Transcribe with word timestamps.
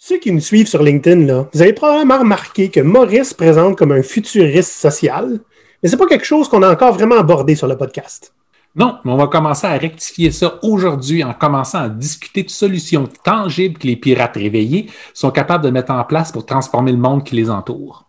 Ceux 0.00 0.18
qui 0.18 0.30
nous 0.30 0.38
suivent 0.38 0.68
sur 0.68 0.84
LinkedIn, 0.84 1.26
là, 1.26 1.48
vous 1.52 1.60
avez 1.60 1.72
probablement 1.72 2.20
remarqué 2.20 2.70
que 2.70 2.78
Maurice 2.78 3.34
présente 3.34 3.76
comme 3.76 3.90
un 3.90 4.02
futuriste 4.02 4.70
social, 4.70 5.40
mais 5.82 5.88
ce 5.88 5.96
n'est 5.96 5.98
pas 5.98 6.06
quelque 6.06 6.24
chose 6.24 6.48
qu'on 6.48 6.62
a 6.62 6.70
encore 6.70 6.92
vraiment 6.92 7.18
abordé 7.18 7.56
sur 7.56 7.66
le 7.66 7.76
podcast. 7.76 8.32
Non, 8.76 8.98
mais 9.04 9.10
on 9.10 9.16
va 9.16 9.26
commencer 9.26 9.66
à 9.66 9.76
rectifier 9.76 10.30
ça 10.30 10.60
aujourd'hui 10.62 11.24
en 11.24 11.34
commençant 11.34 11.80
à 11.80 11.88
discuter 11.88 12.44
de 12.44 12.48
solutions 12.48 13.08
tangibles 13.24 13.76
que 13.76 13.88
les 13.88 13.96
pirates 13.96 14.36
réveillés 14.36 14.88
sont 15.14 15.32
capables 15.32 15.64
de 15.64 15.70
mettre 15.70 15.90
en 15.90 16.04
place 16.04 16.30
pour 16.30 16.46
transformer 16.46 16.92
le 16.92 16.98
monde 16.98 17.24
qui 17.24 17.34
les 17.34 17.50
entoure. 17.50 18.08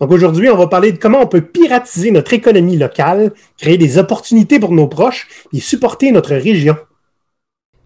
Donc 0.00 0.10
aujourd'hui, 0.10 0.50
on 0.50 0.56
va 0.56 0.66
parler 0.66 0.90
de 0.90 0.98
comment 0.98 1.20
on 1.20 1.28
peut 1.28 1.42
piratiser 1.42 2.10
notre 2.10 2.32
économie 2.32 2.76
locale, 2.76 3.34
créer 3.56 3.78
des 3.78 3.98
opportunités 3.98 4.58
pour 4.58 4.72
nos 4.72 4.88
proches 4.88 5.28
et 5.52 5.60
supporter 5.60 6.10
notre 6.10 6.34
région. 6.34 6.74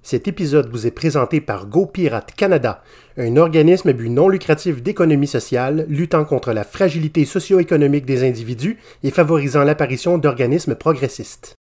Cet 0.07 0.29
épisode 0.29 0.69
vous 0.71 0.87
est 0.87 0.91
présenté 0.91 1.41
par 1.41 1.67
GoPirate 1.67 2.35
Canada, 2.37 2.83
un 3.17 3.39
organisme 3.39 3.95
but 3.95 4.11
non 4.11 4.29
lucratif 4.29 4.83
d'économie 4.83 5.27
sociale 5.27 5.87
luttant 5.89 6.27
contre 6.27 6.53
la 6.53 6.63
fragilité 6.63 7.25
socio-économique 7.25 8.05
des 8.05 8.23
individus 8.23 8.77
et 9.03 9.11
favorisant 9.11 9.65
l'apparition 9.65 10.19
d'organismes 10.19 10.75
progressistes. 10.75 11.55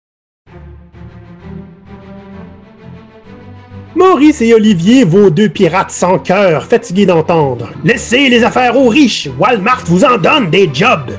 Maurice 3.95 4.41
et 4.41 4.53
Olivier, 4.53 5.05
vos 5.05 5.29
deux 5.29 5.47
pirates 5.47 5.91
sans 5.91 6.19
cœur, 6.19 6.65
fatigués 6.65 7.05
d'entendre. 7.05 7.71
Laissez 7.85 8.27
les 8.27 8.43
affaires 8.43 8.77
aux 8.77 8.89
riches, 8.89 9.29
Walmart 9.39 9.85
vous 9.85 10.03
en 10.03 10.17
donne 10.17 10.49
des 10.49 10.69
jobs. 10.73 11.13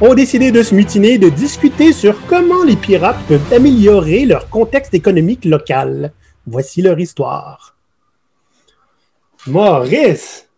Ont 0.00 0.14
décidé 0.14 0.50
de 0.50 0.64
se 0.64 0.74
mutiner, 0.74 1.18
de 1.18 1.28
discuter 1.28 1.92
sur 1.92 2.16
comment 2.26 2.64
les 2.64 2.74
pirates 2.74 3.24
peuvent 3.28 3.52
améliorer 3.54 4.24
leur 4.24 4.48
contexte 4.48 4.92
économique 4.92 5.44
local. 5.44 6.12
Voici 6.46 6.82
leur 6.82 6.98
histoire. 6.98 7.74
Maurice, 9.46 10.48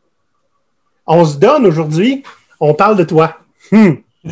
on 1.07 1.25
se 1.25 1.39
donne 1.39 1.67
aujourd'hui, 1.67 2.23
on 2.61 2.75
parle 2.75 2.97
de 2.97 3.05
toi. 3.05 3.39
Hmm. 3.73 3.95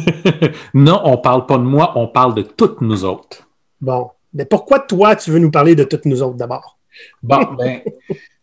non, 0.75 1.01
on 1.05 1.19
parle 1.19 1.47
pas 1.47 1.59
de 1.59 1.63
moi, 1.63 1.93
on 1.97 2.09
parle 2.09 2.35
de 2.35 2.43
toutes 2.43 2.81
nous 2.81 3.05
autres. 3.05 3.49
Bon, 3.81 4.11
mais 4.33 4.45
pourquoi 4.45 4.81
toi, 4.81 5.17
tu 5.17 5.31
veux 5.31 5.39
nous 5.39 5.51
parler 5.51 5.75
de 5.75 5.85
toutes 5.85 6.05
nous 6.05 6.23
autres 6.23 6.37
d'abord? 6.37 6.79
Bon, 7.23 7.55
ben, 7.59 7.81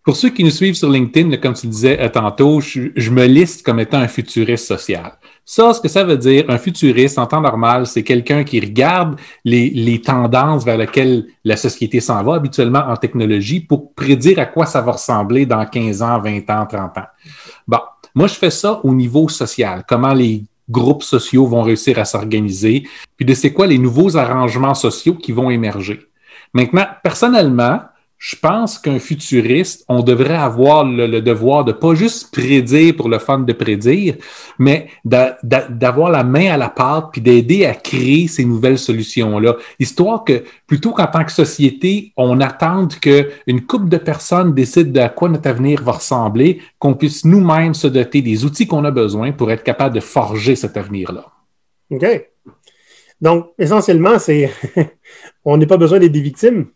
pour 0.03 0.15
ceux 0.15 0.29
qui 0.29 0.43
nous 0.43 0.51
suivent 0.51 0.75
sur 0.75 0.89
LinkedIn, 0.89 1.37
comme 1.37 1.53
tu 1.53 1.67
disais 1.67 1.99
euh, 1.99 2.09
tantôt, 2.09 2.61
je, 2.61 3.09
me 3.09 3.25
liste 3.25 3.63
comme 3.63 3.79
étant 3.79 3.99
un 3.99 4.07
futuriste 4.07 4.65
social. 4.65 5.13
Ça, 5.43 5.73
ce 5.73 5.81
que 5.81 5.87
ça 5.87 6.03
veut 6.03 6.17
dire, 6.17 6.45
un 6.49 6.57
futuriste 6.57 7.17
en 7.17 7.25
temps 7.25 7.41
normal, 7.41 7.87
c'est 7.87 8.03
quelqu'un 8.03 8.43
qui 8.43 8.59
regarde 8.59 9.19
les, 9.43 10.01
tendances 10.01 10.63
vers 10.63 10.77
lesquelles 10.77 11.25
la 11.43 11.57
société 11.57 11.99
s'en 11.99 12.23
va 12.23 12.35
habituellement 12.35 12.83
en 12.87 12.95
technologie 12.95 13.59
pour 13.59 13.93
prédire 13.93 14.39
à 14.39 14.45
quoi 14.45 14.65
ça 14.65 14.81
va 14.81 14.93
ressembler 14.93 15.45
dans 15.45 15.65
15 15.65 16.01
ans, 16.01 16.19
20 16.19 16.49
ans, 16.49 16.65
30 16.65 16.97
ans. 16.97 17.07
Bon, 17.67 17.79
moi, 18.15 18.27
je 18.27 18.35
fais 18.35 18.49
ça 18.49 18.79
au 18.83 18.93
niveau 18.93 19.27
social. 19.27 19.83
Comment 19.87 20.13
les 20.13 20.43
groupes 20.69 21.03
sociaux 21.03 21.45
vont 21.45 21.63
réussir 21.63 21.99
à 21.99 22.05
s'organiser, 22.05 22.87
puis 23.17 23.25
de 23.25 23.33
c'est 23.33 23.51
quoi 23.51 23.67
les 23.67 23.77
nouveaux 23.77 24.15
arrangements 24.17 24.73
sociaux 24.73 25.15
qui 25.15 25.33
vont 25.33 25.49
émerger. 25.49 25.99
Maintenant, 26.53 26.85
personnellement, 27.03 27.81
je 28.21 28.35
pense 28.35 28.77
qu'un 28.77 28.99
futuriste, 28.99 29.83
on 29.89 30.03
devrait 30.03 30.35
avoir 30.35 30.85
le, 30.85 31.21
devoir 31.21 31.65
de 31.65 31.71
pas 31.71 31.95
juste 31.95 32.31
prédire 32.31 32.95
pour 32.95 33.09
le 33.09 33.17
fun 33.17 33.39
de 33.39 33.51
prédire, 33.51 34.13
mais 34.59 34.89
d'avoir 35.03 36.11
la 36.11 36.23
main 36.23 36.51
à 36.51 36.57
la 36.57 36.69
pâte 36.69 37.07
puis 37.11 37.19
d'aider 37.19 37.65
à 37.65 37.73
créer 37.73 38.27
ces 38.27 38.45
nouvelles 38.45 38.77
solutions-là. 38.77 39.55
Histoire 39.79 40.23
que 40.23 40.43
plutôt 40.67 40.91
qu'en 40.91 41.07
tant 41.07 41.25
que 41.25 41.31
société, 41.31 42.13
on 42.15 42.39
attende 42.41 42.93
qu'une 42.99 43.65
couple 43.65 43.89
de 43.89 43.97
personnes 43.97 44.53
décide 44.53 44.91
de 44.91 45.07
quoi 45.07 45.27
notre 45.27 45.49
avenir 45.49 45.81
va 45.81 45.93
ressembler, 45.93 46.61
qu'on 46.77 46.93
puisse 46.93 47.25
nous-mêmes 47.25 47.73
se 47.73 47.87
doter 47.87 48.21
des 48.21 48.45
outils 48.45 48.67
qu'on 48.67 48.85
a 48.85 48.91
besoin 48.91 49.31
pour 49.31 49.51
être 49.51 49.63
capable 49.63 49.95
de 49.95 49.99
forger 49.99 50.55
cet 50.55 50.77
avenir-là. 50.77 51.25
OK. 51.89 52.05
Donc, 53.19 53.47
essentiellement, 53.57 54.19
c'est 54.19 54.51
on 55.43 55.57
n'a 55.57 55.65
pas 55.65 55.77
besoin 55.77 55.97
d'être 55.97 56.11
des 56.11 56.21
victimes. 56.21 56.67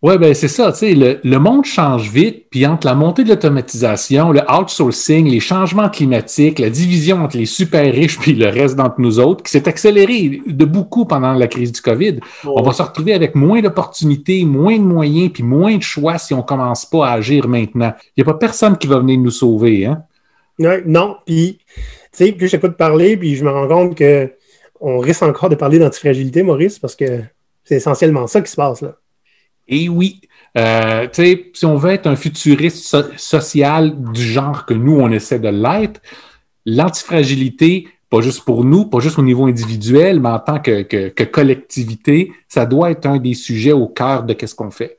Oui, 0.00 0.16
ben 0.16 0.32
c'est 0.32 0.46
ça, 0.46 0.70
tu 0.70 0.78
sais, 0.78 0.94
le, 0.94 1.18
le, 1.24 1.38
monde 1.40 1.64
change 1.64 2.08
vite, 2.08 2.46
puis 2.50 2.64
entre 2.66 2.86
la 2.86 2.94
montée 2.94 3.24
de 3.24 3.30
l'automatisation, 3.30 4.30
le 4.30 4.42
outsourcing, 4.48 5.28
les 5.28 5.40
changements 5.40 5.88
climatiques, 5.88 6.60
la 6.60 6.70
division 6.70 7.24
entre 7.24 7.36
les 7.36 7.46
super 7.46 7.92
riches 7.92 8.16
puis 8.20 8.34
le 8.34 8.46
reste 8.46 8.76
d'entre 8.76 9.00
nous 9.00 9.18
autres, 9.18 9.42
qui 9.42 9.50
s'est 9.50 9.66
accéléré 9.66 10.40
de 10.46 10.64
beaucoup 10.64 11.04
pendant 11.04 11.32
la 11.32 11.48
crise 11.48 11.72
du 11.72 11.80
COVID, 11.80 12.20
on 12.44 12.62
va 12.62 12.72
se 12.72 12.82
retrouver 12.82 13.12
avec 13.12 13.34
moins 13.34 13.60
d'opportunités, 13.60 14.44
moins 14.44 14.78
de 14.78 14.84
moyens, 14.84 15.32
puis 15.32 15.42
moins 15.42 15.76
de 15.76 15.82
choix 15.82 16.16
si 16.18 16.32
on 16.32 16.42
commence 16.42 16.86
pas 16.86 17.08
à 17.08 17.12
agir 17.14 17.48
maintenant. 17.48 17.92
Il 18.16 18.22
n'y 18.22 18.30
a 18.30 18.32
pas 18.32 18.38
personne 18.38 18.78
qui 18.78 18.86
va 18.86 19.00
venir 19.00 19.18
nous 19.18 19.32
sauver, 19.32 19.86
hein? 19.86 20.04
non, 20.86 21.16
puis, 21.26 21.58
tu 21.66 21.82
sais, 22.12 22.32
plus 22.32 22.46
j'écoute 22.46 22.76
parler, 22.76 23.16
puis 23.16 23.34
je 23.34 23.44
me 23.44 23.50
rends 23.50 23.66
compte 23.66 23.96
que 23.96 24.30
on 24.80 24.98
risque 25.00 25.24
encore 25.24 25.48
de 25.48 25.56
parler 25.56 25.80
d'antifragilité, 25.80 26.44
Maurice, 26.44 26.78
parce 26.78 26.94
que 26.94 27.22
c'est 27.64 27.76
essentiellement 27.76 28.28
ça 28.28 28.40
qui 28.40 28.50
se 28.50 28.56
passe, 28.56 28.80
là. 28.80 28.94
Et 29.68 29.88
oui, 29.88 30.20
euh, 30.56 31.06
si 31.12 31.66
on 31.66 31.76
veut 31.76 31.90
être 31.90 32.06
un 32.06 32.16
futuriste 32.16 32.96
social 33.16 33.94
du 34.12 34.22
genre 34.22 34.66
que 34.66 34.74
nous, 34.74 34.98
on 34.98 35.10
essaie 35.10 35.38
de 35.38 35.48
l'être, 35.48 36.00
l'antifragilité, 36.64 37.88
pas 38.10 38.20
juste 38.20 38.44
pour 38.44 38.64
nous, 38.64 38.86
pas 38.86 39.00
juste 39.00 39.18
au 39.18 39.22
niveau 39.22 39.46
individuel, 39.46 40.20
mais 40.20 40.30
en 40.30 40.38
tant 40.38 40.58
que, 40.60 41.24
collectivité, 41.24 42.32
ça 42.48 42.64
doit 42.64 42.90
être 42.90 43.06
un 43.06 43.18
des 43.18 43.34
sujets 43.34 43.72
au 43.72 43.86
cœur 43.86 44.22
de 44.22 44.34
ce 44.44 44.54
qu'on 44.54 44.70
fait. 44.70 44.96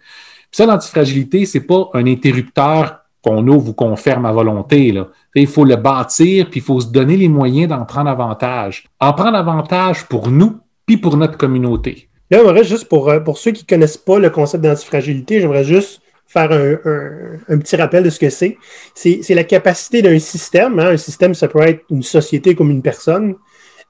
Puis 0.52 0.58
ça, 0.58 0.66
l'antifragilité, 0.66 1.46
c'est 1.46 1.62
pas 1.62 1.90
un 1.94 2.06
interrupteur 2.06 3.00
qu'on 3.22 3.46
ouvre 3.48 3.70
ou 3.70 3.74
qu'on 3.74 3.96
ferme 3.96 4.26
à 4.26 4.32
volonté. 4.32 4.92
Là. 4.92 5.08
Il 5.36 5.48
faut 5.48 5.66
le 5.66 5.76
bâtir, 5.76 6.50
puis 6.50 6.60
il 6.60 6.64
faut 6.64 6.80
se 6.80 6.88
donner 6.88 7.18
les 7.18 7.28
moyens 7.28 7.70
d'en 7.70 7.86
prendre 7.86 8.10
avantage. 8.10 8.86
En 9.00 9.14
prendre 9.14 9.38
avantage 9.38 10.06
pour 10.06 10.30
nous, 10.30 10.60
puis 10.86 10.98
pour 10.98 11.18
notre 11.18 11.38
communauté. 11.38 12.09
Là, 12.32 12.40
j'aimerais 12.40 12.64
juste 12.64 12.88
pour, 12.88 13.10
euh, 13.10 13.20
pour 13.20 13.38
ceux 13.38 13.52
qui 13.52 13.64
ne 13.64 13.68
connaissent 13.68 13.98
pas 13.98 14.20
le 14.20 14.30
concept 14.30 14.64
d'antifragilité, 14.64 15.42
j'aimerais 15.42 15.64
juste 15.64 16.02
faire 16.28 16.52
un, 16.52 17.58
petit 17.58 17.76
rappel 17.76 18.04
de 18.04 18.12
ce 18.12 18.20
que 18.20 18.30
c'est. 18.30 18.58
C'est 18.94 19.34
la 19.34 19.44
capacité 19.44 20.04
d'un 20.04 20.20
système, 20.20 20.78
hein, 20.78 20.92
un 20.92 20.98
système, 20.98 21.34
ça 21.34 21.48
peut 21.48 21.62
être 21.62 21.84
une 21.90 22.04
société 22.04 22.54
comme 22.54 22.70
une 22.70 22.84
personne, 22.84 23.36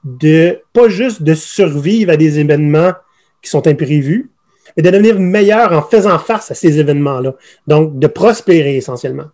de 0.04 0.58
pas 0.72 0.88
juste 0.88 1.22
de 1.22 1.34
survivre 1.34 2.10
à 2.10 2.16
des 2.16 2.38
événements 2.38 2.92
qui 3.42 3.50
sont 3.50 3.66
imprévus, 3.66 4.30
mais 4.74 4.82
de 4.82 4.90
devenir 4.90 5.20
meilleur 5.20 5.72
en 5.72 5.82
faisant 5.82 6.18
face 6.18 6.50
à 6.50 6.54
ces 6.54 6.78
événements-là. 6.78 7.34
Donc, 7.66 7.98
de 7.98 8.06
prospérer 8.06 8.76
essentiellement. 8.76 9.26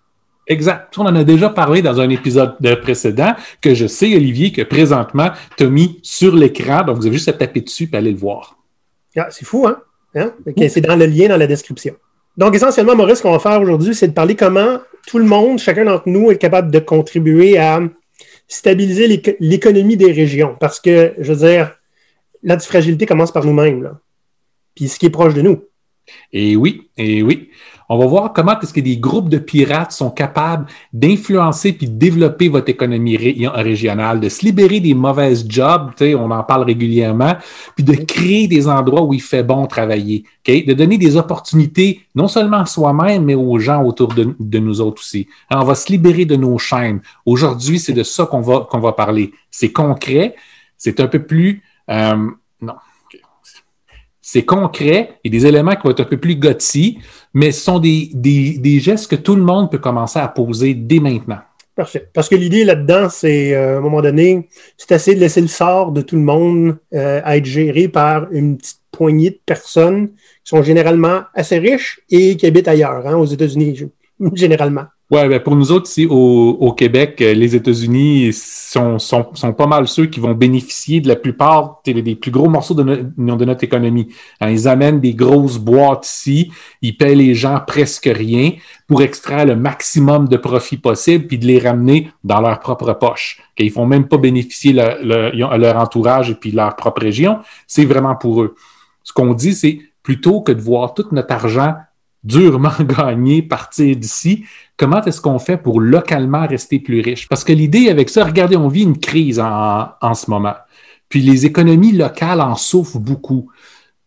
Exact. 0.49 0.93
On 0.99 1.03
en 1.03 1.15
a 1.15 1.23
déjà 1.23 1.49
parlé 1.51 1.83
dans 1.83 2.01
un 2.01 2.09
épisode 2.09 2.57
précédent 2.83 3.35
que 3.61 3.75
je 3.75 3.87
sais, 3.87 4.17
Olivier, 4.17 4.51
que 4.51 4.63
présentement, 4.63 5.31
tu 5.57 5.69
mis 5.69 6.01
sur 6.03 6.35
l'écran. 6.35 6.83
Donc, 6.85 6.97
vous 6.97 7.07
avez 7.07 7.17
juste 7.17 7.29
à 7.29 7.33
taper 7.33 7.61
dessus 7.61 7.89
et 7.93 7.97
aller 7.97 8.13
le 8.13 8.19
voir. 8.19 8.56
Ah, 9.17 9.29
c'est 9.31 9.45
fou, 9.45 9.67
hein? 9.67 9.83
hein? 10.15 10.33
C'est 10.69 10.81
dans 10.81 10.97
le 10.97 11.07
lien 11.07 11.29
dans 11.29 11.37
la 11.37 11.47
description. 11.47 11.97
Donc, 12.37 12.55
essentiellement, 12.55 12.95
Maurice, 12.95 13.19
ce 13.19 13.23
qu'on 13.23 13.33
va 13.33 13.39
faire 13.39 13.61
aujourd'hui, 13.61 13.95
c'est 13.95 14.09
de 14.09 14.13
parler 14.13 14.37
comment 14.37 14.79
tout 15.07 15.19
le 15.19 15.25
monde, 15.25 15.59
chacun 15.59 15.85
d'entre 15.85 16.09
nous, 16.09 16.31
est 16.31 16.39
capable 16.39 16.71
de 16.71 16.79
contribuer 16.79 17.59
à 17.59 17.81
stabiliser 18.49 19.23
l'économie 19.41 19.97
des 19.97 20.13
régions. 20.13 20.57
Parce 20.61 20.81
que, 20.81 21.15
je 21.19 21.33
veux 21.33 21.49
dire, 21.49 21.77
l'antifragilité 22.43 23.07
commence 23.07 23.33
par 23.33 23.45
nous-mêmes. 23.45 23.97
Puis 24.75 24.89
ce 24.89 24.99
qui 24.99 25.07
est 25.07 25.11
proche 25.11 25.35
de 25.35 25.43
nous. 25.43 25.65
Et 26.33 26.57
oui, 26.57 26.91
et 26.97 27.23
oui. 27.23 27.51
On 27.89 27.99
va 27.99 28.07
voir 28.07 28.33
comment 28.33 28.59
est-ce 28.61 28.73
que 28.73 28.81
des 28.81 28.97
groupes 28.97 29.29
de 29.29 29.39
pirates 29.39 29.93
sont 29.93 30.11
capables 30.11 30.67
d'influencer 30.93 31.73
puis 31.73 31.89
de 31.89 31.97
développer 31.97 32.49
votre 32.49 32.69
économie 32.69 33.17
régionale, 33.17 34.21
de 34.21 34.29
se 34.29 34.45
libérer 34.45 34.81
des 34.81 34.95
mauvaises 34.95 35.47
jobs, 35.49 35.93
on 36.01 36.31
en 36.31 36.43
parle 36.43 36.65
régulièrement, 36.65 37.37
puis 37.75 37.85
de 37.85 37.95
créer 37.95 38.49
des 38.49 38.69
endroits 38.69 39.03
où 39.03 39.15
il 39.15 39.23
fait 39.23 39.43
bon 39.43 39.67
travailler, 39.67 40.25
de 40.47 40.73
donner 40.73 40.99
des 40.99 41.17
opportunités 41.17 42.01
non 42.15 42.29
seulement 42.29 42.59
à 42.59 42.67
soi-même, 42.67 43.25
mais 43.25 43.35
aux 43.35 43.59
gens 43.59 43.85
autour 43.85 44.15
de, 44.15 44.59
nous 44.59 44.81
autres 44.81 45.03
aussi. 45.03 45.29
on 45.51 45.65
va 45.65 45.75
se 45.75 45.91
libérer 45.93 46.25
de 46.25 46.37
nos 46.37 46.59
chaînes. 46.59 47.01
Aujourd'hui, 47.25 47.79
c'est 47.79 47.93
de 47.93 48.03
ça 48.03 48.27
qu'on 48.27 48.41
va, 48.41 48.67
qu'on 48.69 48.81
va 48.81 48.93
parler. 48.93 49.33
C'est 49.51 49.73
concret, 49.73 50.35
c'est 50.77 51.01
un 51.01 51.07
peu 51.07 51.23
plus... 51.23 51.63
Euh, 51.89 52.31
non, 52.61 52.75
c'est 54.29 54.45
concret 54.45 55.21
et 55.23 55.31
des 55.31 55.47
éléments 55.47 55.77
qui 55.77 55.83
vont 55.85 55.91
être 55.91 56.01
un 56.01 56.05
peu 56.05 56.17
plus 56.17 56.35
gothiques, 56.35 56.99
mais 57.37 57.53
ce 57.53 57.61
sont 57.61 57.79
des, 57.79 58.81
gestes 58.81 59.11
que 59.11 59.15
tout 59.15 59.37
le 59.37 59.43
monde 59.43 59.71
peut 59.71 59.77
commencer 59.77 60.19
à 60.19 60.27
poser 60.27 60.73
dès 60.73 61.01
maintenant. 61.01 61.41
Parfait. 61.75 62.09
Parce 62.15 62.31
que 62.31 62.35
l'idée 62.35 62.65
là-dedans, 62.65 63.11
c'est 63.11 63.55
euh, 63.55 63.75
à 63.75 63.79
un 63.79 63.81
moment 63.83 64.01
donné, 64.01 64.49
c'est 64.79 64.93
assez 64.93 65.15
de 65.15 65.21
laisser 65.21 65.43
le 65.43 65.47
sort 65.47 65.93
de 65.93 66.01
tout 66.01 66.17
le 66.17 66.23
monde 66.23 66.79
euh, 66.95 67.21
à 67.23 67.37
être 67.37 67.45
géré 67.45 67.89
par 67.89 68.33
une 68.33 68.57
petite 68.57 68.81
poignée 68.91 69.29
de 69.29 69.41
personnes 69.45 70.09
qui 70.09 70.15
sont 70.45 70.63
généralement 70.63 71.25
assez 71.35 71.59
riches 71.59 72.01
et 72.09 72.39
qui 72.39 72.47
habitent 72.47 72.69
ailleurs, 72.69 73.07
hein, 73.07 73.17
aux 73.17 73.27
États-Unis, 73.27 73.91
généralement. 74.33 74.87
Oui, 75.09 75.29
ben 75.29 75.39
pour 75.39 75.55
nous 75.55 75.71
autres 75.71 75.89
ici 75.89 76.05
au, 76.11 76.73
Québec, 76.73 77.21
euh, 77.21 77.33
les 77.33 77.55
États-Unis 77.55 78.33
sont, 78.33 78.99
sont, 78.99 79.29
sont, 79.35 79.53
pas 79.53 79.69
mal 79.69 79.87
ceux 79.87 80.07
qui 80.07 80.19
vont 80.19 80.35
bénéficier 80.35 81.01
de 81.01 81.07
la 81.07 81.15
plupart 81.15 81.81
des, 81.85 82.17
plus 82.17 82.33
gros 82.33 82.49
morceaux 82.49 82.75
de, 82.75 82.83
de 83.17 83.45
notre 83.45 83.63
économie. 83.63 84.09
Hein, 84.41 84.51
ils 84.51 84.67
amènent 84.67 84.99
des 84.99 85.15
grosses 85.15 85.59
boîtes 85.59 86.09
ici, 86.09 86.51
ils 86.83 86.97
paient 86.97 87.15
les 87.15 87.37
gens 87.37 87.61
presque 87.65 88.11
rien 88.13 88.55
pour 88.89 89.01
extraire 89.01 89.47
le 89.47 89.55
maximum 89.55 90.27
de 90.27 90.37
profit 90.37 90.77
possible 90.77 91.29
puis 91.29 91.39
de 91.39 91.47
les 91.47 91.61
ramener 91.61 92.11
dans 92.25 92.41
leur 92.41 92.59
propre 92.59 92.93
poche. 92.95 93.41
Ils 93.59 93.71
font 93.71 93.87
même 93.87 94.09
pas 94.09 94.19
bénéficier 94.19 94.73
leur 94.73 95.77
entourage 95.77 96.31
et 96.31 96.35
puis 96.35 96.51
leur 96.51 96.75
propre 96.75 97.03
région. 97.03 97.39
C'est 97.69 97.85
vraiment 97.85 98.17
pour 98.17 98.43
eux. 98.43 98.57
Ce 99.05 99.13
qu'on 99.13 99.35
dit, 99.35 99.55
c'est 99.55 99.79
plutôt 100.03 100.41
que 100.41 100.51
de 100.51 100.61
voir 100.61 100.95
tout 100.95 101.07
notre 101.13 101.33
argent 101.33 101.75
durement 102.27 102.73
gagné 102.81 103.43
partir 103.43 103.97
d'ici, 103.97 104.45
comment 104.77 105.03
est-ce 105.05 105.21
qu'on 105.21 105.39
fait 105.39 105.57
pour 105.57 105.81
localement 105.81 106.47
rester 106.47 106.79
plus 106.79 107.01
riche? 107.01 107.29
Parce 107.29 107.45
que 107.45 107.53
l'idée 107.53 107.89
avec 107.89 108.11
ça, 108.11 108.25
regardez, 108.25 108.57
on 108.57 108.69
vit 108.69 108.83
une 108.83 108.99
crise 108.99 109.41
en, 109.41 110.15
ce 110.15 110.31
moment. 110.31 110.55
Puis 111.09 111.21
les 111.21 111.47
économies 111.47 111.93
locales 111.93 112.41
en 112.41 112.57
souffrent 112.57 112.99
beaucoup. 112.99 113.49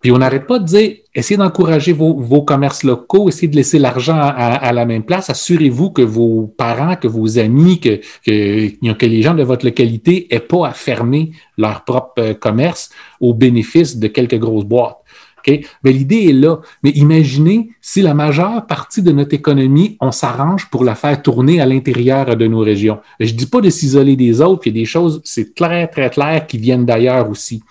Puis 0.01 0.11
on 0.11 0.17
n'arrête 0.17 0.47
pas 0.47 0.59
de 0.59 0.65
dire, 0.65 0.95
essayez 1.13 1.37
d'encourager 1.37 1.91
vos, 1.91 2.41
commerces 2.43 2.83
locaux, 2.83 3.27
essayez 3.27 3.49
de 3.49 3.55
laisser 3.57 3.79
l'argent 3.79 4.17
à, 4.17 4.71
la 4.71 4.85
même 4.85 5.03
place. 5.03 5.29
Assurez-vous 5.29 5.91
que 5.91 6.01
vos 6.01 6.53
parents, 6.57 6.95
que 6.95 7.07
vos 7.07 7.37
amis, 7.37 7.81
que, 7.81 7.99
que, 8.25 8.93
que 8.93 9.05
les 9.05 9.21
gens 9.21 9.33
de 9.33 9.43
votre 9.43 9.65
localité 9.65 10.33
aient 10.33 10.39
pas 10.39 10.67
à 10.67 10.71
fermer 10.71 11.31
leur 11.57 11.83
propre 11.83 12.13
euh, 12.19 12.33
commerce 12.33 12.91
au 13.19 13.33
bénéfice 13.33 13.97
de 13.97 14.07
quelques 14.07 14.39
grosses 14.39 14.63
boîtes. 14.63 14.98
Okay? 15.39 15.65
Mais 15.83 15.91
l'idée 15.91 16.27
est 16.29 16.33
là. 16.33 16.59
Mais 16.83 16.91
imaginez 16.91 17.71
si 17.81 18.01
la 18.01 18.13
majeure 18.13 18.65
partie 18.65 19.01
de 19.01 19.11
notre 19.11 19.33
économie, 19.33 19.97
on 19.99 20.11
s'arrange 20.11 20.69
pour 20.69 20.83
la 20.83 20.95
faire 20.95 21.21
tourner 21.21 21.61
à 21.61 21.65
l'intérieur 21.65 22.35
de 22.35 22.47
nos 22.47 22.59
régions. 22.59 22.99
Je 23.19 23.33
dis 23.33 23.45
pas 23.47 23.61
de 23.61 23.69
s'isoler 23.69 24.15
des 24.15 24.41
autres, 24.41 24.67
il 24.67 24.75
y 24.75 24.79
a 24.79 24.81
des 24.81 24.85
choses, 24.85 25.21
c'est 25.23 25.55
très, 25.55 25.87
très 25.87 26.09
clair, 26.09 26.45
qui 26.47 26.57
viennent 26.57 26.85
d'ailleurs 26.85 27.29
aussi. 27.29 27.63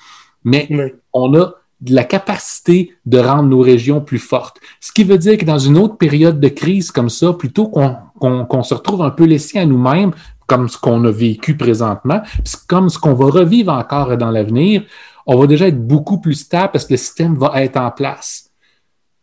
Mais 0.44 0.68
on 1.12 1.34
a 1.34 1.52
de 1.80 1.94
la 1.94 2.02
capacité 2.04 2.92
de 3.06 3.18
rendre 3.18 3.48
nos 3.48 3.60
régions 3.60 4.00
plus 4.00 4.18
fortes. 4.18 4.58
Ce 4.80 4.90
qui 4.90 5.04
veut 5.04 5.18
dire 5.18 5.38
que 5.38 5.44
dans 5.44 5.60
une 5.60 5.78
autre 5.78 5.96
période 5.96 6.40
de 6.40 6.48
crise 6.48 6.90
comme 6.90 7.08
ça, 7.08 7.32
plutôt 7.32 7.68
qu'on 7.68 8.62
se 8.62 8.74
retrouve 8.74 9.02
un 9.02 9.10
peu 9.10 9.24
laissé 9.24 9.58
à 9.58 9.66
nous-mêmes, 9.66 10.12
comme 10.46 10.68
ce 10.68 10.78
qu'on 10.78 11.04
a 11.04 11.10
vécu 11.10 11.56
présentement, 11.56 12.20
comme 12.66 12.88
ce 12.88 12.98
qu'on 12.98 13.14
va 13.14 13.26
revivre 13.26 13.72
encore 13.72 14.16
dans 14.16 14.30
l'avenir, 14.30 14.82
on 15.28 15.36
va 15.36 15.46
déjà 15.46 15.68
être 15.68 15.86
beaucoup 15.86 16.18
plus 16.18 16.34
stable 16.34 16.70
parce 16.72 16.86
que 16.86 16.94
le 16.94 16.96
système 16.96 17.36
va 17.36 17.62
être 17.62 17.76
en 17.76 17.90
place. 17.90 18.50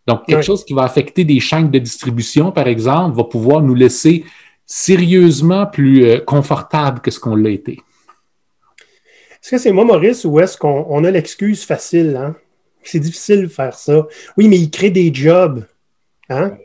Donc, 0.08 0.28
quelque 0.28 0.44
chose 0.44 0.64
qui 0.64 0.74
va 0.74 0.84
affecter 0.84 1.26
des 1.26 1.40
chaînes 1.40 1.72
de 1.72 1.80
distribution, 1.80 2.52
par 2.52 2.68
exemple, 2.68 3.18
va 3.18 3.24
pouvoir 3.24 3.64
nous 3.64 3.74
laisser 3.74 4.24
sérieusement 4.68 5.66
plus 5.66 6.06
euh, 6.06 6.20
confortable 6.20 7.02
que 7.02 7.10
ce 7.10 7.20
qu'on 7.20 7.36
l'a 7.36 7.50
été. 7.50 7.82
Est-ce 9.42 9.50
que 9.50 9.58
c'est 9.58 9.72
moi, 9.72 9.84
Maurice, 9.84 10.26
ou 10.26 10.40
est-ce 10.40 10.58
qu'on 10.58 11.04
a 11.04 11.10
l'excuse 11.10 11.66
facile? 11.66 12.16
Hein? 12.16 12.36
C'est 12.84 13.00
difficile 13.00 13.42
de 13.42 13.48
faire 13.48 13.74
ça. 13.74 14.06
Oui, 14.38 14.48
mais 14.48 14.58
il 14.58 14.70
crée 14.70 14.92
des 14.92 15.12
jobs. 15.12 15.66
Hein? 16.30 16.56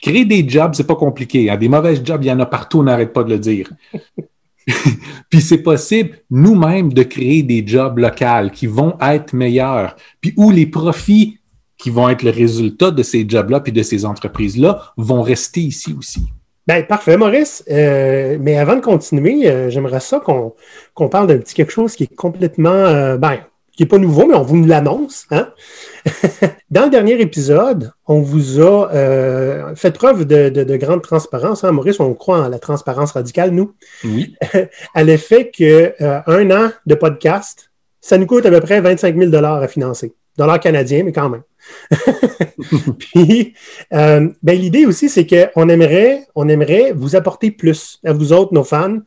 Créer 0.00 0.24
des 0.24 0.48
jobs, 0.48 0.74
c'est 0.74 0.86
pas 0.86 0.94
compliqué. 0.94 1.50
Hein? 1.50 1.56
Des 1.56 1.68
mauvais 1.68 1.96
jobs, 1.96 2.22
il 2.22 2.28
y 2.28 2.32
en 2.32 2.38
a 2.38 2.46
partout, 2.46 2.78
on 2.78 2.84
n'arrête 2.84 3.12
pas 3.12 3.24
de 3.24 3.30
le 3.30 3.40
dire. 3.40 3.70
puis 5.30 5.40
c'est 5.40 5.62
possible 5.62 6.18
nous-mêmes 6.30 6.92
de 6.92 7.02
créer 7.02 7.42
des 7.42 7.66
jobs 7.66 7.98
locaux 7.98 8.50
qui 8.52 8.66
vont 8.66 8.96
être 9.00 9.32
meilleurs, 9.32 9.96
puis 10.20 10.34
où 10.36 10.50
les 10.50 10.66
profits 10.66 11.38
qui 11.78 11.90
vont 11.90 12.08
être 12.08 12.22
le 12.22 12.30
résultat 12.30 12.90
de 12.90 13.02
ces 13.02 13.26
jobs-là 13.28 13.60
puis 13.60 13.72
de 13.72 13.82
ces 13.82 14.04
entreprises-là 14.04 14.92
vont 14.96 15.22
rester 15.22 15.60
ici 15.60 15.94
aussi. 15.96 16.26
Ben, 16.66 16.84
parfait, 16.84 17.16
Maurice. 17.16 17.62
Euh, 17.70 18.38
mais 18.40 18.56
avant 18.56 18.74
de 18.74 18.80
continuer, 18.80 19.48
euh, 19.48 19.70
j'aimerais 19.70 20.00
ça 20.00 20.20
qu'on 20.20 21.08
parle 21.08 21.28
d'un 21.28 21.38
petit 21.38 21.54
quelque 21.54 21.72
chose 21.72 21.94
qui 21.94 22.04
est 22.04 22.14
complètement, 22.14 22.70
euh, 22.70 23.16
ben, 23.16 23.38
qui 23.76 23.82
n'est 23.82 23.88
pas 23.88 23.98
nouveau, 23.98 24.26
mais 24.26 24.34
on 24.34 24.42
vous 24.42 24.64
l'annonce. 24.64 25.26
Hein? 25.30 25.52
Dans 26.70 26.84
le 26.84 26.90
dernier 26.90 27.20
épisode, 27.20 27.92
on 28.06 28.20
vous 28.20 28.60
a 28.60 28.90
euh, 28.92 29.74
fait 29.76 29.92
preuve 29.92 30.24
de, 30.24 30.76
grande 30.76 31.02
transparence. 31.02 31.62
Hein, 31.62 31.72
Maurice, 31.72 32.00
on 32.00 32.14
croit 32.14 32.38
en 32.38 32.48
la 32.48 32.58
transparence 32.58 33.12
radicale, 33.12 33.50
nous. 33.50 33.74
Oui. 34.04 34.34
à 34.94 35.04
l'effet 35.04 35.50
qu'un 35.50 35.92
euh, 36.00 36.20
an 36.26 36.70
de 36.86 36.94
podcast, 36.94 37.70
ça 38.00 38.16
nous 38.16 38.26
coûte 38.26 38.46
à 38.46 38.50
peu 38.50 38.60
près 38.60 38.80
25 38.80 39.16
000 39.16 39.44
à 39.44 39.68
financer. 39.68 40.14
Dollars 40.38 40.60
canadiens, 40.60 41.02
mais 41.02 41.12
quand 41.12 41.28
même. 41.28 41.42
Puis, 42.98 43.54
euh, 43.92 44.28
ben, 44.42 44.58
l'idée 44.58 44.86
aussi, 44.86 45.08
c'est 45.08 45.26
qu'on 45.26 45.68
aimerait, 45.68 46.26
on 46.34 46.48
aimerait 46.48 46.92
vous 46.94 47.16
apporter 47.16 47.50
plus 47.50 47.98
à 48.04 48.12
vous 48.12 48.32
autres, 48.32 48.52
nos 48.52 48.64
fans, 48.64 48.98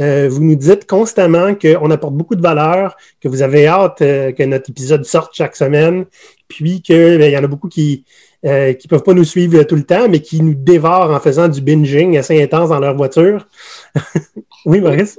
euh, 0.00 0.28
vous 0.30 0.42
nous 0.42 0.56
dites 0.56 0.86
constamment 0.86 1.54
qu'on 1.54 1.90
apporte 1.90 2.14
beaucoup 2.14 2.34
de 2.34 2.42
valeur, 2.42 2.96
que 3.20 3.28
vous 3.28 3.42
avez 3.42 3.66
hâte 3.66 4.02
euh, 4.02 4.32
que 4.32 4.42
notre 4.42 4.70
épisode 4.70 5.04
sorte 5.04 5.34
chaque 5.34 5.56
semaine, 5.56 6.04
puis 6.48 6.82
qu'il 6.82 7.18
ben, 7.18 7.32
y 7.32 7.36
en 7.36 7.44
a 7.44 7.46
beaucoup 7.46 7.68
qui 7.68 8.04
ne 8.42 8.50
euh, 8.50 8.74
peuvent 8.88 9.02
pas 9.02 9.14
nous 9.14 9.24
suivre 9.24 9.62
tout 9.62 9.76
le 9.76 9.84
temps, 9.84 10.08
mais 10.08 10.20
qui 10.20 10.42
nous 10.42 10.54
dévorent 10.54 11.10
en 11.10 11.20
faisant 11.20 11.48
du 11.48 11.60
binging 11.60 12.18
assez 12.18 12.42
intense 12.42 12.68
dans 12.68 12.80
leur 12.80 12.94
voiture. 12.94 13.46
oui, 14.66 14.80
Maurice? 14.80 15.18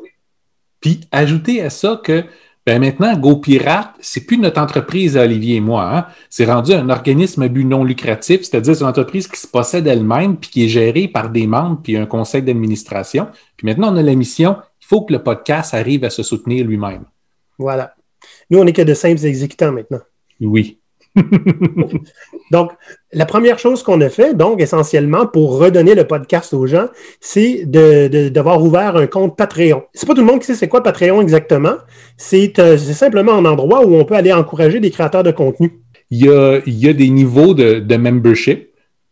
Puis 0.79 1.01
ajoutez 1.11 1.61
à 1.61 1.71
ça 1.71 1.99
que 2.03 2.23
ben 2.67 2.81
maintenant, 2.81 3.17
GoPirate, 3.17 3.93
c'est 4.01 4.25
plus 4.25 4.37
notre 4.37 4.59
entreprise 4.59 5.15
Olivier 5.15 5.55
et 5.55 5.61
moi. 5.61 5.89
Hein. 5.89 6.05
C'est 6.29 6.43
rendu 6.43 6.73
un 6.73 6.89
organisme 6.89 7.43
à 7.43 7.47
but 7.47 7.63
non 7.63 7.85
lucratif, 7.85 8.41
c'est-à-dire 8.41 8.81
une 8.81 8.87
entreprise 8.87 9.29
qui 9.29 9.39
se 9.39 9.47
possède 9.47 9.87
elle-même 9.87 10.35
puis 10.35 10.49
qui 10.49 10.65
est 10.65 10.67
gérée 10.67 11.07
par 11.07 11.29
des 11.29 11.47
membres 11.47 11.79
puis 11.81 11.95
un 11.95 12.05
conseil 12.05 12.41
d'administration. 12.41 13.29
Puis 13.55 13.67
maintenant, 13.67 13.93
on 13.93 13.95
a 13.95 14.01
la 14.01 14.15
mission 14.15 14.57
faut 14.87 15.01
que 15.01 15.11
le 15.11 15.21
podcast 15.21 15.73
arrive 15.73 16.05
à 16.05 16.09
se 16.09 16.23
soutenir 16.23 16.65
lui-même. 16.65 17.03
Voilà. 17.59 17.93
Nous, 18.49 18.57
on 18.57 18.63
n'est 18.63 18.73
que 18.73 18.81
de 18.81 18.93
simples 18.93 19.25
exécutants 19.25 19.73
maintenant. 19.73 19.99
Oui. 20.39 20.79
donc, 22.51 22.71
la 23.11 23.25
première 23.25 23.59
chose 23.59 23.83
qu'on 23.83 23.99
a 24.01 24.09
fait, 24.09 24.33
donc 24.33 24.61
essentiellement 24.61 25.25
pour 25.25 25.57
redonner 25.57 25.93
le 25.93 26.05
podcast 26.05 26.53
aux 26.53 26.67
gens, 26.67 26.87
c'est 27.19 27.65
d'avoir 27.65 28.63
ouvert 28.63 28.95
un 28.95 29.07
compte 29.07 29.35
Patreon. 29.35 29.83
C'est 29.93 30.07
pas 30.07 30.13
tout 30.13 30.21
le 30.21 30.27
monde 30.27 30.39
qui 30.39 30.45
sait 30.45 30.55
c'est 30.55 30.69
quoi 30.69 30.83
Patreon 30.83 31.21
exactement. 31.21 31.75
C'est 32.15 32.57
euh, 32.59 32.77
simplement 32.77 33.33
un 33.33 33.45
endroit 33.45 33.85
où 33.85 33.95
on 33.95 34.05
peut 34.05 34.15
aller 34.15 34.31
encourager 34.31 34.79
des 34.79 34.91
créateurs 34.91 35.23
de 35.23 35.31
contenu. 35.31 35.81
Il 36.11 36.25
y 36.25 36.29
a, 36.29 36.61
il 36.65 36.77
y 36.77 36.87
a 36.87 36.93
des 36.93 37.09
niveaux 37.09 37.53
de, 37.53 37.79
de 37.79 37.95
membership 37.97 38.66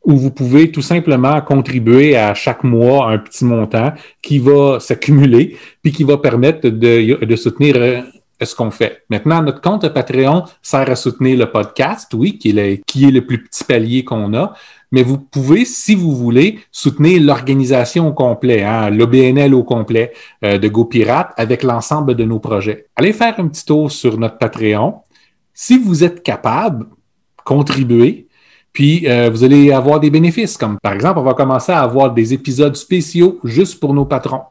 où 0.06 0.16
vous 0.16 0.32
pouvez 0.32 0.72
tout 0.72 0.82
simplement 0.82 1.42
contribuer 1.42 2.16
à 2.16 2.34
chaque 2.34 2.64
mois 2.64 3.12
un 3.12 3.18
petit 3.18 3.44
montant 3.44 3.94
qui 4.22 4.40
va 4.40 4.80
s'accumuler, 4.80 5.58
puis 5.82 5.92
qui 5.92 6.04
va 6.04 6.18
permettre 6.18 6.70
de, 6.70 7.26
de 7.26 7.36
soutenir 7.36 7.76
euh, 7.78 8.02
ce 8.44 8.56
qu'on 8.56 8.72
fait. 8.72 9.04
Maintenant, 9.10 9.42
notre 9.42 9.62
compte 9.62 9.88
Patreon 9.90 10.44
sert 10.62 10.90
à 10.90 10.96
soutenir 10.96 11.40
le 11.40 11.52
podcast, 11.52 12.14
oui, 12.14 12.38
qui 12.38 12.50
est 12.50 13.12
le, 13.12 13.26
plus 13.26 13.44
petit 13.44 13.64
palier 13.64 14.04
qu'on 14.04 14.34
a, 14.34 14.54
mais 14.92 15.04
vous 15.04 15.18
pouvez, 15.18 15.66
si 15.66 15.96
vous 15.96 16.16
voulez, 16.16 16.60
soutenir 16.72 17.22
l'organisation 17.22 18.08
au 18.08 18.14
complet, 18.14 18.64
hein, 18.64 18.90
l'OBNL 18.90 19.54
au 19.54 19.64
complet 19.64 20.14
euh, 20.44 20.58
de 20.58 20.68
GoPirate 20.68 21.34
avec 21.38 21.64
l'ensemble 21.64 22.16
de 22.16 22.24
nos 22.24 22.40
projets. 22.40 22.88
Allez 22.96 23.14
faire 23.14 23.40
un 23.40 23.48
petit 23.48 23.66
tour 23.66 23.92
sur 23.92 24.18
notre 24.20 24.38
Patreon. 24.38 25.02
Si 25.54 25.78
vous 25.78 26.04
êtes 26.04 26.22
capable, 26.22 26.88
contribuez, 27.44 28.25
puis, 28.76 29.08
euh, 29.08 29.30
vous 29.32 29.46
allez 29.46 29.72
avoir 29.72 30.02
des 30.02 30.10
bénéfices, 30.10 30.58
comme 30.58 30.78
par 30.84 30.92
exemple, 30.92 31.20
on 31.20 31.24
va 31.24 31.34
commencer 31.34 31.72
à 31.72 31.80
avoir 31.80 32.14
des 32.14 32.34
épisodes 32.34 32.76
spéciaux 32.76 33.40
juste 33.46 33.80
pour 33.80 33.94
nos 33.94 34.04
patrons. 34.04 34.42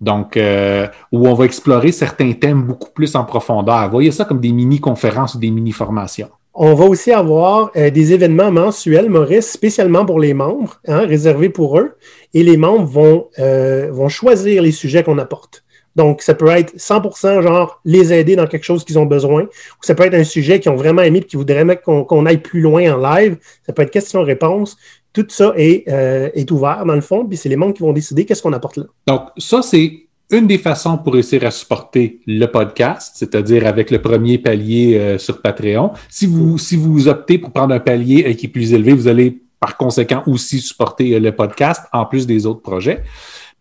Donc, 0.00 0.36
euh, 0.36 0.88
où 1.12 1.28
on 1.28 1.34
va 1.34 1.44
explorer 1.44 1.92
certains 1.92 2.32
thèmes 2.32 2.64
beaucoup 2.64 2.90
plus 2.90 3.14
en 3.14 3.22
profondeur. 3.22 3.88
Voyez 3.88 4.10
ça 4.10 4.24
comme 4.24 4.40
des 4.40 4.50
mini-conférences 4.50 5.36
ou 5.36 5.38
des 5.38 5.52
mini-formations. 5.52 6.28
On 6.54 6.74
va 6.74 6.86
aussi 6.86 7.12
avoir 7.12 7.70
euh, 7.76 7.90
des 7.90 8.12
événements 8.12 8.50
mensuels, 8.50 9.08
Maurice, 9.08 9.52
spécialement 9.52 10.04
pour 10.04 10.18
les 10.18 10.34
membres, 10.34 10.80
hein, 10.88 11.06
réservés 11.06 11.48
pour 11.48 11.78
eux. 11.78 11.92
Et 12.34 12.42
les 12.42 12.56
membres 12.56 12.84
vont, 12.84 13.28
vont 13.92 14.08
choisir 14.08 14.60
les 14.62 14.72
sujets 14.72 15.04
qu'on 15.04 15.18
apporte. 15.18 15.61
Donc, 15.96 16.22
ça 16.22 16.34
peut 16.34 16.48
être 16.48 16.74
100% 16.76 17.42
genre 17.42 17.80
les 17.84 18.12
aider 18.12 18.36
dans 18.36 18.46
quelque 18.46 18.64
chose 18.64 18.84
qu'ils 18.84 18.98
ont 18.98 19.06
besoin, 19.06 19.42
ou 19.42 19.82
ça 19.82 19.94
peut 19.94 20.04
être 20.04 20.14
un 20.14 20.24
sujet 20.24 20.60
qu'ils 20.60 20.72
ont 20.72 20.76
vraiment 20.76 21.02
aimé 21.02 21.18
et 21.18 21.24
qui 21.24 21.36
voudraient 21.36 21.80
qu'on 21.84 22.26
aille 22.26 22.40
plus 22.40 22.60
loin 22.60 22.94
en 22.94 23.14
live. 23.14 23.36
Ça 23.66 23.72
peut 23.72 23.82
être 23.82 23.90
question-réponse. 23.90 24.76
Tout 25.12 25.26
ça 25.28 25.52
est, 25.56 25.86
euh, 25.88 26.30
est 26.34 26.50
ouvert 26.50 26.84
dans 26.86 26.94
le 26.94 27.02
fond, 27.02 27.26
puis 27.26 27.36
c'est 27.36 27.48
les 27.48 27.56
membres 27.56 27.74
qui 27.74 27.82
vont 27.82 27.92
décider 27.92 28.24
qu'est-ce 28.24 28.42
qu'on 28.42 28.54
apporte 28.54 28.78
là. 28.78 28.84
Donc, 29.06 29.28
ça, 29.36 29.60
c'est 29.60 30.06
une 30.30 30.46
des 30.46 30.58
façons 30.58 30.96
pour 30.96 31.12
réussir 31.12 31.44
à 31.44 31.50
supporter 31.50 32.20
le 32.26 32.46
podcast, 32.46 33.12
c'est-à-dire 33.16 33.66
avec 33.66 33.90
le 33.90 34.00
premier 34.00 34.38
palier 34.38 34.96
euh, 34.98 35.18
sur 35.18 35.42
Patreon. 35.42 35.92
Si 36.08 36.26
vous, 36.26 36.56
si 36.56 36.76
vous 36.76 37.06
optez 37.08 37.38
pour 37.38 37.52
prendre 37.52 37.74
un 37.74 37.80
palier 37.80 38.24
euh, 38.26 38.32
qui 38.32 38.46
est 38.46 38.48
plus 38.48 38.72
élevé, 38.72 38.94
vous 38.94 39.08
allez 39.08 39.42
par 39.60 39.76
conséquent 39.76 40.22
aussi 40.26 40.58
supporter 40.58 41.20
le 41.20 41.32
podcast 41.32 41.82
en 41.92 42.06
plus 42.06 42.26
des 42.26 42.46
autres 42.46 42.62
projets. 42.62 43.04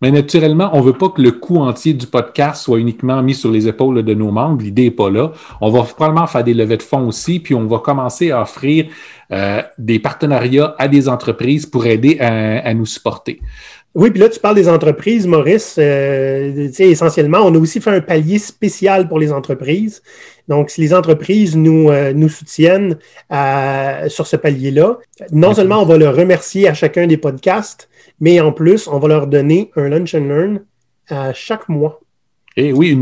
Mais 0.02 0.12
naturellement, 0.12 0.72
on 0.74 0.80
ne 0.80 0.86
veut 0.86 0.98
pas 0.98 1.10
que 1.10 1.22
le 1.22 1.32
coût 1.32 1.58
entier 1.58 1.94
du 1.94 2.08
podcast 2.08 2.64
soit 2.64 2.80
uniquement 2.80 3.22
mis 3.22 3.36
sur 3.36 3.52
les 3.52 3.68
épaules 3.68 4.04
de 4.04 4.14
nos 4.14 4.32
membres. 4.32 4.64
L'idée 4.64 4.86
n'est 4.86 4.92
pas 4.92 5.10
là. 5.12 5.32
On 5.62 5.70
va 5.70 5.84
probablement 5.84 6.26
faire 6.26 6.44
des 6.44 6.56
levées 6.56 6.78
de 6.78 6.84
fonds 6.84 7.08
aussi, 7.08 7.40
puis 7.40 7.54
on 7.54 7.66
va 7.68 7.80
commencer 7.80 8.32
à 8.32 8.42
offrir 8.42 8.88
euh, 9.32 9.62
des 9.78 10.00
partenariats 10.00 10.76
à 10.78 10.88
des 10.88 11.08
entreprises 11.08 11.66
pour 11.66 11.86
aider 11.86 12.20
à, 12.20 12.74
nous 12.74 12.86
supporter. 12.86 13.40
Oui, 13.96 14.10
puis 14.12 14.20
là, 14.20 14.28
tu 14.30 14.40
parles 14.40 14.56
des 14.56 14.68
entreprises, 14.68 15.28
Maurice. 15.28 15.76
Euh, 15.78 16.70
essentiellement, 16.80 17.40
on 17.40 17.56
a 17.56 17.58
aussi 17.58 17.80
fait 17.82 17.92
un 17.92 18.02
palier 18.02 18.40
spécial 18.40 19.08
pour 19.08 19.20
les 19.20 19.32
entreprises. 19.32 20.02
Donc, 20.48 20.70
si 20.70 20.82
les 20.82 20.94
entreprises 20.94 21.56
nous, 21.56 21.90
euh, 21.90 22.14
nous 22.14 22.30
soutiennent 22.30 22.98
sur 24.08 24.28
ce 24.28 24.36
palier-là, 24.36 24.98
non 25.32 25.54
seulement 25.54 25.82
on 25.82 25.86
va 25.86 25.98
leur 25.98 26.16
remercier 26.16 26.68
à 26.68 26.74
chacun 26.74 27.08
des 27.08 27.18
podcasts, 27.18 27.90
mais 28.20 28.40
en 28.42 28.52
plus, 28.52 28.88
on 28.88 29.00
va 29.00 29.08
leur 29.08 29.28
donner 29.28 29.72
un 29.76 29.90
lunch 29.90 30.14
and 30.14 30.28
learn 30.28 30.60
à 31.10 31.34
chaque 31.34 31.70
mois. 31.70 32.02
Et 32.58 32.68
eh 32.68 32.74
oui, 32.74 32.98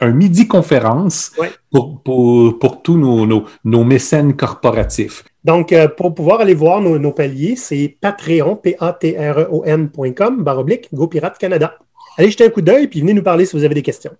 un, 0.00 0.10
midi-conférence 0.10 1.32
pour, 1.70 2.02
pour, 2.02 2.82
tous 2.82 2.98
nos, 2.98 3.44
nos, 3.64 3.84
mécènes 3.84 4.34
corporatifs. 4.34 5.24
Donc, 5.44 5.72
euh, 5.72 5.88
pour 5.88 6.14
pouvoir 6.14 6.40
aller 6.40 6.54
voir 6.54 6.80
nos, 6.80 7.12
paliers, 7.12 7.56
c'est 7.56 7.96
patreon, 8.00 8.56
P-A-T-R-E-O-N.com, 8.56 10.42
baroblique, 10.42 10.88
GoPirate 10.92 11.38
Canada. 11.38 11.76
Allez 12.18 12.30
jeter 12.30 12.46
un 12.46 12.50
coup 12.50 12.60
d'œil, 12.60 12.88
puis 12.88 13.00
venez 13.00 13.14
nous 13.14 13.22
parler 13.22 13.46
si 13.46 13.56
vous 13.56 13.64
avez 13.64 13.74
des 13.74 13.82
questions. 13.82 14.12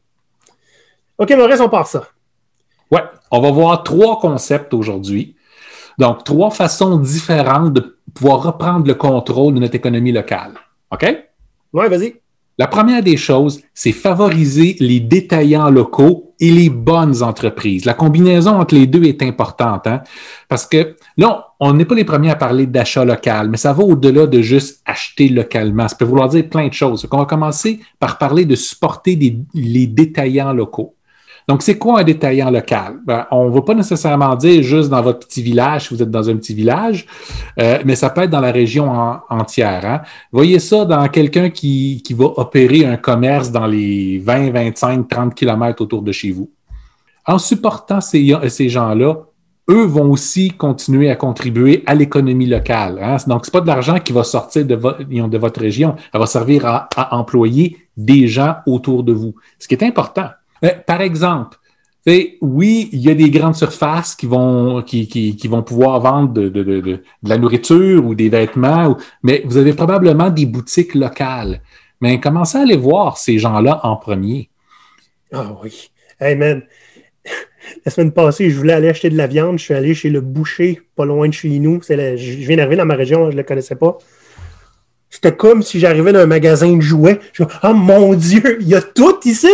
OK, 1.18 1.30
Maurice, 1.32 1.60
on 1.60 1.68
part 1.68 1.86
ça. 1.86 2.08
Ouais, 2.90 3.02
on 3.30 3.40
va 3.40 3.50
voir 3.50 3.82
trois 3.82 4.18
concepts 4.18 4.72
aujourd'hui. 4.72 5.36
Donc, 5.98 6.24
trois 6.24 6.50
façons 6.50 6.96
différentes 6.96 7.74
de 7.74 7.98
pouvoir 8.14 8.42
reprendre 8.42 8.86
le 8.86 8.94
contrôle 8.94 9.54
de 9.54 9.60
notre 9.60 9.74
économie 9.74 10.12
locale. 10.12 10.54
OK? 10.90 11.04
Oui, 11.72 11.88
vas-y. 11.88 12.19
La 12.60 12.66
première 12.66 13.02
des 13.02 13.16
choses, 13.16 13.62
c'est 13.72 13.90
favoriser 13.90 14.76
les 14.80 15.00
détaillants 15.00 15.70
locaux 15.70 16.34
et 16.40 16.50
les 16.50 16.68
bonnes 16.68 17.22
entreprises. 17.22 17.86
La 17.86 17.94
combinaison 17.94 18.60
entre 18.60 18.74
les 18.74 18.86
deux 18.86 19.02
est 19.04 19.22
importante, 19.22 19.86
hein? 19.86 20.02
parce 20.46 20.66
que 20.66 20.94
là, 21.16 21.54
on 21.58 21.72
n'est 21.72 21.86
pas 21.86 21.94
les 21.94 22.04
premiers 22.04 22.28
à 22.28 22.36
parler 22.36 22.66
d'achat 22.66 23.02
local, 23.02 23.48
mais 23.48 23.56
ça 23.56 23.72
va 23.72 23.82
au-delà 23.82 24.26
de 24.26 24.42
juste 24.42 24.82
acheter 24.84 25.30
localement. 25.30 25.88
Ça 25.88 25.96
peut 25.96 26.04
vouloir 26.04 26.28
dire 26.28 26.50
plein 26.50 26.68
de 26.68 26.74
choses. 26.74 27.08
on 27.10 27.16
va 27.16 27.24
commencer 27.24 27.80
par 27.98 28.18
parler 28.18 28.44
de 28.44 28.56
supporter 28.56 29.18
les 29.54 29.86
détaillants 29.86 30.52
locaux. 30.52 30.96
Donc, 31.48 31.62
c'est 31.62 31.78
quoi 31.78 32.00
un 32.00 32.04
détaillant 32.04 32.50
local? 32.50 33.00
Ben, 33.04 33.26
on 33.30 33.48
ne 33.48 33.54
va 33.54 33.62
pas 33.62 33.74
nécessairement 33.74 34.34
dire 34.36 34.62
juste 34.62 34.88
dans 34.88 35.02
votre 35.02 35.26
petit 35.26 35.42
village, 35.42 35.88
si 35.88 35.94
vous 35.94 36.02
êtes 36.02 36.10
dans 36.10 36.28
un 36.28 36.36
petit 36.36 36.54
village, 36.54 37.06
euh, 37.58 37.78
mais 37.84 37.96
ça 37.96 38.10
peut 38.10 38.22
être 38.22 38.30
dans 38.30 38.40
la 38.40 38.52
région 38.52 38.90
entière. 39.28 39.84
Hein? 39.84 40.02
Voyez 40.32 40.58
ça 40.58 40.84
dans 40.84 41.06
quelqu'un 41.08 41.50
qui, 41.50 42.02
qui 42.04 42.14
va 42.14 42.26
opérer 42.36 42.84
un 42.86 42.96
commerce 42.96 43.50
dans 43.50 43.66
les 43.66 44.18
20, 44.18 44.50
25, 44.50 45.08
30 45.08 45.34
kilomètres 45.34 45.82
autour 45.82 46.02
de 46.02 46.12
chez 46.12 46.30
vous. 46.30 46.50
En 47.26 47.38
supportant 47.38 48.00
ces, 48.00 48.34
ces 48.48 48.68
gens-là, 48.68 49.14
eux 49.70 49.84
vont 49.84 50.10
aussi 50.10 50.50
continuer 50.50 51.10
à 51.10 51.16
contribuer 51.16 51.84
à 51.86 51.94
l'économie 51.94 52.46
locale. 52.46 52.98
Hein? 53.00 53.16
Donc, 53.26 53.46
ce 53.46 53.50
n'est 53.50 53.52
pas 53.52 53.60
de 53.60 53.66
l'argent 53.68 53.98
qui 54.00 54.12
va 54.12 54.24
sortir 54.24 54.64
de, 54.64 54.74
de, 54.74 55.38
votre 55.38 55.60
région. 55.60 55.94
Elle 56.12 56.20
va 56.20 56.26
servir 56.26 56.66
à, 56.66 56.88
à 56.96 57.16
employer 57.16 57.76
des 57.96 58.26
gens 58.26 58.56
autour 58.66 59.04
de 59.04 59.12
vous. 59.12 59.34
Ce 59.58 59.68
qui 59.68 59.74
est 59.74 59.84
important. 59.84 60.28
Par 60.86 61.00
exemple, 61.00 61.58
oui, 62.40 62.88
il 62.92 63.00
y 63.00 63.10
a 63.10 63.14
des 63.14 63.30
grandes 63.30 63.56
surfaces 63.56 64.14
qui 64.14 64.26
vont, 64.26 64.82
pouvoir 65.64 66.00
vendre 66.00 66.32
de, 66.32 67.02
la 67.22 67.38
nourriture 67.38 68.04
ou 68.04 68.14
des 68.14 68.28
vêtements, 68.28 68.96
mais 69.22 69.42
vous 69.44 69.56
avez 69.56 69.72
probablement 69.72 70.30
des 70.30 70.46
boutiques 70.46 70.94
locales. 70.94 71.60
Mais 72.00 72.18
commencez 72.18 72.56
à 72.56 72.62
aller 72.62 72.76
voir 72.76 73.18
ces 73.18 73.38
gens-là 73.38 73.80
en 73.82 73.96
premier. 73.96 74.48
Ah 75.32 75.54
oui. 75.62 75.90
Hey 76.18 76.34
man, 76.34 76.62
la 77.84 77.90
semaine 77.90 78.12
passée, 78.12 78.50
je 78.50 78.56
voulais 78.56 78.72
aller 78.72 78.88
acheter 78.88 79.10
de 79.10 79.16
la 79.16 79.26
viande. 79.26 79.58
Je 79.58 79.64
suis 79.64 79.74
allé 79.74 79.94
chez 79.94 80.08
le 80.08 80.22
boucher, 80.22 80.80
pas 80.96 81.04
loin 81.04 81.28
de 81.28 81.34
chez 81.34 81.50
nous. 81.58 81.80
je 81.82 81.94
viens 82.14 82.56
d'arriver 82.56 82.76
dans 82.76 82.86
ma 82.86 82.94
région, 82.94 83.26
je 83.26 83.32
ne 83.32 83.36
le 83.36 83.42
connaissais 83.42 83.76
pas. 83.76 83.98
C'était 85.10 85.36
comme 85.36 85.62
si 85.62 85.78
j'arrivais 85.78 86.12
dans 86.12 86.20
un 86.20 86.26
magasin 86.26 86.74
de 86.74 86.80
jouets. 86.80 87.18
Je 87.32 87.42
oh 87.42 87.74
mon 87.74 88.14
Dieu, 88.14 88.58
il 88.60 88.68
y 88.68 88.74
a 88.74 88.80
tout 88.80 89.18
ici! 89.24 89.48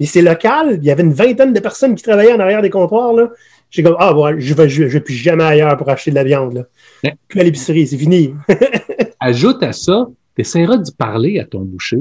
Et 0.00 0.06
c'est 0.06 0.22
local. 0.22 0.78
Il 0.80 0.84
y 0.84 0.90
avait 0.90 1.02
une 1.02 1.12
vingtaine 1.12 1.52
de 1.52 1.60
personnes 1.60 1.94
qui 1.94 2.02
travaillaient 2.02 2.32
en 2.32 2.40
arrière 2.40 2.62
des 2.62 2.70
comptoirs. 2.70 3.12
Là. 3.12 3.30
J'ai 3.70 3.82
comme, 3.82 3.96
ah, 3.98 4.16
ouais, 4.16 4.40
je 4.40 4.54
vais, 4.54 4.68
je, 4.68 4.84
vais 4.84 5.00
plus 5.00 5.14
jamais 5.14 5.44
ailleurs 5.44 5.76
pour 5.76 5.88
acheter 5.88 6.10
de 6.10 6.16
la 6.16 6.24
viande. 6.24 6.66
Là. 7.02 7.12
Plus 7.28 7.40
à 7.40 7.44
l'épicerie, 7.44 7.86
c'est 7.86 7.98
fini. 7.98 8.34
Ajoute 9.20 9.62
à 9.62 9.72
ça, 9.72 10.06
tu 10.34 10.42
essaieras 10.42 10.76
de 10.76 10.90
parler 10.96 11.38
à 11.38 11.44
ton 11.44 11.60
boucher. 11.60 11.98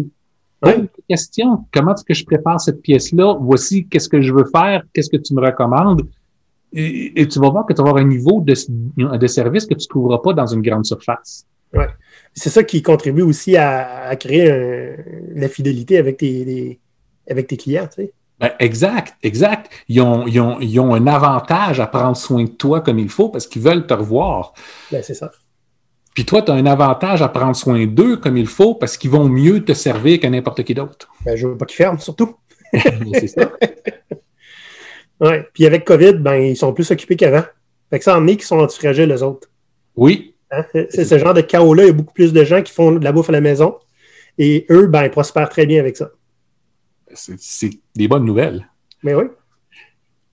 Une 0.65 0.87
question, 1.09 1.65
comment 1.73 1.93
est-ce 1.93 2.05
que 2.05 2.13
je 2.13 2.23
prépare 2.23 2.59
cette 2.61 2.81
pièce-là? 2.81 3.37
Voici 3.41 3.85
qu'est-ce 3.87 4.07
que 4.07 4.21
je 4.21 4.33
veux 4.33 4.45
faire, 4.45 4.83
qu'est-ce 4.93 5.09
que 5.09 5.17
tu 5.17 5.33
me 5.33 5.41
recommandes? 5.41 6.07
Et, 6.71 7.27
tu 7.27 7.39
vas 7.39 7.49
voir 7.49 7.65
que 7.65 7.73
tu 7.73 7.81
vas 7.81 7.89
avoir 7.89 8.03
un 8.03 8.07
niveau 8.07 8.41
de, 8.41 8.53
de 9.17 9.27
service 9.27 9.65
que 9.65 9.73
tu 9.73 9.85
ne 9.85 9.89
trouveras 9.89 10.19
pas 10.19 10.33
dans 10.33 10.47
une 10.47 10.61
grande 10.61 10.85
surface. 10.85 11.45
Ouais. 11.73 11.87
C'est 12.33 12.49
ça 12.49 12.63
qui 12.63 12.81
contribue 12.81 13.21
aussi 13.21 13.57
à, 13.57 14.15
créer 14.15 14.95
la 15.35 15.49
fidélité 15.49 15.97
avec 15.97 16.17
tes, 16.17 16.79
avec 17.29 17.47
tes 17.47 17.57
clients, 17.57 17.87
tu 17.87 18.03
sais. 18.03 18.13
Ben, 18.39 18.51
exact, 18.59 19.13
exact. 19.23 19.69
Ils 19.87 20.01
ont, 20.01 20.27
ils, 20.27 20.39
ont, 20.39 20.59
ils 20.59 20.79
ont, 20.79 20.93
un 20.93 21.07
avantage 21.07 21.79
à 21.79 21.87
prendre 21.87 22.17
soin 22.17 22.43
de 22.43 22.49
toi 22.49 22.81
comme 22.81 22.99
il 22.99 23.09
faut 23.09 23.29
parce 23.29 23.47
qu'ils 23.47 23.61
veulent 23.61 23.85
te 23.85 23.93
revoir. 23.93 24.53
Ben, 24.91 25.01
c'est 25.03 25.13
ça. 25.13 25.31
Puis 26.13 26.25
toi, 26.25 26.41
tu 26.41 26.51
as 26.51 26.55
un 26.55 26.65
avantage 26.65 27.21
à 27.21 27.29
prendre 27.29 27.55
soin 27.55 27.85
d'eux 27.85 28.17
comme 28.17 28.37
il 28.37 28.47
faut 28.47 28.75
parce 28.75 28.97
qu'ils 28.97 29.11
vont 29.11 29.29
mieux 29.29 29.63
te 29.63 29.73
servir 29.73 30.19
que 30.19 30.27
n'importe 30.27 30.63
qui 30.63 30.73
d'autre. 30.73 31.09
Ben, 31.25 31.35
je 31.35 31.47
veux 31.47 31.57
pas 31.57 31.65
qu'ils 31.65 31.77
ferment, 31.77 31.99
surtout. 31.99 32.35
c'est 32.73 33.27
ça. 33.27 33.51
oui. 35.21 35.35
Puis 35.53 35.65
avec 35.65 35.85
COVID, 35.85 36.13
ben, 36.13 36.35
ils 36.35 36.57
sont 36.57 36.73
plus 36.73 36.89
occupés 36.91 37.15
qu'avant. 37.15 37.43
Fait 37.89 37.99
que 37.99 38.05
ça 38.05 38.17
en 38.17 38.27
est 38.27 38.35
qu'ils 38.35 38.45
sont 38.45 38.59
antifragiles, 38.59 39.09
les 39.09 39.23
autres. 39.23 39.49
Oui. 39.95 40.35
Hein? 40.51 40.65
C'est 40.73 41.05
ce 41.05 41.17
genre 41.17 41.33
de 41.33 41.41
chaos-là. 41.41 41.83
Il 41.83 41.87
y 41.87 41.89
a 41.91 41.93
beaucoup 41.93 42.13
plus 42.13 42.33
de 42.33 42.43
gens 42.43 42.61
qui 42.61 42.73
font 42.73 42.91
de 42.91 43.03
la 43.03 43.11
bouffe 43.11 43.29
à 43.29 43.33
la 43.33 43.41
maison. 43.41 43.77
Et 44.37 44.65
eux, 44.69 44.87
ben, 44.87 45.05
ils 45.05 45.11
prospèrent 45.11 45.49
très 45.49 45.65
bien 45.65 45.79
avec 45.79 45.95
ça 45.97 46.09
c'est 47.13 47.69
des 47.95 48.07
bonnes 48.07 48.25
nouvelles. 48.25 48.67
Mais 49.03 49.13
oui. 49.13 49.25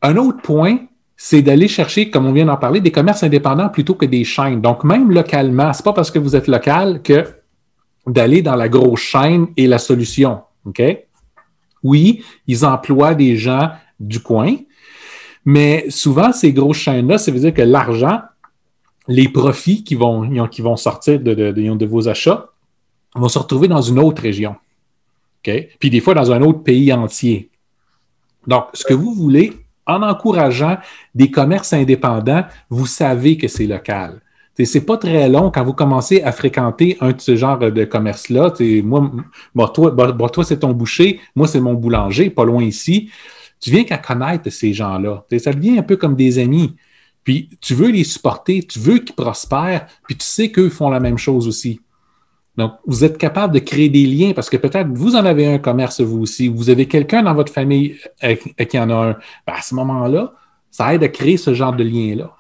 Un 0.03 0.17
autre 0.17 0.41
point, 0.43 0.79
c'est 1.17 1.43
d'aller 1.43 1.69
chercher, 1.69 2.11
comme 2.11 2.27
on 2.27 2.33
vient 2.33 2.47
d'en 2.47 2.57
parler, 2.57 2.81
des 2.81 2.93
commerces 2.93 3.23
indépendants 3.23 3.69
plutôt 3.69 3.95
que 3.95 4.07
des 4.07 4.25
chaînes. 4.25 4.61
Donc, 4.61 4.85
même 4.85 5.11
localement, 5.11 5.73
c'est 5.73 5.85
pas 5.85 5.93
parce 5.93 6.11
que 6.11 6.19
vous 6.19 6.35
êtes 6.35 6.49
local 6.49 7.03
que 7.03 7.25
d'aller 8.07 8.41
dans 8.41 8.57
la 8.57 8.69
grosse 8.69 9.01
chaîne 9.01 9.49
est 9.57 9.67
la 9.67 9.79
solution. 9.79 10.41
OK? 10.65 10.83
Oui, 11.83 12.25
ils 12.47 12.65
emploient 12.65 13.15
des 13.15 13.37
gens 13.37 13.71
du 13.99 14.21
coin, 14.21 14.57
mais 15.45 15.87
souvent, 15.91 16.33
ces 16.33 16.53
grosses 16.53 16.79
chaînes-là, 16.79 17.19
ça 17.19 17.31
veut 17.31 17.41
dire 17.41 17.55
que 17.55 17.63
l'argent, 17.63 18.21
les 19.09 19.29
profits 19.29 19.85
qui 19.85 19.95
vont, 19.95 20.47
qui 20.49 20.63
vont 20.63 20.77
sortir 20.77 21.21
de, 21.21 21.35
de 21.35 21.87
vos 21.87 22.09
achats 22.09 22.49
vont 23.15 23.29
se 23.29 23.39
retrouver 23.39 23.69
dans 23.69 23.83
une 23.83 23.99
autre 23.99 24.23
région. 24.23 24.57
Puis 25.43 25.91
des 25.91 26.01
fois 26.01 26.15
dans 26.15 26.33
un 26.33 26.43
autre 26.43 26.63
pays 26.63 26.93
entier. 26.93 27.51
Donc, 28.47 28.65
ce 28.75 28.85
que 28.85 28.95
vous 28.95 29.13
voulez, 29.13 29.53
en 29.87 30.03
encourageant 30.03 30.79
des 31.15 31.31
commerces 31.31 31.73
indépendants, 31.73 32.45
vous 32.69 32.87
savez 32.87 33.37
que 33.37 33.49
c'est 33.49 33.67
local. 33.67 34.21
C'est 34.63 34.85
pas 34.85 34.99
très 34.99 35.29
long 35.29 35.51
quand 35.51 35.65
vous 35.65 35.73
commencez 35.73 36.23
à 36.23 36.33
fréquenter 36.33 36.99
un 37.01 37.13
de 37.13 37.21
ce 37.21 37.35
genre 37.35 37.59
de 37.59 37.85
commerce-là. 37.85 38.53
Moi, 38.85 39.73
toi, 39.75 39.97
toi 40.33 40.45
c'est 40.45 40.59
ton 40.59 40.73
boucher, 40.73 41.21
moi, 41.35 41.49
c'est 41.49 41.61
mon 41.61 41.75
boulanger, 41.75 42.29
pas 42.29 42.45
loin 42.45 42.63
ici. 42.63 43.11
Tu 43.61 43.71
viens 43.71 43.85
qu'à 43.85 43.99
connaître 43.99 44.51
ces 44.51 44.73
gens-là. 44.75 45.25
Ça 45.39 45.53
devient 45.53 45.79
un 45.79 45.83
peu 45.83 45.97
comme 45.97 46.15
des 46.15 46.39
amis. 46.39 46.77
Puis 47.25 47.51
tu 47.61 47.75
veux 47.75 47.91
les 47.91 48.05
supporter, 48.05 48.63
tu 48.63 48.79
veux 48.79 48.99
qu'ils 48.99 49.15
prospèrent, 49.15 49.87
puis 50.07 50.17
tu 50.17 50.25
sais 50.25 50.51
qu'eux 50.51 50.71
font 50.71 50.91
la 50.91 51.01
même 51.01 51.19
chose 51.19 51.47
aussi. 51.49 51.81
Donc, 52.57 52.73
vous 52.87 53.05
êtes 53.05 53.17
capable 53.17 53.55
de 53.55 53.59
créer 53.61 53.89
des 53.89 54.07
liens 54.07 54.33
parce 54.33 54.51
que 54.51 54.57
peut-être 54.57 54.89
vous 54.93 55.15
en 55.15 55.25
avez 55.25 55.47
un 55.47 55.59
commerce 55.59 56.01
vous 56.01 56.21
aussi, 56.21 56.49
vous 56.49 56.69
avez 56.69 56.87
quelqu'un 56.87 57.23
dans 57.23 57.35
votre 57.35 57.53
famille 57.53 57.97
qui 58.69 58.79
en 58.79 58.91
a 58.91 58.95
un. 58.95 59.13
Ben, 59.47 59.55
à 59.55 59.63
ce 59.63 59.75
moment-là, 59.75 60.35
ça 60.71 60.95
aide 60.95 61.03
à 61.03 61.09
créer 61.09 61.37
ce 61.37 61.55
genre 61.55 61.73
de 61.73 61.85
lien-là. 61.85 62.37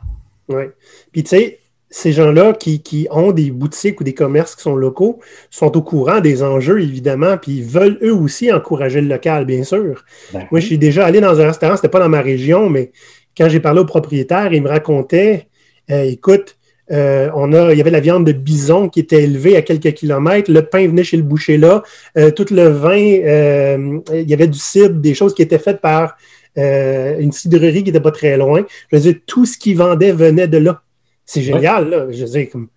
Oui. 0.48 0.64
Puis, 1.12 1.22
tu 1.22 1.30
sais, 1.30 1.60
ces 1.90 2.12
gens-là 2.12 2.52
qui, 2.52 3.08
ont 3.10 3.32
des 3.32 3.50
boutiques 3.50 4.00
ou 4.00 4.04
des 4.04 4.14
commerces 4.14 4.54
qui 4.54 4.62
sont 4.62 4.76
locaux 4.76 5.20
sont 5.50 5.76
au 5.76 5.82
courant 5.82 6.20
des 6.20 6.42
enjeux, 6.42 6.80
évidemment, 6.80 7.36
puis 7.36 7.58
ils 7.58 7.64
veulent 7.64 7.98
eux 8.02 8.14
aussi 8.14 8.52
encourager 8.52 9.00
le 9.00 9.08
local, 9.08 9.44
bien 9.44 9.64
sûr. 9.64 10.04
Ben 10.32 10.46
Moi, 10.50 10.60
je 10.60 10.66
suis 10.66 10.78
déjà 10.78 11.04
allé 11.04 11.20
dans 11.20 11.40
un 11.40 11.46
restaurant, 11.46 11.76
c'était 11.76 11.88
pas 11.88 11.98
dans 11.98 12.08
ma 12.08 12.20
région, 12.20 12.70
mais 12.70 12.92
quand 13.36 13.48
j'ai 13.48 13.60
parlé 13.60 13.80
au 13.80 13.84
propriétaire, 13.84 14.52
il 14.52 14.62
me 14.62 14.68
racontait 14.68 15.48
euh, 15.90 16.04
écoute, 16.04 16.56
euh, 16.90 17.30
on 17.34 17.52
a, 17.52 17.72
il 17.72 17.78
y 17.78 17.80
avait 17.80 17.90
la 17.90 18.00
viande 18.00 18.26
de 18.26 18.32
bison 18.32 18.88
qui 18.88 19.00
était 19.00 19.22
élevée 19.22 19.56
à 19.56 19.62
quelques 19.62 19.92
kilomètres. 19.94 20.50
Le 20.50 20.62
pain 20.62 20.86
venait 20.88 21.04
chez 21.04 21.16
le 21.16 21.22
boucher 21.22 21.56
là. 21.56 21.82
Euh, 22.18 22.30
tout 22.30 22.46
le 22.50 22.68
vin, 22.68 22.98
euh, 22.98 24.00
il 24.12 24.28
y 24.28 24.34
avait 24.34 24.48
du 24.48 24.58
cidre, 24.58 24.94
des 24.94 25.14
choses 25.14 25.34
qui 25.34 25.42
étaient 25.42 25.58
faites 25.58 25.80
par 25.80 26.16
une 26.56 27.32
cidrerie 27.32 27.78
qui 27.78 27.84
n'était 27.84 28.00
pas 28.00 28.10
très 28.10 28.36
loin. 28.36 28.64
Je 28.90 28.96
veux 28.96 29.02
dire, 29.02 29.14
tout 29.24 29.46
ce 29.46 29.56
qu'ils 29.56 29.78
vendaient 29.78 30.12
venait 30.12 30.48
de 30.48 30.58
là. 30.58 30.82
C'est 31.24 31.42
génial, 31.42 31.88
là. 31.88 32.06
Je 32.10 32.24
veux 32.24 32.30
dire, 32.30 32.50
comme, 32.50 32.68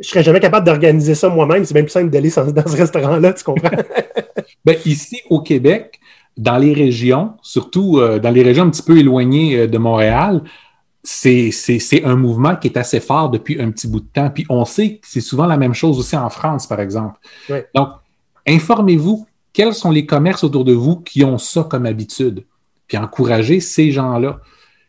je 0.00 0.08
serais 0.08 0.22
jamais 0.22 0.40
capable 0.40 0.64
d'organiser 0.64 1.14
ça 1.14 1.28
moi-même. 1.28 1.64
C'est 1.64 1.74
bien 1.74 1.82
plus 1.82 1.90
simple 1.90 2.10
d'aller 2.10 2.30
dans 2.30 2.66
ce 2.66 2.76
restaurant-là, 2.76 3.32
tu 3.34 3.44
comprends? 3.44 3.68
ben, 4.64 4.76
ici, 4.86 5.20
au 5.28 5.40
Québec, 5.40 5.98
dans 6.38 6.56
les 6.56 6.72
régions, 6.72 7.32
surtout 7.42 8.00
dans 8.00 8.30
les 8.30 8.42
régions 8.42 8.64
un 8.64 8.70
petit 8.70 8.82
peu 8.82 8.96
éloignées 8.96 9.66
de 9.66 9.78
Montréal, 9.78 10.42
c'est 11.06 12.04
un 12.04 12.16
mouvement 12.16 12.56
qui 12.56 12.68
est 12.68 12.76
assez 12.76 13.00
fort 13.00 13.30
depuis 13.30 13.60
un 13.60 13.70
petit 13.70 13.86
bout 13.86 14.00
de 14.00 14.08
temps. 14.12 14.30
Puis 14.30 14.44
on 14.48 14.64
sait 14.64 14.96
que 14.96 15.06
c'est 15.06 15.20
souvent 15.20 15.46
la 15.46 15.56
même 15.56 15.74
chose 15.74 15.98
aussi 15.98 16.16
en 16.16 16.30
France, 16.30 16.66
par 16.66 16.80
exemple. 16.80 17.18
Donc, 17.74 17.90
informez-vous 18.46 19.26
quels 19.52 19.74
sont 19.74 19.90
les 19.90 20.04
commerces 20.04 20.42
autour 20.44 20.64
de 20.64 20.72
vous 20.72 20.96
qui 20.96 21.24
ont 21.24 21.38
ça 21.38 21.64
comme 21.64 21.86
habitude. 21.86 22.44
Puis 22.88 22.98
encouragez 22.98 23.60
ces 23.60 23.92
gens-là. 23.92 24.40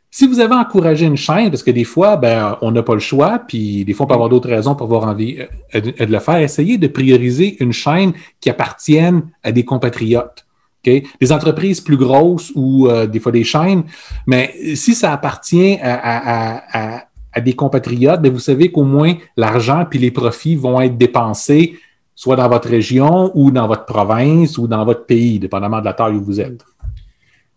Si 0.09 0.25
vous 0.27 0.39
avez 0.39 0.55
encouragé 0.55 1.05
une 1.05 1.17
chaîne, 1.17 1.51
parce 1.51 1.62
que 1.62 1.69
des 1.69 1.83
fois, 1.83 2.17
ben, 2.17 2.57
on 2.62 2.71
n'a 2.71 2.81
pas 2.81 2.95
le 2.95 3.00
choix, 3.00 3.39
puis 3.39 3.86
des 3.86 3.93
fois, 3.93 4.05
on 4.05 4.07
peut 4.07 4.15
avoir 4.15 4.29
d'autres 4.29 4.50
raisons 4.50 4.74
pour 4.74 4.86
avoir 4.86 5.03
envie 5.03 5.38
euh, 5.75 5.81
de, 5.81 6.03
le 6.03 6.19
faire, 6.19 6.38
essayez 6.38 6.79
de 6.79 6.88
prioriser 6.88 7.62
une 7.62 7.74
chaîne 7.74 8.13
qui 8.39 8.50
appartienne 8.50 9.29
à 9.43 9.51
des 9.51 9.63
compatriotes. 9.63 10.46
Des 10.86 11.31
entreprises 11.31 11.81
plus 11.81 11.98
grosses 11.98 12.51
ou 12.55 12.88
euh, 12.88 13.07
des 13.07 13.19
fois 13.19 13.34
des 13.34 13.43
chaînes, 13.43 13.84
mais 14.25 14.53
si 14.75 14.93
ça 14.93 15.12
appartient 15.12 15.77
à, 15.81 17.03
des 17.43 17.53
compatriotes, 17.53 18.22
ben, 18.22 18.31
vous 18.31 18.39
savez 18.39 18.72
qu'au 18.72 18.84
moins 18.84 19.15
l'argent 19.36 19.86
puis 19.89 20.00
les 20.00 20.12
profits 20.12 20.55
vont 20.55 20.79
être 20.79 20.98
dépensés 20.98 21.77
soit 22.15 22.36
dans 22.36 22.50
votre 22.50 22.67
région 22.67 23.31
ou 23.36 23.51
dans 23.51 23.67
votre 23.67 23.86
province 23.86 24.57
ou 24.57 24.67
dans 24.67 24.84
votre 24.86 25.05
pays, 25.05 25.39
dépendamment 25.39 25.79
de 25.79 25.86
la 25.86 25.93
taille 25.93 26.15
où 26.15 26.24
vous 26.24 26.39
êtes. 26.41 26.63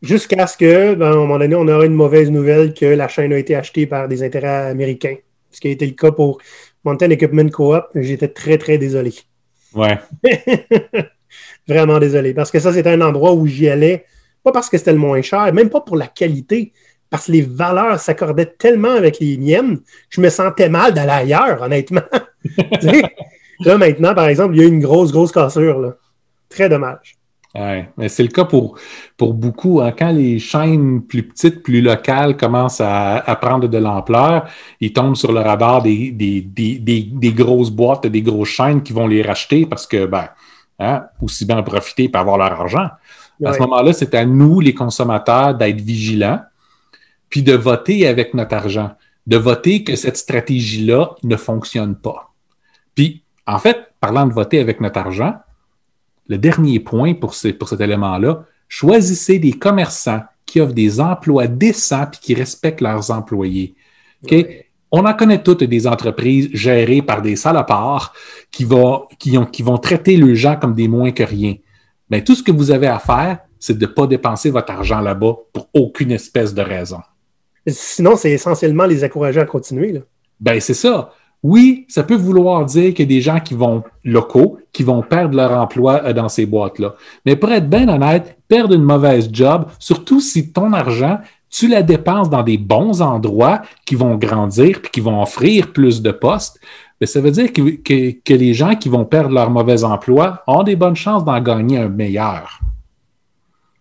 Jusqu'à 0.02 0.46
ce 0.46 0.56
que, 0.56 0.94
ben, 0.94 1.06
à 1.06 1.12
un 1.12 1.16
moment 1.16 1.38
donné, 1.38 1.54
on 1.54 1.68
aurait 1.68 1.86
une 1.86 1.94
mauvaise 1.94 2.30
nouvelle 2.30 2.74
que 2.74 2.86
la 2.86 3.08
chaîne 3.08 3.32
a 3.32 3.38
été 3.38 3.54
achetée 3.54 3.86
par 3.86 4.08
des 4.08 4.22
intérêts 4.22 4.70
américains. 4.70 5.16
Ce 5.50 5.60
qui 5.60 5.68
a 5.68 5.70
été 5.70 5.86
le 5.86 5.92
cas 5.92 6.10
pour 6.10 6.38
Mountain 6.84 7.10
Equipment 7.10 7.48
Co-op. 7.48 7.86
J'étais 7.94 8.28
très, 8.28 8.58
très 8.58 8.78
désolé. 8.78 9.12
Ouais. 9.74 9.98
Vraiment 11.66 11.98
désolé. 11.98 12.34
Parce 12.34 12.50
que 12.50 12.58
ça, 12.60 12.72
c'était 12.72 12.90
un 12.90 13.00
endroit 13.00 13.32
où 13.32 13.46
j'y 13.46 13.68
allais, 13.68 14.04
pas 14.42 14.52
parce 14.52 14.68
que 14.68 14.78
c'était 14.78 14.92
le 14.92 14.98
moins 14.98 15.22
cher, 15.22 15.52
même 15.52 15.70
pas 15.70 15.80
pour 15.80 15.96
la 15.96 16.06
qualité, 16.06 16.72
parce 17.10 17.26
que 17.26 17.32
les 17.32 17.42
valeurs 17.42 17.98
s'accordaient 17.98 18.54
tellement 18.58 18.92
avec 18.92 19.18
les 19.18 19.36
miennes 19.36 19.80
je 20.08 20.20
me 20.20 20.28
sentais 20.30 20.68
mal 20.68 20.94
d'aller 20.94 21.10
ailleurs, 21.10 21.62
honnêtement. 21.62 22.02
là, 23.60 23.78
maintenant, 23.78 24.14
par 24.14 24.28
exemple, 24.28 24.54
il 24.54 24.62
y 24.62 24.64
a 24.64 24.68
une 24.68 24.80
grosse, 24.80 25.12
grosse 25.12 25.32
cassure. 25.32 25.94
Très 26.48 26.68
dommage. 26.68 27.16
Oui, 27.54 27.82
mais 27.96 28.08
c'est 28.08 28.22
le 28.22 28.28
cas 28.28 28.44
pour, 28.44 28.78
pour 29.16 29.34
beaucoup. 29.34 29.80
Hein. 29.80 29.92
Quand 29.96 30.12
les 30.12 30.38
chaînes 30.38 31.02
plus 31.02 31.24
petites, 31.24 31.64
plus 31.64 31.80
locales 31.80 32.36
commencent 32.36 32.80
à, 32.80 33.38
prendre 33.40 33.66
de 33.66 33.78
l'ampleur, 33.78 34.48
ils 34.80 34.92
tombent 34.92 35.16
sur 35.16 35.32
le 35.32 35.40
radar 35.40 35.82
des, 35.82 36.12
des, 36.12 37.32
grosses 37.32 37.70
boîtes, 37.70 38.06
des 38.06 38.22
grosses 38.22 38.50
chaînes 38.50 38.82
qui 38.82 38.92
vont 38.92 39.08
les 39.08 39.22
racheter 39.22 39.66
parce 39.66 39.88
que, 39.88 40.06
ben, 40.06 40.28
hein, 40.80 41.04
aussi 41.20 41.44
bien 41.44 41.58
en 41.58 41.62
profiter 41.62 42.10
et 42.12 42.16
avoir 42.16 42.38
leur 42.38 42.60
argent. 42.60 42.88
À 43.44 43.52
ce 43.52 43.58
moment-là, 43.60 43.92
c'est 43.92 44.14
à 44.14 44.26
nous, 44.26 44.60
les 44.60 44.74
consommateurs, 44.74 45.54
d'être 45.54 45.80
vigilants, 45.80 46.40
puis 47.30 47.42
de 47.42 47.54
voter 47.54 48.06
avec 48.06 48.34
notre 48.34 48.54
argent, 48.54 48.90
de 49.26 49.36
voter 49.36 49.84
que 49.84 49.96
cette 49.96 50.16
stratégie-là 50.16 51.14
ne 51.22 51.36
fonctionne 51.36 51.94
pas. 51.94 52.34
Puis, 52.94 53.22
en 53.46 53.58
fait, 53.58 53.92
parlant 54.00 54.26
de 54.26 54.32
voter 54.32 54.60
avec 54.60 54.80
notre 54.80 54.98
argent, 54.98 55.34
le 56.28 56.38
dernier 56.38 56.80
point 56.80 57.14
pour, 57.14 57.34
pour 57.58 57.68
cet 57.68 57.80
élément-là, 57.80 58.44
choisissez 58.68 59.38
des 59.38 59.52
commerçants 59.52 60.22
qui 60.44 60.60
offrent 60.60 60.74
des 60.74 61.00
emplois 61.00 61.46
décents 61.46 62.10
et 62.12 62.16
qui 62.20 62.34
respectent 62.34 62.80
leurs 62.80 63.10
employés. 63.10 63.74
On 64.92 65.04
en 65.06 65.14
connaît 65.14 65.42
toutes 65.42 65.64
des 65.64 65.86
entreprises 65.86 66.50
gérées 66.52 67.02
par 67.02 67.22
des 67.22 67.36
salopards 67.36 68.12
qui 68.50 68.64
vont, 68.64 69.06
qui 69.18 69.38
ont, 69.38 69.46
qui 69.46 69.62
vont 69.62 69.78
traiter 69.78 70.16
les 70.16 70.34
gens 70.34 70.56
comme 70.56 70.74
des 70.74 70.88
moins 70.88 71.12
que 71.12 71.22
rien. 71.22 71.54
Mais 72.10 72.24
tout 72.24 72.34
ce 72.34 72.42
que 72.42 72.50
vous 72.50 72.70
avez 72.70 72.88
à 72.88 72.98
faire, 72.98 73.38
c'est 73.58 73.78
de 73.78 73.86
ne 73.86 73.90
pas 73.90 74.06
dépenser 74.06 74.50
votre 74.50 74.72
argent 74.72 75.00
là-bas 75.00 75.36
pour 75.52 75.68
aucune 75.74 76.10
espèce 76.10 76.54
de 76.54 76.62
raison. 76.62 77.00
Sinon, 77.66 78.16
c'est 78.16 78.32
essentiellement 78.32 78.86
les 78.86 79.04
encourager 79.04 79.40
à 79.40 79.46
continuer. 79.46 79.92
Là. 79.92 80.00
Ben, 80.40 80.60
c'est 80.60 80.74
ça. 80.74 81.12
Oui, 81.42 81.86
ça 81.88 82.02
peut 82.02 82.16
vouloir 82.16 82.64
dire 82.66 82.92
qu'il 82.92 83.10
y 83.10 83.14
a 83.14 83.16
des 83.16 83.20
gens 83.22 83.40
qui 83.40 83.54
vont 83.54 83.82
locaux, 84.04 84.58
qui 84.72 84.82
vont 84.82 85.02
perdre 85.02 85.36
leur 85.36 85.52
emploi 85.52 86.02
euh, 86.04 86.12
dans 86.12 86.28
ces 86.28 86.44
boîtes-là. 86.44 86.96
Mais 87.24 87.36
pour 87.36 87.50
être 87.50 87.68
bien 87.68 87.88
honnête, 87.88 88.36
perdre 88.48 88.74
une 88.74 88.82
mauvaise 88.82 89.30
job, 89.32 89.66
surtout 89.78 90.20
si 90.20 90.52
ton 90.52 90.72
argent, 90.72 91.18
tu 91.50 91.68
la 91.68 91.82
dépenses 91.82 92.30
dans 92.30 92.42
des 92.42 92.58
bons 92.58 93.02
endroits 93.02 93.62
qui 93.84 93.96
vont 93.96 94.16
grandir 94.16 94.80
puis 94.80 94.90
qui 94.90 95.00
vont 95.00 95.20
offrir 95.20 95.72
plus 95.72 96.00
de 96.00 96.12
postes, 96.12 96.58
mais 97.00 97.06
ben, 97.06 97.12
ça 97.12 97.20
veut 97.20 97.30
dire 97.30 97.52
que, 97.52 98.12
que 98.12 98.34
les 98.34 98.54
gens 98.54 98.76
qui 98.76 98.88
vont 98.88 99.04
perdre 99.04 99.34
leur 99.34 99.50
mauvais 99.50 99.84
emploi 99.84 100.42
ont 100.46 100.62
des 100.62 100.76
bonnes 100.76 100.96
chances 100.96 101.24
d'en 101.24 101.40
gagner 101.40 101.78
un 101.78 101.88
meilleur. 101.88 102.60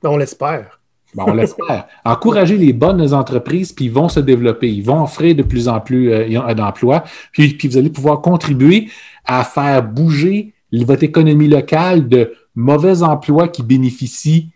On 0.03 0.17
l'espère. 0.17 0.79
Bon, 1.15 1.25
on 1.27 1.33
l'espère. 1.33 1.87
Encourager 2.05 2.57
les 2.57 2.71
bonnes 2.71 3.13
entreprises, 3.13 3.73
puis 3.73 3.85
ils 3.85 3.91
vont 3.91 4.09
se 4.09 4.19
développer. 4.19 4.71
Ils 4.71 4.83
vont 4.83 5.03
offrir 5.03 5.35
de 5.35 5.43
plus 5.43 5.67
en 5.67 5.79
plus 5.81 6.11
euh, 6.11 6.53
d'emplois. 6.53 7.03
Puis, 7.33 7.55
puis 7.55 7.67
vous 7.67 7.77
allez 7.77 7.89
pouvoir 7.89 8.21
contribuer 8.21 8.89
à 9.25 9.43
faire 9.43 9.83
bouger 9.83 10.53
votre 10.71 11.03
économie 11.03 11.47
locale 11.47 12.07
de 12.07 12.33
mauvais 12.55 13.03
emplois 13.03 13.47
qui 13.47 13.63
bénéficient 13.63 14.51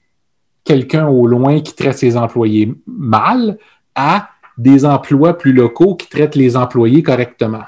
quelqu'un 0.64 1.08
au 1.08 1.28
loin 1.28 1.60
qui 1.60 1.76
traite 1.76 1.98
ses 1.98 2.18
employés 2.18 2.74
mal 2.88 3.58
à 3.96 4.30
des 4.58 4.86
emplois 4.86 5.38
plus 5.38 5.54
locaux 5.54 5.96
qui 5.96 6.08
traitent 6.08 6.36
les 6.36 6.56
employés 6.56 7.04
correctement. 7.04 7.64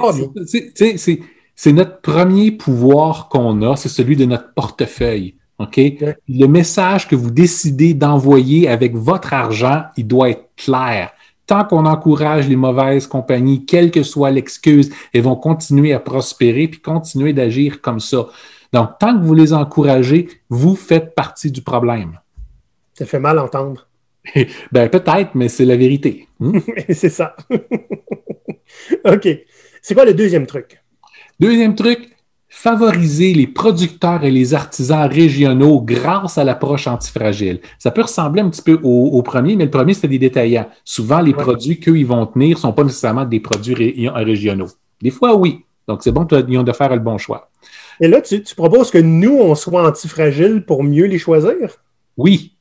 Oh, 0.00 0.12
c'est 1.54 1.72
notre 1.72 2.00
premier 2.00 2.50
pouvoir 2.52 3.28
qu'on 3.28 3.62
a, 3.62 3.76
c'est 3.76 3.88
celui 3.88 4.16
de 4.16 4.24
notre 4.24 4.54
portefeuille. 4.54 5.34
OK? 5.58 5.80
Le 6.28 6.46
message 6.46 7.08
que 7.08 7.14
vous 7.14 7.30
décidez 7.30 7.94
d'envoyer 7.94 8.68
avec 8.68 8.94
votre 8.96 9.32
argent, 9.32 9.82
il 9.96 10.06
doit 10.06 10.30
être 10.30 10.48
clair. 10.56 11.10
Tant 11.46 11.64
qu'on 11.64 11.86
encourage 11.86 12.48
les 12.48 12.56
mauvaises 12.56 13.06
compagnies, 13.06 13.66
quelle 13.66 13.90
que 13.90 14.02
soit 14.02 14.30
l'excuse, 14.30 14.90
elles 15.12 15.22
vont 15.22 15.36
continuer 15.36 15.92
à 15.92 16.00
prospérer 16.00 16.68
puis 16.68 16.80
continuer 16.80 17.32
d'agir 17.32 17.80
comme 17.80 18.00
ça. 18.00 18.26
Donc, 18.72 18.98
tant 18.98 19.18
que 19.18 19.24
vous 19.24 19.34
les 19.34 19.52
encouragez, 19.52 20.28
vous 20.48 20.74
faites 20.76 21.14
partie 21.14 21.50
du 21.50 21.62
problème. 21.62 22.18
Ça 22.94 23.06
fait 23.06 23.18
mal 23.18 23.38
entendre. 23.38 23.88
ben, 24.72 24.88
peut-être, 24.88 25.34
mais 25.34 25.48
c'est 25.48 25.64
la 25.64 25.76
vérité. 25.76 26.28
Hmm? 26.40 26.58
c'est 26.88 27.10
ça. 27.10 27.36
OK. 29.04 29.28
C'est 29.82 29.94
quoi 29.94 30.04
le 30.04 30.14
deuxième 30.14 30.46
truc? 30.46 30.80
Deuxième 31.40 31.74
truc, 31.74 32.16
favoriser 32.48 33.34
les 33.34 33.46
producteurs 33.46 34.24
et 34.24 34.30
les 34.30 34.54
artisans 34.54 35.08
régionaux 35.08 35.80
grâce 35.80 36.38
à 36.38 36.44
l'approche 36.44 36.86
antifragile. 36.86 37.60
Ça 37.78 37.90
peut 37.90 38.02
ressembler 38.02 38.42
un 38.42 38.50
petit 38.50 38.62
peu 38.62 38.78
au, 38.82 39.22
premier, 39.22 39.56
mais 39.56 39.64
le 39.64 39.70
premier, 39.70 39.94
c'était 39.94 40.08
des 40.08 40.18
détaillants. 40.18 40.68
Souvent, 40.84 41.20
les 41.20 41.32
produits 41.32 41.80
qu'eux, 41.80 41.98
ils 41.98 42.06
vont 42.06 42.26
tenir 42.26 42.56
ne 42.56 42.60
sont 42.60 42.72
pas 42.72 42.84
nécessairement 42.84 43.24
des 43.24 43.40
produits 43.40 44.06
régionaux. 44.06 44.68
Des 45.00 45.10
fois, 45.10 45.34
oui. 45.34 45.64
Donc, 45.88 46.02
c'est 46.02 46.12
bon, 46.12 46.26
ils 46.48 46.58
ont 46.58 46.62
de 46.62 46.72
faire 46.72 46.92
le 46.92 47.00
bon 47.00 47.18
choix. 47.18 47.50
Et 48.00 48.08
là, 48.08 48.20
tu, 48.20 48.42
proposes 48.56 48.90
que 48.90 48.98
nous, 48.98 49.36
on 49.38 49.54
soit 49.54 49.86
antifragile 49.86 50.64
pour 50.66 50.82
mieux 50.82 51.06
les 51.06 51.18
choisir? 51.18 51.82
Oui. 52.16 52.54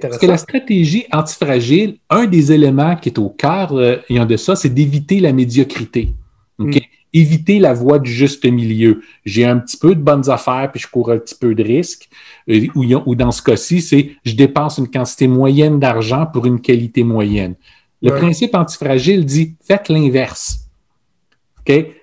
Parce 0.00 0.18
que 0.18 0.26
la 0.26 0.36
stratégie 0.38 1.06
antifragile, 1.12 1.98
un 2.10 2.26
des 2.26 2.52
éléments 2.52 2.96
qui 2.96 3.10
est 3.10 3.18
au 3.18 3.28
cœur 3.28 3.72
euh, 3.72 3.98
de 4.08 4.36
ça, 4.36 4.56
c'est 4.56 4.70
d'éviter 4.70 5.20
la 5.20 5.32
médiocrité. 5.32 6.14
Hmm 6.58 6.72
éviter 7.16 7.58
la 7.58 7.72
voie 7.72 7.98
du 7.98 8.12
juste 8.12 8.44
milieu. 8.44 9.00
J'ai 9.24 9.44
un 9.44 9.58
petit 9.58 9.76
peu 9.76 9.94
de 9.94 10.00
bonnes 10.00 10.28
affaires, 10.28 10.70
puis 10.70 10.80
je 10.80 10.88
cours 10.88 11.10
un 11.10 11.18
petit 11.18 11.34
peu 11.34 11.54
de 11.54 11.62
risques. 11.62 12.08
Euh, 12.50 12.66
ou, 12.74 13.14
dans 13.14 13.32
ce 13.32 13.42
cas-ci, 13.42 13.80
c'est 13.80 14.10
je 14.24 14.34
dépense 14.34 14.78
une 14.78 14.90
quantité 14.90 15.26
moyenne 15.26 15.80
d'argent 15.80 16.26
pour 16.26 16.46
une 16.46 16.60
qualité 16.60 17.04
moyenne. 17.04 17.54
Le 18.02 18.10
principe 18.10 18.54
antifragile 18.54 19.24
dit 19.24 19.56
faites 19.62 19.88
l'inverse. 19.88 20.65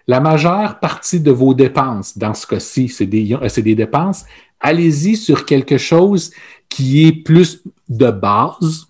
La 0.08 0.20
majeure 0.20 0.80
partie 0.80 1.20
de 1.20 1.32
vos 1.32 1.54
dépenses, 1.54 2.18
dans 2.18 2.34
ce 2.34 2.46
cas-ci, 2.46 2.90
c'est 2.90 3.06
des, 3.06 3.34
euh, 3.34 3.76
dépenses, 3.76 4.26
allez-y 4.60 5.16
sur 5.16 5.46
quelque 5.46 5.78
chose 5.78 6.32
qui 6.70 7.06
est 7.08 7.12
plus 7.12 7.62
de 7.90 8.12
base. 8.12 8.88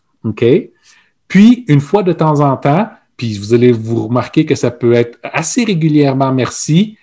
Puis, 1.27 1.65
une 1.67 1.81
fois 1.81 2.03
de 2.03 2.13
temps 2.13 2.39
en 2.39 2.57
temps, 2.57 2.89
puis 3.17 3.37
vous 3.37 3.53
allez 3.53 3.71
vous 3.71 4.07
remarquer 4.07 4.45
que 4.45 4.55
ça 4.55 4.71
peut 4.71 4.93
être 4.93 5.19
assez 5.23 5.63
régulièrement 5.63 6.31
merci, 6.31 6.97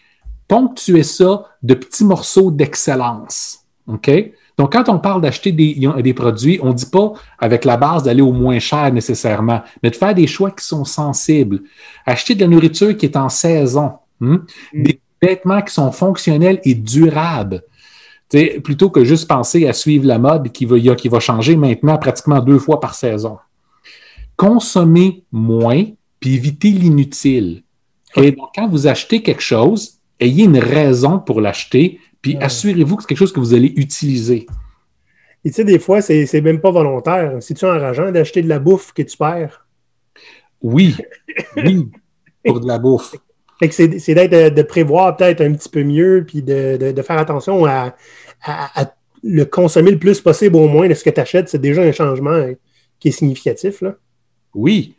ponctuez 0.49 1.03
ça 1.03 1.45
de 1.63 1.75
petits 1.75 2.05
morceaux 2.05 2.51
d'excellence. 2.51 3.65
Donc, 4.61 4.75
quand 4.75 4.90
on 4.90 4.99
parle 4.99 5.23
d'acheter 5.23 5.53
des, 5.53 5.75
des, 6.03 6.12
produits, 6.12 6.59
on 6.62 6.68
ne 6.68 6.75
dit 6.75 6.85
pas 6.85 7.14
avec 7.38 7.64
la 7.64 7.79
base 7.79 8.03
d'aller 8.03 8.20
au 8.20 8.33
moins 8.33 8.59
cher 8.59 8.92
nécessairement, 8.92 9.62
mais 9.83 9.88
de 9.88 9.96
faire 9.96 10.14
des 10.14 10.27
choix 10.27 10.51
qui 10.51 10.66
sont 10.66 10.85
sensibles. 10.85 11.62
Acheter 12.05 12.35
de 12.35 12.42
la 12.42 12.46
nourriture 12.46 12.94
qui 12.94 13.07
est 13.07 13.16
en 13.16 13.31
saison, 13.31 13.92
hmm? 14.20 14.35
Mm. 14.35 14.83
des 14.83 15.01
vêtements 15.23 15.62
qui 15.62 15.73
sont 15.73 15.90
fonctionnels 15.92 16.61
et 16.64 16.75
durables. 16.75 17.62
plutôt 18.62 18.90
que 18.90 19.03
juste 19.03 19.27
penser 19.27 19.66
à 19.66 19.73
suivre 19.73 20.07
la 20.07 20.18
mode 20.18 20.53
qui 20.53 20.66
va, 20.66 20.77
qui 20.94 21.09
va 21.09 21.20
changer 21.20 21.57
maintenant 21.57 21.96
pratiquement 21.96 22.40
deux 22.40 22.59
fois 22.59 22.81
par 22.81 22.94
saison. 22.94 23.38
Consommer 24.37 25.25
moins, 25.33 25.85
puis 26.20 26.35
éviter 26.35 26.68
l'inutile. 26.68 27.62
Et 28.14 28.33
Donc, 28.33 28.51
quand 28.55 28.68
vous 28.68 28.87
achetez 28.87 29.23
quelque 29.23 29.40
chose, 29.40 30.01
ayez 30.20 30.44
une 30.44 30.59
raison 30.59 31.18
pour 31.18 31.40
l'acheter, 31.40 31.99
puis 32.23 32.37
assurez-vous 32.39 32.97
que 32.97 33.03
c'est 33.03 33.09
quelque 33.09 33.19
chose 33.19 33.33
que 33.33 33.41
vous 33.41 33.55
allez 33.55 33.73
utiliser. 33.77 34.47
Et 35.45 35.51
tu 35.51 35.55
sais, 35.57 35.65
des 35.65 35.79
fois, 35.79 36.03
c'est 36.03 36.41
même 36.43 36.61
pas 36.61 36.71
volontaire. 36.71 37.37
C'est-tu 37.41 37.65
enrageant 37.65 38.11
d'acheter 38.13 38.43
de 38.43 38.49
la 38.49 38.59
bouffe 38.59 38.93
que 38.93 39.03
tu 39.03 39.17
perds? 39.17 39.67
Oui, 40.61 40.95
oui, 41.57 41.89
pour 42.45 42.61
de 42.61 42.67
la 42.67 42.79
bouffe. 42.79 43.15
c'est 43.71 43.89
d'être 43.89 44.55
de, 44.55 44.63
prévoir 44.63 45.17
peut-être 45.17 45.41
un 45.41 45.53
petit 45.55 45.71
peu 45.71 45.83
mieux, 45.83 46.25
puis 46.27 46.43
de, 46.43 47.03
faire 47.03 47.19
attention 47.19 47.65
à, 47.65 47.95
le 49.23 49.45
consommer 49.45 49.91
le 49.91 49.99
plus 49.99 50.21
possible 50.21 50.57
au 50.57 50.67
moins 50.67 50.89
de 50.89 50.95
ce 50.95 51.05
que 51.05 51.11
tu 51.11 51.21
achètes. 51.21 51.49
C'est 51.49 51.61
déjà 51.61 51.83
un 51.83 51.93
changement 51.93 52.31
hein, 52.31 52.55
qui 52.99 53.09
est 53.09 53.13
significatif. 53.13 53.83
Là. 53.83 53.97
Oui. 54.55 54.95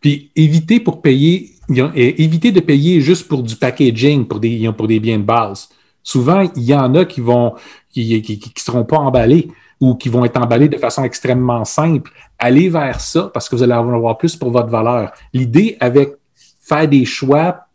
Puis 0.00 0.30
éviter 0.34 0.80
pour 0.80 1.02
payer, 1.02 1.50
éviter 1.94 2.52
de 2.52 2.60
payer 2.60 3.00
juste 3.00 3.28
pour 3.28 3.42
du 3.42 3.56
packaging, 3.56 4.26
pour 4.26 4.40
des, 4.40 4.70
pour 4.76 4.88
des 4.88 5.00
biens 5.00 5.18
de 5.18 5.24
base. 5.24 5.68
Souvent, 6.06 6.48
il 6.54 6.62
y 6.62 6.72
en 6.72 6.94
a 6.94 7.04
qui 7.04 7.20
vont 7.20 7.54
qui, 7.90 8.22
qui, 8.22 8.52
seront 8.58 8.84
pas 8.84 8.96
emballés 8.96 9.48
ou 9.80 9.96
qui 9.96 10.08
vont 10.08 10.24
être 10.24 10.40
emballés 10.40 10.68
de 10.68 10.76
façon 10.76 11.02
extrêmement 11.02 11.64
simple. 11.64 12.12
Allez 12.38 12.68
vers 12.68 13.00
ça 13.00 13.28
parce 13.34 13.48
que 13.48 13.56
vous 13.56 13.64
allez 13.64 13.72
avoir 13.72 14.16
plus 14.16 14.36
pour 14.36 14.52
votre 14.52 14.68
valeur. 14.68 15.10
L'idée 15.32 15.76
avec 15.80 16.12
faire 16.60 16.86
des 16.86 17.04
choix 17.04 17.66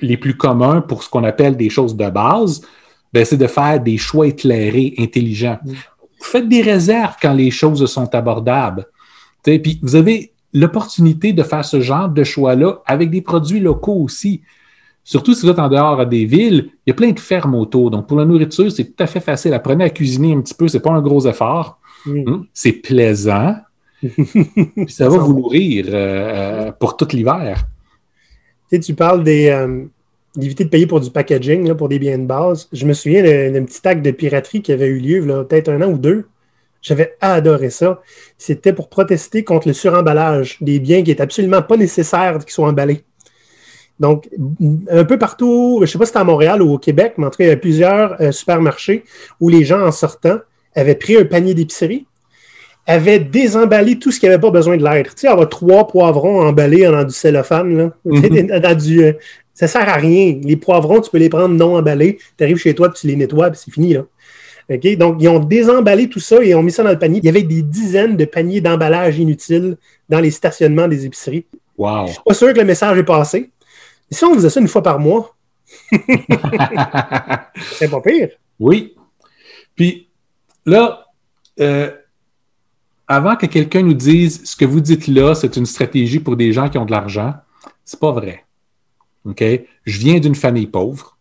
les 0.00 0.16
plus 0.16 0.36
communs 0.36 0.82
pour 0.82 1.02
ce 1.02 1.10
qu'on 1.10 1.24
appelle 1.24 1.56
des 1.56 1.68
choses 1.68 1.96
de 1.96 2.08
base, 2.08 2.62
ben, 3.12 3.24
c'est 3.24 3.36
de 3.36 3.48
faire 3.48 3.80
des 3.80 3.98
choix 3.98 4.28
éclairés, 4.28 4.94
intelligents. 4.96 5.58
Mm. 5.64 5.72
Faites 6.20 6.48
des 6.48 6.62
réserves 6.62 7.16
quand 7.20 7.32
les 7.32 7.50
choses 7.50 7.84
sont 7.86 8.14
abordables. 8.14 8.86
Puis 9.42 9.80
vous 9.82 9.96
avez 9.96 10.32
l'opportunité 10.52 11.32
de 11.32 11.42
faire 11.42 11.64
ce 11.64 11.80
genre 11.80 12.08
de 12.08 12.22
choix-là 12.22 12.82
avec 12.86 13.10
des 13.10 13.20
produits 13.20 13.58
locaux 13.58 14.00
aussi. 14.00 14.42
Surtout 15.04 15.34
si 15.34 15.42
vous 15.42 15.52
êtes 15.52 15.58
en 15.58 15.68
dehors 15.68 16.06
des 16.06 16.24
villes, 16.24 16.70
il 16.86 16.90
y 16.90 16.90
a 16.90 16.94
plein 16.94 17.10
de 17.10 17.20
fermes 17.20 17.54
autour. 17.54 17.90
Donc, 17.90 18.06
pour 18.06 18.18
la 18.18 18.24
nourriture, 18.24 18.72
c'est 18.72 18.84
tout 18.84 19.02
à 19.02 19.06
fait 19.06 19.20
facile. 19.20 19.52
Apprenez 19.52 19.84
à 19.84 19.90
cuisiner 19.90 20.32
un 20.32 20.40
petit 20.40 20.54
peu, 20.54 20.66
c'est 20.66 20.80
pas 20.80 20.92
un 20.92 21.02
gros 21.02 21.26
effort. 21.26 21.78
Hum, 22.06 22.46
c'est 22.54 22.72
plaisant. 22.72 23.56
Puis 24.02 24.88
ça 24.88 25.08
va 25.08 25.18
vous 25.18 25.34
nourrir 25.34 25.86
euh, 25.88 25.92
euh, 25.92 26.72
pour 26.72 26.96
tout 26.96 27.08
l'hiver. 27.12 27.66
Tu, 28.70 28.76
sais, 28.76 28.80
tu 28.80 28.94
parles 28.94 29.22
des, 29.22 29.48
euh, 29.48 29.84
d'éviter 30.36 30.64
de 30.64 30.70
payer 30.70 30.86
pour 30.86 31.00
du 31.00 31.10
packaging, 31.10 31.68
là, 31.68 31.74
pour 31.74 31.88
des 31.88 31.98
biens 31.98 32.18
de 32.18 32.26
base. 32.26 32.68
Je 32.72 32.86
me 32.86 32.94
souviens 32.94 33.22
d'un 33.22 33.64
petit 33.64 33.86
acte 33.86 34.02
de 34.02 34.10
piraterie 34.10 34.62
qui 34.62 34.72
avait 34.72 34.88
eu 34.88 34.98
lieu 34.98 35.44
peut-être 35.46 35.68
un 35.68 35.82
an 35.82 35.90
ou 35.90 35.98
deux. 35.98 36.26
J'avais 36.80 37.14
adoré 37.20 37.70
ça. 37.70 38.02
C'était 38.36 38.74
pour 38.74 38.90
protester 38.90 39.42
contre 39.42 39.68
le 39.68 39.74
suremballage 39.74 40.58
des 40.60 40.80
biens 40.80 41.02
qui 41.02 41.10
est 41.10 41.20
absolument 41.20 41.62
pas 41.62 41.78
nécessaire 41.78 42.38
qu'ils 42.38 42.52
soient 42.52 42.68
emballés. 42.68 43.04
Donc, 44.00 44.28
un 44.90 45.04
peu 45.04 45.18
partout, 45.18 45.76
je 45.78 45.82
ne 45.82 45.86
sais 45.86 45.98
pas 45.98 46.04
si 46.04 46.08
c'était 46.08 46.18
à 46.18 46.24
Montréal 46.24 46.62
ou 46.62 46.72
au 46.72 46.78
Québec, 46.78 47.14
mais 47.16 47.26
en 47.26 47.30
tout 47.30 47.38
cas, 47.38 47.44
il 47.44 47.48
y 47.48 47.52
a 47.52 47.56
plusieurs 47.56 48.20
euh, 48.20 48.32
supermarchés 48.32 49.04
où 49.40 49.48
les 49.48 49.64
gens, 49.64 49.80
en 49.80 49.92
sortant, 49.92 50.38
avaient 50.74 50.96
pris 50.96 51.16
un 51.16 51.24
panier 51.24 51.54
d'épicerie, 51.54 52.06
avaient 52.86 53.20
désemballé 53.20 53.98
tout 53.98 54.10
ce 54.10 54.18
qui 54.18 54.26
n'avait 54.26 54.40
pas 54.40 54.50
besoin 54.50 54.76
de 54.76 54.84
l'être. 54.84 55.14
Tu 55.14 55.22
sais, 55.22 55.28
avoir 55.28 55.48
trois 55.48 55.86
poivrons 55.86 56.42
emballés 56.42 56.82
dans 56.82 57.04
du 57.04 57.14
cellophane, 57.14 57.76
là, 57.76 57.92
dans 58.60 58.76
du, 58.76 59.04
euh, 59.04 59.12
ça 59.54 59.68
sert 59.68 59.88
à 59.88 59.94
rien. 59.94 60.38
Les 60.42 60.56
poivrons, 60.56 61.00
tu 61.00 61.10
peux 61.10 61.18
les 61.18 61.28
prendre 61.28 61.54
non 61.54 61.76
emballés, 61.76 62.18
tu 62.36 62.44
arrives 62.44 62.58
chez 62.58 62.74
toi, 62.74 62.88
tu 62.88 63.06
les 63.06 63.16
nettoies, 63.16 63.50
puis 63.50 63.60
c'est 63.64 63.70
fini. 63.70 63.94
Là. 63.94 64.04
Donc, 64.96 65.16
ils 65.20 65.28
ont 65.28 65.38
désemballé 65.38 66.08
tout 66.08 66.20
ça 66.20 66.42
et 66.42 66.54
ont 66.54 66.62
mis 66.62 66.72
ça 66.72 66.82
dans 66.82 66.90
le 66.90 66.98
panier. 66.98 67.20
Il 67.22 67.26
y 67.26 67.28
avait 67.28 67.42
des 67.42 67.62
dizaines 67.62 68.16
de 68.16 68.24
paniers 68.24 68.60
d'emballage 68.60 69.18
inutiles 69.18 69.76
dans 70.08 70.20
les 70.20 70.30
stationnements 70.30 70.88
des 70.88 71.06
épiceries. 71.06 71.44
Wow. 71.76 72.06
Je 72.06 72.12
suis 72.12 72.22
pas 72.24 72.34
sûr 72.34 72.52
que 72.52 72.58
le 72.58 72.64
message 72.64 72.98
est 72.98 73.04
passé. 73.04 73.50
Si 74.14 74.24
on 74.24 74.34
faisait 74.34 74.50
ça 74.50 74.60
une 74.60 74.68
fois 74.68 74.82
par 74.82 74.98
mois, 74.98 75.34
c'est 77.72 77.90
pas 77.90 78.00
pire. 78.00 78.30
Oui. 78.58 78.94
Puis 79.74 80.08
là, 80.66 81.06
euh, 81.60 81.90
avant 83.06 83.36
que 83.36 83.46
quelqu'un 83.46 83.82
nous 83.82 83.94
dise 83.94 84.44
ce 84.44 84.56
que 84.56 84.64
vous 84.64 84.80
dites 84.80 85.08
là, 85.08 85.34
c'est 85.34 85.56
une 85.56 85.66
stratégie 85.66 86.20
pour 86.20 86.36
des 86.36 86.52
gens 86.52 86.68
qui 86.68 86.78
ont 86.78 86.84
de 86.84 86.92
l'argent, 86.92 87.34
c'est 87.84 88.00
pas 88.00 88.12
vrai. 88.12 88.44
OK? 89.24 89.42
Je 89.84 89.98
viens 89.98 90.20
d'une 90.20 90.34
famille 90.34 90.66
pauvre. 90.66 91.16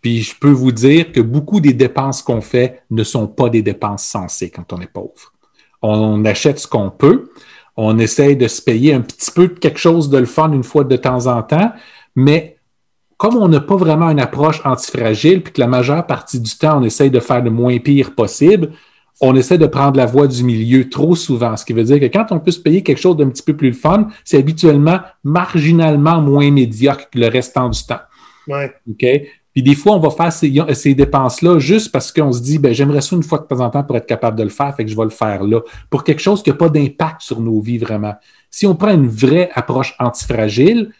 Puis 0.00 0.22
je 0.22 0.38
peux 0.38 0.50
vous 0.50 0.72
dire 0.72 1.12
que 1.12 1.20
beaucoup 1.20 1.60
des 1.60 1.72
dépenses 1.72 2.22
qu'on 2.22 2.40
fait 2.40 2.82
ne 2.90 3.02
sont 3.02 3.26
pas 3.26 3.48
des 3.48 3.62
dépenses 3.62 4.04
sensées 4.04 4.50
quand 4.50 4.72
on 4.72 4.80
est 4.80 4.92
pauvre. 4.92 5.32
On 5.82 6.24
achète 6.24 6.58
ce 6.58 6.68
qu'on 6.68 6.90
peut, 6.90 7.30
on 7.76 7.98
essaye 7.98 8.36
de 8.36 8.48
se 8.48 8.62
payer 8.62 8.94
un 8.94 9.00
petit 9.00 9.30
peu 9.30 9.48
de 9.48 9.58
quelque 9.58 9.78
chose 9.78 10.08
de 10.08 10.18
le 10.18 10.26
fun 10.26 10.52
une 10.52 10.64
fois 10.64 10.84
de 10.84 10.96
temps 10.96 11.26
en 11.26 11.42
temps, 11.42 11.72
mais 12.14 12.58
comme 13.16 13.36
on 13.36 13.48
n'a 13.48 13.60
pas 13.60 13.76
vraiment 13.76 14.08
une 14.10 14.20
approche 14.20 14.60
antifragile, 14.64 15.42
puis 15.42 15.52
que 15.52 15.60
la 15.60 15.66
majeure 15.66 16.06
partie 16.06 16.40
du 16.40 16.56
temps, 16.56 16.80
on 16.80 16.84
essaye 16.84 17.10
de 17.10 17.20
faire 17.20 17.42
le 17.42 17.50
moins 17.50 17.78
pire 17.78 18.14
possible, 18.14 18.70
on 19.20 19.34
essaie 19.34 19.58
de 19.58 19.66
prendre 19.66 19.96
la 19.96 20.06
voie 20.06 20.28
du 20.28 20.44
milieu 20.44 20.88
trop 20.88 21.16
souvent. 21.16 21.56
Ce 21.56 21.64
qui 21.64 21.72
veut 21.72 21.82
dire 21.82 21.98
que 21.98 22.06
quand 22.06 22.26
on 22.30 22.38
peut 22.38 22.52
se 22.52 22.60
payer 22.60 22.84
quelque 22.84 23.00
chose 23.00 23.16
d'un 23.16 23.28
petit 23.28 23.42
peu 23.42 23.56
plus 23.56 23.74
fun, 23.74 24.08
c'est 24.24 24.38
habituellement 24.38 25.00
marginalement 25.24 26.20
moins 26.20 26.52
médiocre 26.52 27.10
que 27.10 27.18
le 27.18 27.26
restant 27.26 27.68
du 27.68 27.82
temps. 27.84 28.00
Ouais. 28.46 28.72
OK? 28.88 29.04
Puis 29.52 29.62
des 29.64 29.74
fois, 29.74 29.94
on 29.94 29.98
va 29.98 30.10
faire 30.10 30.32
ces, 30.32 30.94
dépenses-là 30.94 31.58
juste 31.58 31.90
parce 31.90 32.12
qu'on 32.12 32.30
se 32.30 32.40
dit, 32.40 32.60
ben, 32.60 32.72
j'aimerais 32.72 33.00
ça 33.00 33.16
une 33.16 33.24
fois 33.24 33.38
de 33.38 33.44
temps 33.44 33.58
en 33.58 33.70
temps 33.70 33.82
pour 33.82 33.96
être 33.96 34.06
capable 34.06 34.38
de 34.38 34.44
le 34.44 34.50
faire, 34.50 34.72
fait 34.76 34.84
que 34.84 34.90
je 34.90 34.96
vais 34.96 35.02
le 35.02 35.10
faire 35.10 35.42
là, 35.42 35.62
pour 35.90 36.04
quelque 36.04 36.22
chose 36.22 36.44
qui 36.44 36.50
n'a 36.50 36.56
pas 36.56 36.68
d'impact 36.68 37.22
sur 37.22 37.40
nos 37.40 37.60
vies 37.60 37.78
vraiment. 37.78 38.14
Si 38.52 38.68
on 38.68 38.76
prend 38.76 38.94
une 38.94 39.08
vraie 39.08 39.50
approche 39.54 39.96
antifragile, 39.98 40.92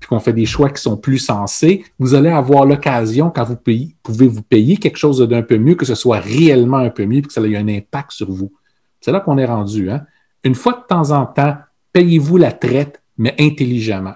puis 0.00 0.08
qu'on 0.08 0.20
fait 0.20 0.32
des 0.32 0.46
choix 0.46 0.70
qui 0.70 0.80
sont 0.80 0.96
plus 0.96 1.18
sensés, 1.18 1.84
vous 1.98 2.14
allez 2.14 2.28
avoir 2.28 2.66
l'occasion, 2.66 3.30
quand 3.30 3.44
vous 3.44 3.56
pouvez 3.56 4.28
vous 4.28 4.42
payer 4.42 4.76
quelque 4.76 4.98
chose 4.98 5.18
d'un 5.20 5.42
peu 5.42 5.58
mieux, 5.58 5.74
que 5.74 5.86
ce 5.86 5.94
soit 5.94 6.18
réellement 6.18 6.78
un 6.78 6.90
peu 6.90 7.06
mieux, 7.06 7.22
puis 7.22 7.28
que 7.28 7.32
ça 7.32 7.40
ait 7.40 7.56
un 7.56 7.68
impact 7.68 8.12
sur 8.12 8.30
vous. 8.30 8.52
C'est 9.00 9.12
là 9.12 9.20
qu'on 9.20 9.38
est 9.38 9.46
rendu. 9.46 9.90
Hein? 9.90 10.02
Une 10.44 10.54
fois 10.54 10.72
de 10.72 10.86
temps 10.86 11.10
en 11.10 11.26
temps, 11.26 11.56
payez-vous 11.92 12.36
la 12.36 12.52
traite, 12.52 13.02
mais 13.16 13.34
intelligemment. 13.38 14.14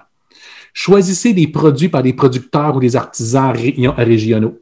Choisissez 0.73 1.33
des 1.33 1.47
produits 1.47 1.89
par 1.89 2.03
des 2.03 2.13
producteurs 2.13 2.75
ou 2.75 2.79
des 2.79 2.95
artisans 2.95 3.51
régionaux. 3.51 4.59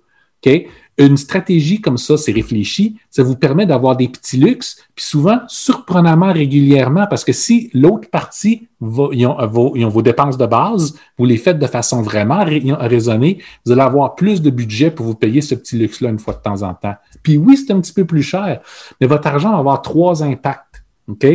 Une 0.99 1.15
stratégie 1.15 1.79
comme 1.79 1.97
ça, 1.97 2.17
c'est 2.17 2.33
réfléchi, 2.33 2.97
ça 3.09 3.23
vous 3.23 3.37
permet 3.37 3.65
d'avoir 3.65 3.95
des 3.95 4.09
petits 4.09 4.35
luxes, 4.35 4.83
puis 4.95 5.05
souvent 5.05 5.39
surprenamment 5.47 6.33
régulièrement, 6.33 7.07
parce 7.09 7.23
que 7.23 7.31
si 7.31 7.69
l'autre 7.73 8.09
partie, 8.09 8.67
ils, 8.81 9.25
ont, 9.25 9.47
vos, 9.47 10.01
dépenses 10.01 10.37
de 10.37 10.45
base, 10.45 10.95
vous 11.17 11.23
les 11.23 11.37
faites 11.37 11.57
de 11.57 11.67
façon 11.67 12.01
vraiment 12.01 12.43
raisonnée, 12.43 13.41
vous 13.65 13.71
allez 13.71 13.81
avoir 13.81 14.15
plus 14.15 14.41
de 14.41 14.49
budget 14.49 14.91
pour 14.91 15.05
vous 15.05 15.15
payer 15.15 15.39
ce 15.39 15.55
petit 15.55 15.77
luxe-là 15.77 16.09
une 16.09 16.19
fois 16.19 16.33
de 16.33 16.41
temps 16.41 16.63
en 16.63 16.73
temps. 16.73 16.95
Puis 17.23 17.37
oui, 17.37 17.55
c'est 17.55 17.71
un 17.71 17.79
petit 17.79 17.93
peu 17.93 18.03
plus 18.03 18.23
cher, 18.23 18.59
mais 18.99 19.07
votre 19.07 19.25
argent 19.27 19.51
va 19.51 19.57
avoir 19.59 19.81
trois 19.81 20.21
impacts. 20.21 20.83
OK? 21.07 21.25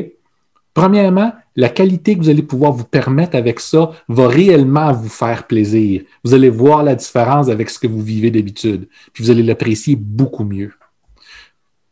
Premièrement, 0.74 1.32
la 1.54 1.68
qualité 1.68 2.14
que 2.14 2.20
vous 2.20 2.28
allez 2.28 2.42
pouvoir 2.42 2.72
vous 2.72 2.84
permettre 2.84 3.36
avec 3.36 3.60
ça 3.60 3.92
va 4.08 4.26
réellement 4.26 4.92
vous 4.92 5.08
faire 5.08 5.46
plaisir. 5.46 6.02
Vous 6.24 6.34
allez 6.34 6.50
voir 6.50 6.82
la 6.82 6.96
différence 6.96 7.48
avec 7.48 7.70
ce 7.70 7.78
que 7.78 7.86
vous 7.86 8.02
vivez 8.02 8.32
d'habitude, 8.32 8.88
puis 9.12 9.22
vous 9.22 9.30
allez 9.30 9.44
l'apprécier 9.44 9.94
beaucoup 9.94 10.44
mieux. 10.44 10.72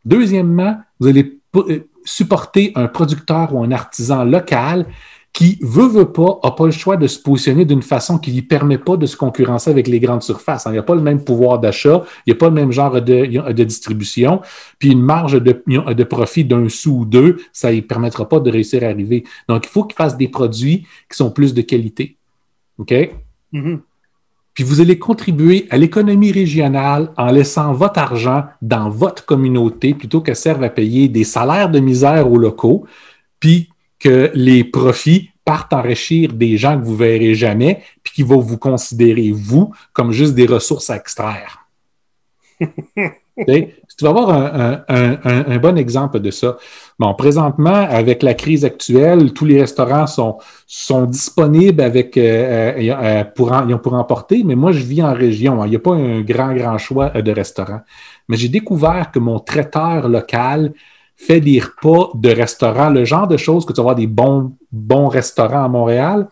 Deuxièmement, 0.03 0.77
vous 0.99 1.07
allez 1.07 1.39
euh, 1.55 1.79
supporter 2.03 2.73
un 2.75 2.87
producteur 2.87 3.55
ou 3.55 3.63
un 3.63 3.71
artisan 3.71 4.25
local 4.25 4.85
qui, 5.33 5.57
veut, 5.61 5.87
veut 5.87 6.11
pas, 6.11 6.39
n'a 6.43 6.51
pas 6.51 6.65
le 6.65 6.71
choix 6.71 6.95
de 6.95 7.07
se 7.07 7.19
positionner 7.19 7.65
d'une 7.65 7.81
façon 7.81 8.19
qui 8.19 8.29
ne 8.29 8.35
lui 8.35 8.41
permet 8.43 8.77
pas 8.77 8.97
de 8.97 9.07
se 9.07 9.17
concurrencer 9.17 9.71
avec 9.71 9.87
les 9.87 9.99
grandes 9.99 10.21
surfaces. 10.21 10.65
Il 10.67 10.73
n'y 10.73 10.77
a 10.77 10.83
pas 10.83 10.93
le 10.93 11.01
même 11.01 11.23
pouvoir 11.23 11.57
d'achat, 11.57 12.03
il 12.25 12.31
n'y 12.31 12.37
a 12.37 12.39
pas 12.39 12.49
le 12.49 12.53
même 12.53 12.71
genre 12.71 13.01
de, 13.01 13.51
de, 13.51 13.63
distribution, 13.63 14.41
puis 14.77 14.91
une 14.91 15.01
marge 15.01 15.41
de, 15.41 15.63
de 15.65 16.03
profit 16.03 16.45
d'un 16.45 16.69
sou 16.69 16.99
ou 16.99 17.05
deux, 17.05 17.37
ça 17.51 17.69
ne 17.69 17.73
lui 17.73 17.81
permettra 17.81 18.29
pas 18.29 18.39
de 18.39 18.51
réussir 18.51 18.83
à 18.83 18.87
arriver. 18.87 19.23
Donc, 19.49 19.65
il 19.65 19.69
faut 19.69 19.83
qu'il 19.85 19.95
fasse 19.95 20.17
des 20.17 20.27
produits 20.27 20.85
qui 21.09 21.17
sont 21.17 21.31
plus 21.31 21.55
de 21.55 21.63
qualité. 21.63 22.15
OK? 22.77 22.93
Mm-hmm. 23.53 23.79
Puis 24.53 24.63
vous 24.63 24.81
allez 24.81 24.99
contribuer 24.99 25.65
à 25.71 25.77
l'économie 25.77 26.31
régionale 26.31 27.11
en 27.17 27.31
laissant 27.31 27.73
votre 27.73 27.97
argent 27.99 28.43
dans 28.61 28.87
votre 28.87 29.25
communauté 29.25 29.95
plutôt 29.95 30.21
que 30.21 30.35
serve 30.35 30.63
à 30.63 30.69
payer 30.69 31.07
des 31.07 31.23
salaires 31.23 31.71
de 31.71 31.79
misère 31.79 32.31
aux 32.31 32.37
locaux, 32.37 32.85
puis 33.39 33.69
que 34.03 34.31
les 34.33 34.65
profits 34.65 35.29
partent 35.45 35.73
enrichir 35.73 36.33
des 36.33 36.57
gens 36.57 36.77
que 36.79 36.85
vous 36.85 36.95
verrez 36.95 37.35
jamais, 37.35 37.81
puis 38.03 38.13
qui 38.13 38.23
vont 38.23 38.39
vous 38.39 38.57
considérer, 38.57 39.31
vous, 39.31 39.73
comme 39.93 40.11
juste 40.11 40.35
des 40.35 40.45
ressources 40.45 40.89
à 40.89 40.97
extraire. 40.97 41.67
tu 43.37 44.03
vas 44.05 44.09
avoir 44.09 44.29
un, 44.89 45.57
bon 45.57 45.77
exemple 45.77 46.19
de 46.19 46.31
ça. 46.31 46.57
Bon, 46.99 47.13
présentement, 47.13 47.87
avec 47.89 48.23
la 48.23 48.33
crise 48.33 48.65
actuelle, 48.65 49.33
tous 49.33 49.45
les 49.45 49.59
restaurants 49.61 50.07
sont, 50.07 50.37
sont 50.67 51.05
disponibles 51.05 51.81
avec, 51.81 52.17
euh, 52.17 52.73
euh, 52.77 52.93
euh, 52.93 53.23
pour, 53.23 53.53
en, 53.53 53.77
pour 53.77 53.93
emporter, 53.93 54.43
mais 54.43 54.55
moi, 54.55 54.71
je 54.71 54.83
vis 54.83 55.01
en 55.01 55.13
région. 55.13 55.61
Hein. 55.61 55.67
Il 55.67 55.71
n'y 55.71 55.75
a 55.77 55.79
pas 55.79 55.93
un 55.93 56.21
grand, 56.21 56.53
grand 56.53 56.77
choix 56.77 57.09
de 57.09 57.31
restaurants. 57.31 57.81
Mais 58.27 58.37
j'ai 58.37 58.49
découvert 58.49 59.11
que 59.11 59.19
mon 59.19 59.39
traiteur 59.39 60.09
local 60.09 60.73
fait 61.15 61.39
des 61.39 61.59
repas 61.59 62.11
de 62.15 62.29
restaurants, 62.29 62.89
le 62.89 63.05
genre 63.05 63.27
de 63.27 63.37
choses 63.37 63.65
que 63.65 63.73
tu 63.73 63.77
vas 63.77 63.83
voir 63.83 63.95
des 63.95 64.07
bons, 64.07 64.55
bons 64.71 65.07
restaurants 65.07 65.63
à 65.63 65.67
Montréal. 65.67 66.27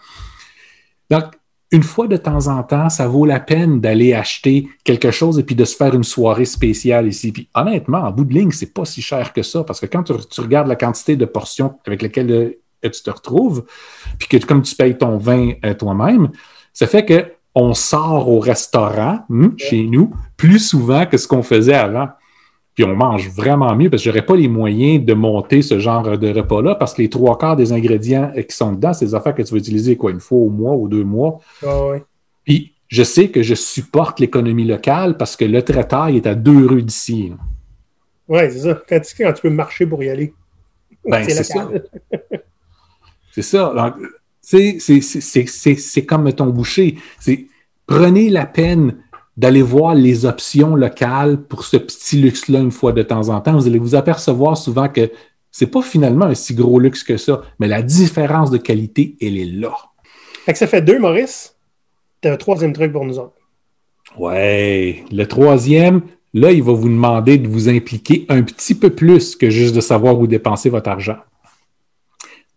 Donc, 1.09 1.25
une 1.71 1.83
fois 1.83 2.07
de 2.07 2.17
temps 2.17 2.47
en 2.47 2.63
temps, 2.63 2.89
ça 2.89 3.07
vaut 3.07 3.25
la 3.25 3.39
peine 3.39 3.79
d'aller 3.79 4.13
acheter 4.13 4.67
quelque 4.83 5.09
chose 5.09 5.39
et 5.39 5.43
puis 5.43 5.55
de 5.55 5.63
se 5.63 5.75
faire 5.75 5.95
une 5.95 6.03
soirée 6.03 6.45
spéciale 6.45 7.07
ici. 7.07 7.31
Puis 7.31 7.47
honnêtement, 7.55 7.99
en 7.99 8.11
bout 8.11 8.25
de 8.25 8.33
ligne, 8.33 8.51
c'est 8.51 8.73
pas 8.73 8.83
si 8.83 9.01
cher 9.01 9.31
que 9.31 9.41
ça 9.41 9.63
parce 9.63 9.79
que 9.79 9.85
quand 9.85 10.03
tu, 10.03 10.41
regardes 10.41 10.67
la 10.67 10.75
quantité 10.75 11.15
de 11.15 11.25
portions 11.25 11.79
avec 11.85 12.01
lesquelles 12.01 12.55
et 12.83 12.89
tu 12.89 13.03
te 13.03 13.09
retrouves, 13.09 13.63
puis 14.17 14.27
que 14.27 14.45
comme 14.45 14.63
tu 14.63 14.75
payes 14.75 14.97
ton 14.97 15.17
vin 15.17 15.51
euh, 15.63 15.73
toi-même, 15.73 16.29
ça 16.73 16.87
fait 16.87 17.05
que 17.05 17.31
on 17.53 17.73
sort 17.73 18.29
au 18.29 18.39
restaurant 18.39 19.19
hmm, 19.29 19.49
chez 19.57 19.83
nous 19.83 20.13
plus 20.37 20.59
souvent 20.59 21.05
que 21.05 21.17
ce 21.17 21.27
qu'on 21.27 21.43
faisait 21.43 21.75
avant. 21.75 22.07
Puis 22.73 22.85
on 22.85 22.95
mange 22.95 23.29
vraiment 23.29 23.75
mieux 23.75 23.89
parce 23.89 24.03
que 24.03 24.09
j'aurais 24.09 24.25
pas 24.25 24.35
les 24.35 24.47
moyens 24.47 25.03
de 25.03 25.13
monter 25.13 25.61
ce 25.61 25.79
genre 25.79 26.17
de 26.17 26.31
repas-là 26.31 26.75
parce 26.75 26.93
que 26.93 27.01
les 27.01 27.09
trois 27.09 27.37
quarts 27.37 27.57
des 27.57 27.73
ingrédients 27.73 28.31
qui 28.33 28.55
sont 28.55 28.71
dedans, 28.71 28.93
c'est 28.93 29.05
des 29.05 29.15
affaires 29.15 29.35
que 29.35 29.41
tu 29.41 29.51
vas 29.53 29.59
utiliser 29.59 29.97
quoi, 29.97 30.11
une 30.11 30.21
fois 30.21 30.37
au 30.37 30.49
mois 30.49 30.73
ou 30.73 30.87
deux 30.87 31.03
mois. 31.03 31.39
Ah 31.65 31.95
Puis 32.45 32.73
je 32.87 33.03
sais 33.03 33.29
que 33.29 33.41
je 33.41 33.55
supporte 33.55 34.19
l'économie 34.19 34.65
locale 34.65 35.17
parce 35.17 35.35
que 35.35 35.45
le 35.45 35.61
traiteur 35.63 36.07
est 36.07 36.27
à 36.27 36.35
deux 36.35 36.65
rues 36.65 36.83
d'ici. 36.83 37.33
Oui, 38.27 38.39
c'est 38.49 38.59
ça. 38.59 38.81
Quand 38.87 38.99
tu, 38.99 39.15
quand 39.17 39.33
tu 39.33 39.41
peux 39.41 39.49
marcher 39.49 39.85
pour 39.85 40.01
y 40.03 40.09
aller. 40.09 40.33
Ben, 41.05 41.23
c'est 41.23 41.43
ça. 41.43 41.69
c'est 43.31 43.41
ça. 43.41 43.95
C'est 44.41 46.05
comme 46.05 46.31
ton 46.31 46.47
boucher. 46.47 46.97
Prenez 47.85 48.29
la 48.29 48.45
peine 48.45 48.97
d'aller 49.37 49.61
voir 49.61 49.95
les 49.95 50.25
options 50.25 50.75
locales 50.75 51.41
pour 51.41 51.63
ce 51.63 51.77
petit 51.77 52.17
luxe-là 52.17 52.59
une 52.59 52.71
fois 52.71 52.91
de 52.91 53.01
temps 53.01 53.29
en 53.29 53.41
temps. 53.41 53.53
Vous 53.53 53.67
allez 53.67 53.79
vous 53.79 53.95
apercevoir 53.95 54.57
souvent 54.57 54.89
que 54.89 55.11
c'est 55.51 55.67
pas 55.67 55.81
finalement 55.81 56.25
un 56.25 56.35
si 56.35 56.53
gros 56.53 56.79
luxe 56.79 57.03
que 57.03 57.17
ça, 57.17 57.41
mais 57.59 57.67
la 57.67 57.81
différence 57.81 58.51
de 58.51 58.57
qualité, 58.57 59.15
elle 59.21 59.37
est 59.37 59.45
là. 59.45 59.73
Fait 60.45 60.53
que 60.53 60.59
ça 60.59 60.67
fait 60.67 60.81
deux, 60.81 60.99
Maurice. 60.99 61.55
T'as 62.21 62.33
un 62.33 62.37
troisième 62.37 62.73
truc 62.73 62.91
pour 62.91 63.05
nous 63.05 63.19
autres. 63.19 63.35
Ouais. 64.17 65.03
Le 65.11 65.25
troisième, 65.25 66.01
là, 66.33 66.51
il 66.51 66.63
va 66.63 66.73
vous 66.73 66.89
demander 66.89 67.37
de 67.37 67.47
vous 67.47 67.69
impliquer 67.69 68.25
un 68.29 68.43
petit 68.43 68.75
peu 68.75 68.91
plus 68.91 69.35
que 69.35 69.49
juste 69.49 69.75
de 69.75 69.81
savoir 69.81 70.19
où 70.19 70.27
dépenser 70.27 70.69
votre 70.69 70.89
argent. 70.89 71.17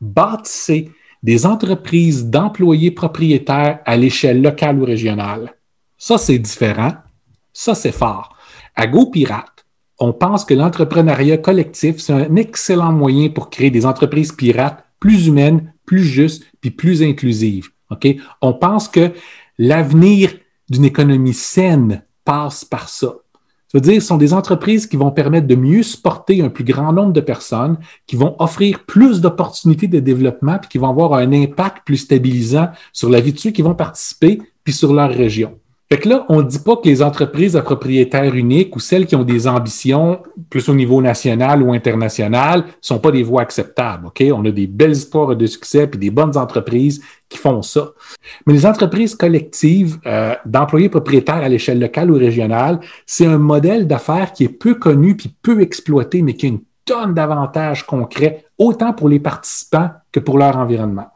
Bâtissez 0.01 0.91
des 1.23 1.47
entreprises 1.47 2.27
d'employés 2.27 2.91
propriétaires 2.91 3.81
à 3.87 3.97
l'échelle 3.97 4.43
locale 4.43 4.79
ou 4.79 4.85
régionale. 4.85 5.55
Ça, 6.07 6.19
c'est 6.19 6.39
différent. 6.39 6.93
Ça, 7.55 7.75
c'est 7.75 7.91
fort. 7.91 8.37
À 8.77 8.87
GoPirate, 8.87 9.65
on 9.99 10.13
pense 10.13 10.45
que 10.45 10.53
l'entrepreneuriat 10.53 11.39
collectif, 11.39 11.99
c'est 11.99 12.13
un 12.13 12.37
excellent 12.37 12.93
moyen 12.93 13.31
pour 13.31 13.49
créer 13.49 13.71
des 13.71 13.87
entreprises 13.87 14.31
pirates 14.31 14.85
plus 15.01 15.29
humaines, 15.29 15.73
plus 15.87 16.05
justes, 16.05 16.45
puis 16.61 16.71
plus 16.71 17.03
inclusives. 17.03 17.71
On 18.43 18.53
pense 18.53 18.87
que 18.87 19.13
l'avenir 19.57 20.35
d'une 20.69 20.85
économie 20.85 21.33
saine 21.33 22.05
passe 22.27 22.67
par 22.67 22.91
ça. 22.91 23.15
Ça 23.69 23.79
veut 23.79 23.81
dire 23.81 24.03
ce 24.03 24.09
sont 24.09 24.19
des 24.19 24.35
entreprises 24.35 24.87
qui 24.87 24.99
vont 24.99 25.11
permettre 25.11 25.47
de 25.47 25.55
mieux 25.55 25.83
supporter 25.83 26.43
un 26.43 26.51
plus 26.51 26.65
grand 26.65 26.93
nombre 26.93 27.15
de 27.15 27.23
personnes, 27.23 27.79
qui 28.07 28.17
vont 28.17 28.37
offrir 28.41 28.85
plus 28.85 29.23
d'opportunités 29.23 29.89
de 29.89 30.01
développement, 30.01 30.59
puis 30.59 30.69
qui 30.69 30.77
vont 30.77 30.91
avoir 30.91 31.15
un 31.15 31.33
impact 31.33 31.79
plus 31.87 31.97
stabilisant 31.97 32.69
sur 32.93 33.09
la 33.09 33.21
vie 33.21 33.33
de 33.33 33.39
ceux 33.39 33.53
qui 33.53 33.63
vont 33.63 33.75
participer, 33.75 34.43
puis 34.65 34.75
sur 34.75 34.93
leur 34.93 35.09
région. 35.09 35.59
Fait 35.91 35.99
que 35.99 36.09
là, 36.09 36.25
on 36.31 36.39
ne 36.39 36.49
dit 36.49 36.59
pas 36.59 36.77
que 36.77 36.89
les 36.89 37.03
entreprises 37.03 37.57
à 37.57 37.63
propriétaires 37.63 38.35
uniques 38.35 38.75
ou 38.75 38.81
celles 38.81 39.07
qui 39.07 39.17
ont 39.17 39.23
des 39.23 39.47
ambitions 39.47 40.23
plus 40.49 40.69
au 40.69 40.75
niveau 40.75 41.03
national 41.03 41.63
ou 41.63 41.73
international 41.73 42.61
ne 42.61 42.71
sont 42.81 42.99
pas 42.99 43.11
des 43.11 43.23
voies 43.23 43.43
acceptables. 43.43 44.07
OK? 44.07 44.25
On 44.33 44.45
a 44.47 44.51
des 44.51 44.67
belles 44.67 44.93
histoires 44.93 45.37
de 45.37 45.47
succès 45.47 45.85
et 45.93 45.97
des 45.99 46.11
bonnes 46.11 46.37
entreprises 46.39 47.03
qui 47.29 47.37
font 47.37 47.61
ça. 47.61 47.91
Mais 48.47 48.55
les 48.55 48.65
entreprises 48.65 49.15
collectives 49.15 49.99
euh, 50.07 50.35
d'employés 50.47 50.89
propriétaires 50.89 51.37
à 51.37 51.49
l'échelle 51.49 51.79
locale 51.79 52.11
ou 52.11 52.15
régionale, 52.15 52.81
c'est 53.05 53.27
un 53.27 53.39
modèle 53.39 53.87
d'affaires 53.87 54.33
qui 54.33 54.45
est 54.45 54.49
peu 54.49 54.75
connu 54.75 55.17
puis 55.17 55.35
peu 55.43 55.61
exploité, 55.61 56.23
mais 56.23 56.35
qui 56.35 56.47
a 56.47 56.49
une 56.49 56.63
tonne 56.87 57.15
d'avantages 57.15 57.85
concrets, 57.85 58.45
autant 58.59 58.93
pour 58.93 59.09
les 59.09 59.21
participants 59.21 59.91
que 60.13 60.21
pour 60.21 60.39
leur 60.39 60.57
environnement. 60.57 61.09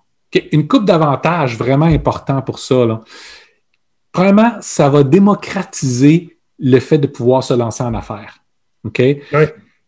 Une 0.52 0.68
coupe 0.68 0.84
d'avantages 0.84 1.56
vraiment 1.56 1.86
important 1.86 2.42
pour 2.42 2.58
ça. 2.58 2.84
Là. 2.84 3.00
Premièrement, 4.18 4.56
ça 4.60 4.88
va 4.88 5.04
démocratiser 5.04 6.38
le 6.58 6.80
fait 6.80 6.98
de 6.98 7.06
pouvoir 7.06 7.44
se 7.44 7.54
lancer 7.54 7.84
en 7.84 7.94
affaires. 7.94 8.42
OK? 8.84 9.00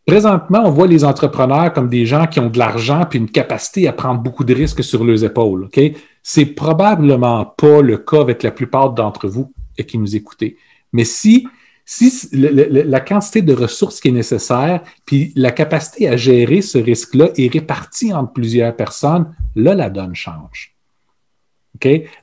Présentement, 0.07 0.63
on 0.65 0.71
voit 0.71 0.87
les 0.87 1.05
entrepreneurs 1.05 1.73
comme 1.73 1.89
des 1.89 2.07
gens 2.07 2.27
qui 2.27 2.39
ont 2.41 2.49
de 2.49 2.59
l'argent 2.59 3.07
puis 3.09 3.19
une 3.19 3.31
capacité 3.31 3.89
à 3.89 3.93
prendre 3.93 4.21
beaucoup 4.21 4.45
de 4.45 4.55
risques 4.55 4.85
sur 4.85 5.05
leurs 5.05 5.25
épaules. 5.25 5.65
OK? 5.65 5.81
C'est 6.23 6.47
probablement 6.47 7.45
pas 7.45 7.83
le 7.83 7.99
cas 7.99 8.21
avec 8.21 8.43
la 8.43 8.51
plupart 8.51 8.91
d'entre 8.91 9.29
vous 9.29 9.53
qui 9.85 9.99
nous 9.99 10.15
écoutez. 10.15 10.57
Mais 10.93 11.05
si, 11.05 11.49
si 11.85 12.29
la 12.33 13.01
quantité 13.01 13.43
de 13.43 13.53
ressources 13.53 14.01
qui 14.01 14.09
est 14.09 14.13
nécessaire, 14.13 14.83
puis 15.07 15.33
la 15.35 15.51
capacité 15.51 16.09
à 16.09 16.17
gérer 16.17 16.63
ce 16.63 16.79
risque-là 16.79 17.31
est 17.37 17.53
répartie 17.53 18.13
entre 18.13 18.33
plusieurs 18.33 18.77
personnes, 18.77 19.35
là, 19.57 19.75
la 19.75 19.91
donne 19.91 20.15
change. 20.15 20.70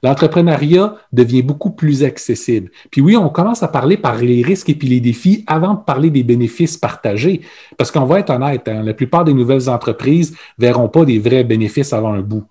L'entrepreneuriat 0.04 0.96
devient 1.12 1.42
beaucoup 1.42 1.72
plus 1.72 2.04
accessible. 2.04 2.72
Puis 2.92 3.02
oui, 3.02 3.18
on 3.18 3.30
commence 3.30 3.64
à 3.64 3.68
parler 3.68 3.98
par 3.98 4.18
les 4.18 4.42
risques 4.42 4.70
et 4.70 4.76
puis 4.76 4.88
les 4.88 5.00
défis 5.00 5.44
avant 5.48 5.74
de 5.74 5.80
parler 5.80 6.10
des 6.10 6.24
bénéfices 6.24 6.78
partagés. 6.78 7.42
Parce 7.78 7.92
qu'on 7.92 8.06
va 8.06 8.20
être 8.20 8.30
honnête, 8.30 8.68
hein, 8.68 8.84
la 8.84 8.94
plupart 8.94 9.24
des 9.24 9.34
nouvelles 9.34 9.70
entreprises 9.70 10.32
ne 10.58 10.66
verront 10.66 10.90
pas 10.90 11.06
des 11.06 11.20
vrais 11.20 11.44
bénéfices 11.44 11.94
avant 11.94 12.14
un 12.14 12.22
bout. 12.22 12.46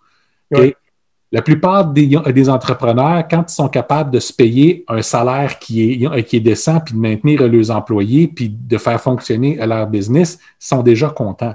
La 1.32 1.42
plupart 1.42 1.86
des, 1.86 2.48
entrepreneurs, 2.48 3.26
quand 3.28 3.50
ils 3.50 3.54
sont 3.54 3.68
capables 3.68 4.10
de 4.12 4.20
se 4.20 4.32
payer 4.32 4.84
un 4.86 5.02
salaire 5.02 5.58
qui 5.58 6.04
est, 6.04 6.22
qui 6.22 6.36
est 6.36 6.40
décent, 6.40 6.80
puis 6.80 6.94
de 6.94 6.98
maintenir 7.00 7.46
leurs 7.48 7.70
employés, 7.72 8.28
puis 8.28 8.48
de 8.48 8.78
faire 8.78 9.00
fonctionner 9.00 9.56
leur 9.66 9.88
business, 9.88 10.38
sont 10.58 10.82
déjà 10.82 11.08
contents. 11.10 11.54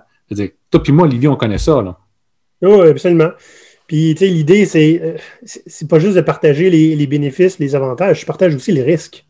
toi 0.70 0.84
puis 0.84 0.92
moi, 0.92 1.06
Olivier, 1.06 1.30
on 1.30 1.38
connaît 1.38 1.58
ça. 1.58 1.82
Là. 1.82 1.98
Oui, 2.62 2.90
absolument. 2.90 3.30
Puis, 3.92 4.16
tu 4.16 4.20
sais, 4.20 4.32
l'idée, 4.32 4.64
euh, 4.64 5.18
c'est, 5.44 5.64
c'est 5.68 5.86
pas 5.86 6.00
juste 6.00 6.16
de 6.16 6.22
partager 6.22 6.70
les, 6.70 7.08
bénéfices, 7.08 7.60
les 7.60 7.76
avantages, 7.76 8.22
je 8.22 8.26
partage 8.26 8.56
aussi 8.56 8.72
les 8.72 8.84
risques. 8.84 9.26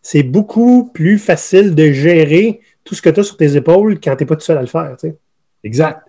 C'est 0.00 0.22
beaucoup 0.22 0.90
plus 0.94 1.18
facile 1.18 1.74
de 1.74 1.92
gérer 1.92 2.60
tout 2.84 2.94
ce 2.94 3.02
que 3.02 3.10
tu 3.10 3.20
as 3.20 3.22
sur 3.22 3.36
tes 3.36 3.54
épaules 3.54 4.00
quand 4.00 4.16
tu 4.16 4.22
n'es 4.22 4.26
pas 4.26 4.36
tout 4.36 4.46
seul 4.46 4.56
à 4.56 4.62
le 4.62 4.66
faire. 4.66 4.96
Tu 4.98 5.08
sais. 5.08 5.16
Exact. 5.62 6.00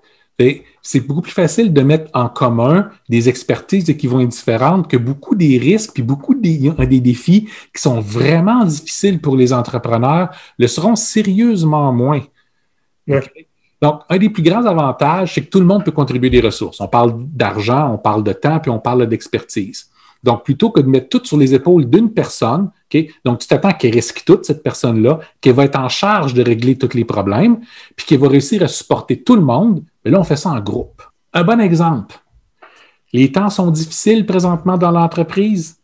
C'est 0.81 1.01
beaucoup 1.01 1.23
plus 1.23 1.33
facile 1.33 1.73
de 1.73 1.81
mettre 1.81 2.09
en 2.13 2.29
commun 2.29 2.89
des 3.09 3.27
expertises 3.27 3.83
qui 3.97 4.07
vont 4.07 4.21
être 4.21 4.29
différentes 4.29 4.89
que 4.89 4.95
beaucoup 4.95 5.35
des 5.35 5.57
risques 5.57 5.91
puis 5.93 6.03
beaucoup 6.03 6.35
des, 6.35 6.71
des 6.87 7.01
défis 7.01 7.49
qui 7.75 7.81
sont 7.81 7.99
vraiment 7.99 8.63
difficiles 8.63 9.19
pour 9.19 9.35
les 9.35 9.51
entrepreneurs 9.51 10.29
le 10.57 10.67
seront 10.67 10.95
sérieusement 10.95 11.91
moins. 11.91 12.21
Donc, 13.83 14.03
un 14.07 14.17
des 14.17 14.29
plus 14.29 14.43
grands 14.43 14.65
avantages, 14.65 15.33
c'est 15.33 15.41
que 15.41 15.49
tout 15.49 15.59
le 15.59 15.65
monde 15.65 15.83
peut 15.83 15.91
contribuer 15.91 16.29
des 16.29 16.39
ressources. 16.39 16.79
On 16.79 16.87
parle 16.87 17.15
d'argent, 17.17 17.91
on 17.93 17.97
parle 17.97 18.23
de 18.23 18.31
temps, 18.31 18.61
puis 18.61 18.71
on 18.71 18.79
parle 18.79 19.05
d'expertise. 19.07 19.89
Donc, 20.23 20.45
plutôt 20.45 20.69
que 20.69 20.79
de 20.79 20.87
mettre 20.87 21.09
tout 21.09 21.25
sur 21.25 21.35
les 21.35 21.53
épaules 21.53 21.89
d'une 21.89 22.13
personne, 22.13 22.71
donc 23.25 23.39
tu 23.39 23.47
t'attends 23.49 23.73
qu'elle 23.73 23.93
risque 23.93 24.23
toute 24.25 24.45
cette 24.45 24.63
personne-là, 24.63 25.19
qu'elle 25.41 25.55
va 25.55 25.65
être 25.65 25.77
en 25.77 25.89
charge 25.89 26.33
de 26.33 26.41
régler 26.41 26.77
tous 26.77 26.95
les 26.95 27.03
problèmes, 27.03 27.59
puis 27.97 28.05
qu'elle 28.05 28.19
va 28.19 28.29
réussir 28.29 28.63
à 28.63 28.69
supporter 28.69 29.21
tout 29.21 29.35
le 29.35 29.41
monde, 29.41 29.83
mais 30.05 30.11
là, 30.11 30.19
on 30.21 30.23
fait 30.23 30.37
ça 30.37 30.51
en 30.51 30.61
groupe. 30.61 31.01
Un 31.33 31.43
bon 31.43 31.59
exemple. 31.59 32.15
Les 33.11 33.33
temps 33.33 33.49
sont 33.49 33.69
difficiles 33.69 34.25
présentement 34.25 34.77
dans 34.77 34.91
l'entreprise. 34.91 35.77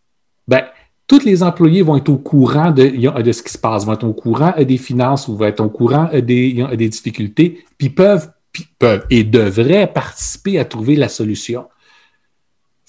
Ben, 0.48 0.64
tous 1.10 1.26
les 1.26 1.42
employés 1.42 1.82
vont 1.82 1.98
être 1.98 2.10
au 2.10 2.18
courant 2.18 2.72
de, 2.72 2.84
ce 2.84 3.44
qui 3.44 3.52
se 3.52 3.58
passe, 3.58 3.84
vont 3.84 3.94
être 3.94 4.08
au 4.08 4.14
courant 4.14 4.54
des 4.58 4.78
finances 4.78 5.28
vont 5.28 5.44
être 5.44 5.60
au 5.60 5.70
courant 5.70 6.08
des, 6.14 6.66
des 6.78 6.90
difficultés, 6.90 7.66
puis 7.78 7.90
peuvent, 7.90 8.30
peuvent 8.78 9.06
et 9.10 9.24
devraient 9.24 9.92
participer 9.92 10.60
à 10.60 10.66
trouver 10.66 10.96
la 10.96 11.10
solution. 11.10 11.66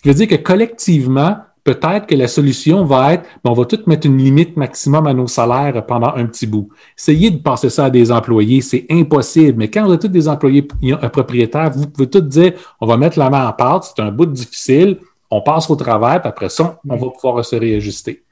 Qui 0.03 0.09
veut 0.09 0.15
dire 0.15 0.29
que 0.29 0.35
collectivement, 0.35 1.39
peut-être 1.65 2.07
que 2.07 2.15
la 2.15 2.29
solution 2.29 2.85
va 2.85 3.15
être, 3.15 3.25
on 3.43 3.55
va 3.55 3.65
tout 3.65 3.81
mettre 3.87 4.07
une 4.07 4.19
limite 4.19 4.55
maximum 4.55 5.07
à 5.07 5.15
nos 5.15 5.27
salaires 5.27 5.85
pendant 5.87 6.15
un 6.15 6.27
petit 6.27 6.47
bout. 6.47 6.69
Essayez 6.99 7.31
de 7.31 7.39
passer 7.39 7.71
ça 7.71 7.87
à 7.87 7.91
des 7.91 8.13
employés, 8.13 8.61
c'est 8.61 8.85
impossible. 8.91 9.57
Mais 9.57 9.69
quand 9.69 9.87
vous 9.87 9.95
êtes 9.95 10.03
tous 10.03 10.09
des 10.09 10.29
employés 10.29 10.69
propriétaires, 11.13 11.71
vous 11.71 11.87
pouvez 11.87 12.09
tout 12.09 12.21
dire, 12.21 12.53
on 12.83 12.87
va 12.87 12.99
mettre 12.99 13.19
la 13.19 13.31
main 13.31 13.49
en 13.49 13.53
pâte, 13.55 13.95
c'est 13.97 14.03
un 14.03 14.11
bout 14.11 14.27
difficile, 14.27 14.99
on 15.31 15.43
passe 15.43 15.71
au 15.71 15.77
travers, 15.77 16.21
puis 16.21 16.29
après 16.29 16.49
ça, 16.49 16.81
on 16.89 16.97
va 16.97 17.07
pouvoir 17.11 17.45
se 17.45 17.57
réajuster. 17.57 18.23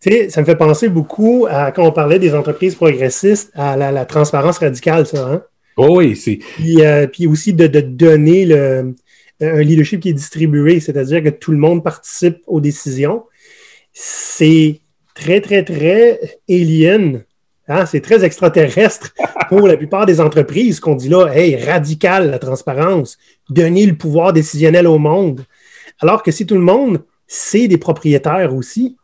Tu 0.00 0.10
sais, 0.10 0.30
ça 0.30 0.42
me 0.42 0.46
fait 0.46 0.56
penser 0.56 0.88
beaucoup 0.88 1.46
à 1.50 1.72
quand 1.72 1.84
on 1.84 1.92
parlait 1.92 2.18
des 2.18 2.34
entreprises 2.34 2.74
progressistes, 2.74 3.50
à 3.54 3.76
la, 3.76 4.04
transparence 4.04 4.58
radicale, 4.58 5.06
ça. 5.06 5.28
Hein? 5.28 5.42
Oh 5.76 5.98
oui, 5.98 6.16
c'est. 6.16 6.36
Puis, 6.36 6.84
euh, 6.84 7.06
puis, 7.06 7.26
aussi 7.26 7.52
de, 7.52 7.66
donner 7.66 8.44
le, 8.44 8.94
un 9.40 9.60
leadership 9.60 10.00
qui 10.00 10.10
est 10.10 10.14
distribué, 10.14 10.80
c'est-à-dire 10.80 11.22
que 11.22 11.30
tout 11.30 11.50
le 11.50 11.58
monde 11.58 11.82
participe 11.82 12.38
aux 12.46 12.60
décisions. 12.60 13.24
C'est 13.92 14.80
très, 15.14 15.40
très, 15.40 15.64
très 15.64 16.20
alien. 16.48 17.24
Hein? 17.68 17.86
C'est 17.86 18.00
très 18.00 18.24
extraterrestre 18.24 19.14
pour 19.48 19.66
la 19.66 19.76
plupart 19.76 20.06
des 20.06 20.20
entreprises 20.20 20.78
qu'on 20.78 20.94
dit 20.94 21.08
là, 21.08 21.28
hey, 21.28 21.56
radical 21.56 22.30
la 22.30 22.38
transparence, 22.38 23.18
donner 23.50 23.86
le 23.86 23.96
pouvoir 23.96 24.32
décisionnel 24.32 24.86
au 24.86 24.98
monde. 24.98 25.44
Alors 26.00 26.22
que 26.22 26.30
si 26.30 26.46
tout 26.46 26.54
le 26.54 26.60
monde, 26.60 27.04
c'est 27.26 27.68
des 27.68 27.78
propriétaires 27.78 28.54
aussi, 28.54 28.96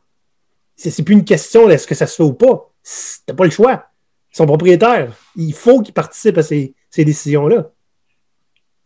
c'est 0.76 1.02
plus 1.02 1.14
une 1.14 1.24
question 1.24 1.68
est-ce 1.68 1.86
que 1.86 1.94
ça 1.94 2.06
se 2.06 2.16
fait 2.16 2.22
ou 2.22 2.32
pas. 2.32 2.70
T'as 3.26 3.34
pas 3.34 3.44
le 3.44 3.50
choix. 3.50 3.86
Ils 4.32 4.36
sont 4.36 4.46
propriétaires. 4.46 5.12
Il 5.36 5.54
faut 5.54 5.80
qu'ils 5.80 5.94
participent 5.94 6.38
à 6.38 6.42
ces, 6.42 6.74
décisions-là. 6.96 7.70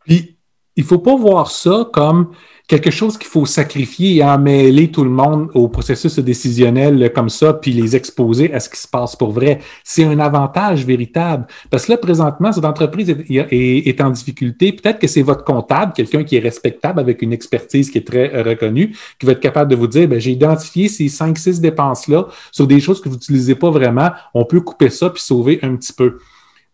Puis, 0.05 0.39
il 0.77 0.85
faut 0.85 0.99
pas 0.99 1.17
voir 1.17 1.51
ça 1.51 1.89
comme 1.93 2.35
quelque 2.69 2.91
chose 2.91 3.17
qu'il 3.17 3.29
faut 3.29 3.47
sacrifier 3.47 4.17
et 4.17 4.23
emmêler 4.23 4.91
tout 4.91 5.03
le 5.03 5.11
monde 5.11 5.49
au 5.55 5.69
processus 5.69 6.19
décisionnel 6.19 7.11
comme 7.15 7.31
ça, 7.31 7.55
puis 7.55 7.73
les 7.73 7.97
exposer 7.97 8.53
à 8.53 8.61
ce 8.61 8.69
qui 8.69 8.79
se 8.79 8.87
passe 8.87 9.17
pour 9.17 9.33
vrai. 9.33 9.61
C'est 9.83 10.05
un 10.05 10.19
avantage 10.21 10.85
véritable. 10.85 11.47
Parce 11.71 11.87
que 11.87 11.93
là, 11.93 11.99
présentement, 11.99 12.53
cette 12.53 12.67
entreprise 12.67 13.09
est, 13.09 14.01
en 14.03 14.11
difficulté. 14.11 14.73
Peut-être 14.73 14.99
que 14.99 15.07
c'est 15.07 15.23
votre 15.23 15.45
comptable, 15.45 15.95
quelqu'un 15.95 16.23
qui 16.25 16.37
est 16.37 16.41
respectable 16.41 17.01
avec 17.01 17.23
une 17.23 17.33
expertise 17.33 17.91
qui 17.91 17.99
est 17.99 18.07
très 18.07 18.43
reconnue, 18.43 18.95
qui 19.19 19.25
va 19.25 19.33
être 19.33 19.41
capable 19.41 19.71
de 19.71 19.77
vous 19.77 19.87
dire, 19.87 20.07
ben, 20.07 20.21
j'ai 20.21 20.33
identifié 20.33 20.89
ces 20.89 21.09
cinq, 21.09 21.39
six 21.39 21.61
dépenses-là 21.63 22.29
sur 22.53 22.67
des 22.67 22.81
choses 22.81 23.01
que 23.01 23.09
vous 23.09 23.15
n'utilisez 23.15 23.55
pas 23.55 23.71
vraiment. 23.71 24.11
On 24.35 24.45
peut 24.45 24.61
couper 24.61 24.91
ça 24.91 25.09
puis 25.09 25.23
sauver 25.23 25.59
un 25.63 25.75
petit 25.77 25.95
peu. 25.95 26.19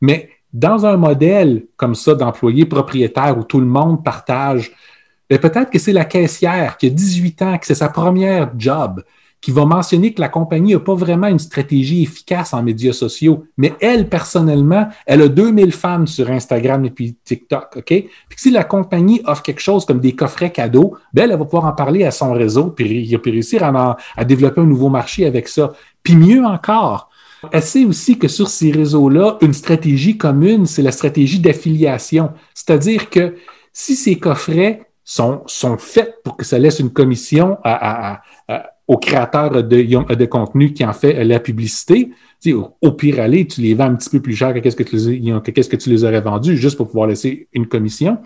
Mais 0.01 0.29
dans 0.53 0.87
un 0.87 0.97
modèle 0.97 1.67
comme 1.77 1.95
ça 1.95 2.17
d'employé 2.17 2.67
propriétaire 2.67 3.39
où 3.39 3.45
tout 3.45 3.61
le 3.61 3.67
monde 3.67 4.03
partage 4.03 4.73
mais 5.31 5.39
peut-être 5.39 5.71
que 5.71 5.79
c'est 5.79 5.93
la 5.93 6.05
caissière 6.05 6.77
qui 6.77 6.87
a 6.87 6.91
18 6.91 7.43
ans, 7.43 7.59
que 7.59 7.67
c'est 7.67 7.75
sa 7.75 7.89
première 7.89 8.51
job, 8.57 9.03
qui 9.45 9.51
va 9.51 9.67
mentionner 9.67 10.15
que 10.15 10.23
la 10.23 10.31
compagnie 10.31 10.73
n'a 10.73 10.81
pas 10.81 10.95
vraiment 10.95 11.27
une 11.27 11.39
stratégie 11.39 12.03
efficace 12.03 12.55
en 12.55 12.63
médias 12.63 12.95
sociaux, 12.95 13.45
mais 13.59 13.75
elle, 13.79 14.09
personnellement, 14.09 14.89
elle 15.05 15.21
a 15.21 15.29
2000 15.29 15.71
fans 15.73 16.07
sur 16.07 16.31
Instagram 16.31 16.83
et 16.87 16.91
puis 16.91 17.15
TikTok, 17.23 17.77
OK? 17.77 17.85
Puis 17.85 18.09
si 18.39 18.51
la 18.51 18.65
compagnie 18.65 19.21
offre 19.27 19.43
quelque 19.43 19.61
chose 19.61 19.85
comme 19.85 20.01
des 20.01 20.15
coffrets 20.15 20.51
cadeaux, 20.51 20.97
ben, 21.13 21.31
elle 21.31 21.37
va 21.37 21.45
pouvoir 21.45 21.67
en 21.67 21.73
parler 21.73 22.05
à 22.05 22.11
son 22.11 22.33
réseau, 22.33 22.69
puis, 22.71 23.19
puis 23.19 23.31
réussir 23.31 23.63
à, 23.65 23.99
à 24.17 24.25
développer 24.25 24.63
un 24.63 24.67
nouveau 24.67 24.89
marché 24.89 25.27
avec 25.27 25.49
ça. 25.49 25.75
Puis 26.03 26.17
mieux 26.17 26.43
encore, 26.43 27.11
elle 27.53 27.63
sait 27.63 27.85
aussi 27.85 28.19
que 28.19 28.29
sur 28.29 28.49
ces 28.49 28.71
réseaux-là, 28.71 29.37
une 29.43 29.53
stratégie 29.53 30.17
commune, 30.17 30.65
c'est 30.65 30.81
la 30.81 30.93
stratégie 30.93 31.41
d'affiliation. 31.41 32.31
C'est-à-dire 32.55 33.11
que 33.11 33.37
si 33.75 33.95
ces 33.95 34.17
coffrets 34.17 34.89
sont, 35.05 35.43
sont 35.47 35.77
faites 35.79 36.23
pour 36.25 36.37
que 36.37 36.45
ça 36.45 36.59
laisse 36.59 36.81
une 36.81 36.91
commission 36.91 37.59
à, 37.63 38.23
aux 38.89 38.99
créateurs 38.99 39.51
de, 39.51 40.15
de 40.15 40.25
contenu 40.27 40.73
qui 40.73 40.85
en 40.85 40.93
fait 40.93 41.25
la 41.25 41.41
publicité. 41.41 42.11
au, 42.83 42.93
pire 42.93 43.21
aller, 43.21 43.47
tu 43.47 43.61
les 43.61 43.75
vends 43.75 43.85
un 43.85 43.95
petit 43.95 44.11
peu 44.11 44.21
plus 44.21 44.35
cher 44.35 44.53
que 44.55 44.59
qu'est-ce 44.59 44.77
que 44.77 44.83
tu 44.83 44.97
les, 44.97 45.53
qu'est-ce 45.53 45.69
que 45.69 45.77
tu 45.77 45.91
les 45.91 46.05
aurais 46.05 46.21
vendus 46.21 46.57
juste 46.57 46.77
pour 46.77 46.89
pouvoir 46.89 47.07
laisser 47.07 47.49
une 47.53 47.67
commission. 47.67 48.19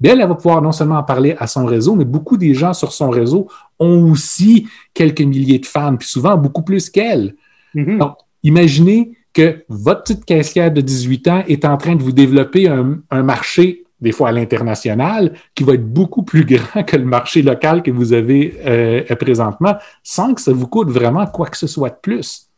Bien, 0.00 0.18
elle, 0.18 0.26
va 0.26 0.34
pouvoir 0.34 0.62
non 0.62 0.72
seulement 0.72 0.96
en 0.96 1.02
parler 1.02 1.36
à 1.38 1.46
son 1.46 1.66
réseau, 1.66 1.94
mais 1.94 2.06
beaucoup 2.06 2.38
des 2.38 2.54
gens 2.54 2.72
sur 2.72 2.92
son 2.92 3.10
réseau 3.10 3.48
ont 3.78 4.10
aussi 4.10 4.66
quelques 4.94 5.20
milliers 5.20 5.58
de 5.58 5.66
fans, 5.66 5.96
puis 5.96 6.08
souvent 6.08 6.38
beaucoup 6.38 6.62
plus 6.62 6.88
qu'elle. 6.88 7.36
Mm-hmm. 7.74 7.98
Donc, 7.98 8.14
imaginez 8.42 9.12
que 9.34 9.62
votre 9.68 10.02
petite 10.04 10.24
caissière 10.24 10.72
de 10.72 10.80
18 10.80 11.28
ans 11.28 11.44
est 11.46 11.66
en 11.66 11.76
train 11.76 11.96
de 11.96 12.02
vous 12.02 12.12
développer 12.12 12.66
un, 12.66 13.00
un 13.10 13.22
marché 13.22 13.84
des 14.00 14.12
fois 14.12 14.28
à 14.28 14.32
l'international, 14.32 15.34
qui 15.54 15.64
va 15.64 15.74
être 15.74 15.86
beaucoup 15.86 16.22
plus 16.22 16.44
grand 16.44 16.82
que 16.84 16.96
le 16.96 17.04
marché 17.04 17.42
local 17.42 17.82
que 17.82 17.90
vous 17.90 18.12
avez 18.12 18.58
euh, 18.64 19.02
présentement, 19.16 19.76
sans 20.02 20.34
que 20.34 20.40
ça 20.40 20.52
vous 20.52 20.66
coûte 20.66 20.90
vraiment 20.90 21.26
quoi 21.26 21.46
que 21.46 21.56
ce 21.56 21.66
soit 21.66 21.90
de 21.90 21.98
plus. 22.00 22.48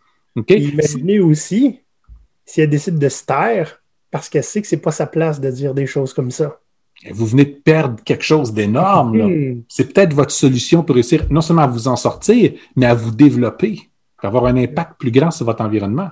Imaginez 0.49 1.21
aussi 1.21 1.81
si 2.45 2.61
elle 2.61 2.71
décide 2.71 2.99
de 2.99 3.09
se 3.09 3.25
taire 3.25 3.83
parce 4.11 4.29
qu'elle 4.29 4.45
sait 4.45 4.61
que 4.61 4.69
ce 4.69 4.75
n'est 4.75 4.81
pas 4.81 4.91
sa 4.93 5.07
place 5.07 5.41
de 5.41 5.51
dire 5.51 5.75
des 5.75 5.87
choses 5.87 6.13
comme 6.13 6.31
ça. 6.31 6.59
Vous 7.11 7.27
venez 7.27 7.45
de 7.45 7.61
perdre 7.65 8.03
quelque 8.05 8.23
chose 8.23 8.53
d'énorme. 8.53 9.23
Hmm. 9.23 9.63
C'est 9.69 9.93
peut-être 9.93 10.15
votre 10.15 10.31
solution 10.31 10.83
pour 10.85 10.95
réussir 10.95 11.27
non 11.31 11.41
seulement 11.41 11.63
à 11.63 11.67
vous 11.67 11.89
en 11.89 11.97
sortir, 11.97 12.53
mais 12.77 12.87
à 12.87 12.95
vous 12.95 13.11
développer, 13.11 13.91
pour 14.17 14.29
avoir 14.29 14.47
un 14.47 14.57
impact 14.57 15.01
plus 15.01 15.11
grand 15.11 15.31
sur 15.31 15.47
votre 15.47 15.65
environnement. 15.65 16.11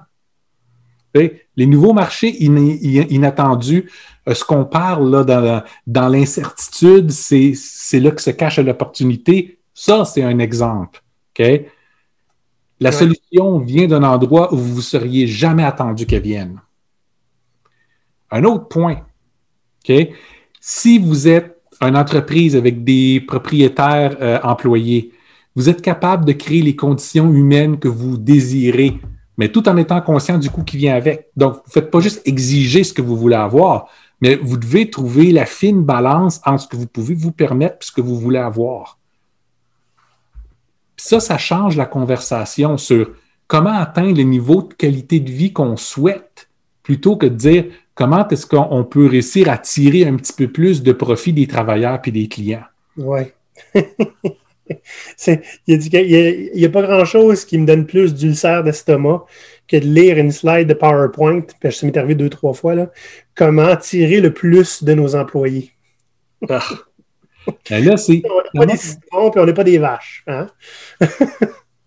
Les 1.14 1.66
nouveaux 1.66 1.92
marchés 1.92 2.42
inattendus, 2.42 3.90
euh, 4.28 4.34
ce 4.34 4.44
qu'on 4.44 4.64
parle 4.64 5.10
là, 5.10 5.64
dans, 5.86 6.08
l'incertitude, 6.08 7.10
c'est 7.10 8.00
là 8.00 8.10
que 8.10 8.22
se 8.22 8.30
cache 8.30 8.58
l'opportunité. 8.58 9.58
Ça, 9.74 10.04
c'est 10.04 10.22
un 10.22 10.38
exemple. 10.38 11.02
La 12.80 12.92
solution 12.92 13.58
vient 13.58 13.86
d'un 13.86 14.02
endroit 14.02 14.52
où 14.52 14.56
vous 14.56 14.76
ne 14.76 14.82
seriez 14.82 15.26
jamais 15.26 15.64
attendu 15.64 16.06
qu'elle 16.06 16.22
vienne. 16.22 16.60
Un 18.30 18.44
autre 18.44 18.68
point. 18.68 19.00
Si 20.60 20.98
vous 20.98 21.26
êtes 21.26 21.60
une 21.80 21.96
entreprise 21.96 22.54
avec 22.54 22.84
des 22.84 23.20
propriétaires 23.20 24.16
euh, 24.20 24.38
employés, 24.42 25.12
vous 25.56 25.68
êtes 25.68 25.82
capable 25.82 26.24
de 26.24 26.32
créer 26.32 26.62
les 26.62 26.76
conditions 26.76 27.32
humaines 27.32 27.78
que 27.78 27.88
vous 27.88 28.16
désirez 28.16 29.00
mais 29.40 29.48
tout 29.48 29.66
en 29.70 29.78
étant 29.78 30.02
conscient 30.02 30.36
du 30.36 30.50
coût 30.50 30.64
qui 30.64 30.76
vient 30.76 30.94
avec. 30.94 31.30
Donc, 31.34 31.54
vous 31.54 31.62
ne 31.66 31.72
faites 31.72 31.90
pas 31.90 32.00
juste 32.00 32.20
exiger 32.26 32.84
ce 32.84 32.92
que 32.92 33.00
vous 33.00 33.16
voulez 33.16 33.36
avoir, 33.36 33.88
mais 34.20 34.36
vous 34.36 34.58
devez 34.58 34.90
trouver 34.90 35.32
la 35.32 35.46
fine 35.46 35.82
balance 35.82 36.42
entre 36.44 36.64
ce 36.64 36.68
que 36.68 36.76
vous 36.76 36.86
pouvez 36.86 37.14
vous 37.14 37.32
permettre 37.32 37.76
et 37.80 37.84
ce 37.86 37.90
que 37.90 38.02
vous 38.02 38.18
voulez 38.20 38.38
avoir. 38.38 38.98
ça, 40.98 41.20
ça 41.20 41.38
change 41.38 41.78
la 41.78 41.86
conversation 41.86 42.76
sur 42.76 43.12
comment 43.46 43.72
atteindre 43.72 44.14
le 44.18 44.24
niveau 44.24 44.60
de 44.60 44.74
qualité 44.74 45.20
de 45.20 45.30
vie 45.30 45.54
qu'on 45.54 45.78
souhaite, 45.78 46.50
plutôt 46.82 47.16
que 47.16 47.24
de 47.24 47.34
dire 47.34 47.64
comment 47.94 48.28
est-ce 48.28 48.44
qu'on 48.44 48.84
peut 48.84 49.06
réussir 49.06 49.48
à 49.48 49.56
tirer 49.56 50.06
un 50.06 50.16
petit 50.16 50.34
peu 50.34 50.48
plus 50.48 50.82
de 50.82 50.92
profit 50.92 51.32
des 51.32 51.46
travailleurs 51.46 51.98
et 52.04 52.10
des 52.10 52.28
clients. 52.28 52.68
Oui. 52.98 53.22
il 55.66 56.50
n'y 56.54 56.64
a, 56.64 56.68
pas 56.68 56.82
grand-chose 56.82 57.44
qui 57.44 57.58
me 57.58 57.66
donne 57.66 57.86
plus 57.86 58.14
d'ulcère 58.14 58.62
d'estomac 58.62 59.24
que 59.68 59.76
de 59.76 59.86
lire 59.86 60.18
une 60.18 60.32
slide 60.32 60.68
de 60.68 60.74
PowerPoint, 60.74 61.42
puis 61.60 61.72
ça 61.72 61.86
m'est 61.86 61.96
arrivé 61.96 62.14
deux, 62.14 62.28
trois 62.28 62.54
fois, 62.54 62.74
là, 62.74 62.90
comment 63.34 63.76
tirer 63.76 64.20
le 64.20 64.32
plus 64.32 64.82
de 64.82 64.94
nos 64.94 65.14
employés. 65.14 65.72
Ah. 66.48 66.62
Ben 67.70 67.82
là, 67.82 67.96
c'est... 67.96 68.22
on 68.26 68.60
n'est 68.60 68.66
pas 68.66 68.72
des 68.72 68.78
citrons, 68.78 69.30
puis 69.30 69.40
on 69.40 69.46
n'est 69.46 69.54
pas 69.54 69.64
des 69.64 69.78
vaches. 69.78 70.22
Hein? 70.26 70.46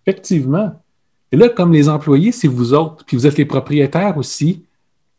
Effectivement. 0.05 0.83
Et 1.31 1.37
là, 1.37 1.47
comme 1.47 1.71
les 1.71 1.87
employés, 1.87 2.31
c'est 2.31 2.47
vous 2.47 2.73
autres, 2.73 3.05
puis 3.05 3.15
vous 3.15 3.27
êtes 3.27 3.37
les 3.37 3.45
propriétaires 3.45 4.17
aussi, 4.17 4.65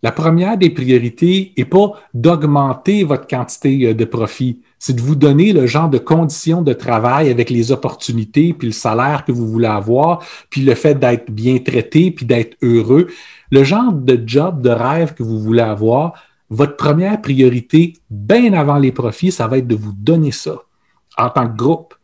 la 0.05 0.13
première 0.13 0.59
des 0.59 0.69
priorités 0.69 1.55
n'est 1.57 1.65
pas 1.65 1.93
d'augmenter 2.13 3.05
votre 3.05 3.27
quantité 3.27 3.87
euh, 3.87 3.95
de 3.95 4.05
profit, 4.05 4.61
c'est 4.79 4.93
de 4.93 5.01
vous 5.01 5.15
donner 5.15 5.55
le 5.55 5.67
genre 5.67 5.89
de 5.89 5.97
conditions 5.97 6.61
de 6.61 6.75
travail 6.75 7.31
avec 7.31 7.49
les 7.49 7.73
opportunités, 7.73 8.53
puis 8.53 8.69
le 8.69 8.75
salaire 8.75 9.25
que 9.25 9.33
vous 9.33 9.49
voulez 9.49 9.67
avoir, 9.67 10.23
puis 10.51 10.61
le 10.61 10.75
fait 10.75 10.95
d'être 10.95 11.31
bien 11.31 11.57
traité, 11.57 12.11
puis 12.11 12.27
d'être 12.27 12.55
heureux. 12.61 13.07
Le 13.51 13.65
genre 13.65 13.95
de 13.95 14.23
job, 14.27 14.61
de 14.61 14.69
rêve 14.69 15.15
que 15.15 15.23
vous 15.23 15.41
voulez 15.41 15.63
avoir, 15.63 16.23
votre 16.51 16.77
première 16.77 17.23
priorité, 17.23 17.95
bien 18.11 18.53
avant 18.53 18.77
les 18.77 18.93
profits, 18.93 19.33
ça 19.33 19.47
va 19.47 19.57
être 19.57 19.67
de 19.67 19.75
vous 19.75 19.95
donner 19.97 20.33
ça 20.33 20.57
en 21.17 21.31
tant 21.31 21.49
que 21.49 21.57
groupe. 21.57 21.95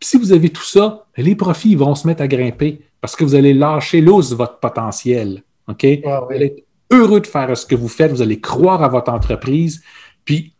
Puis 0.00 0.08
si 0.08 0.18
vous 0.18 0.32
avez 0.32 0.50
tout 0.50 0.64
ça, 0.64 1.06
les 1.16 1.36
profits 1.36 1.76
vont 1.76 1.94
se 1.94 2.08
mettre 2.08 2.22
à 2.22 2.26
grimper 2.26 2.80
parce 3.00 3.14
que 3.14 3.22
vous 3.22 3.36
allez 3.36 3.54
lâcher 3.54 4.00
l'os 4.00 4.32
votre 4.32 4.58
potentiel. 4.58 5.44
OK? 5.68 5.86
Vous 6.02 6.34
allez 6.34 6.46
être 6.46 6.64
heureux 6.94 7.20
de 7.20 7.26
faire 7.26 7.56
ce 7.56 7.66
que 7.66 7.74
vous 7.74 7.88
faites, 7.88 8.10
vous 8.10 8.22
allez 8.22 8.40
croire 8.40 8.82
à 8.82 8.88
votre 8.88 9.12
entreprise, 9.12 9.82
puis 10.24 10.54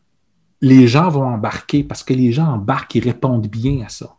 les 0.61 0.87
gens 0.87 1.09
vont 1.09 1.25
embarquer 1.25 1.85
parce 1.85 2.03
que 2.03 2.15
les 2.15 2.33
gens 2.33 2.47
embarquent, 2.47 2.95
ils 2.95 3.05
répondent 3.05 3.47
bien 3.47 3.85
à 3.85 3.89
ça. 3.89 4.15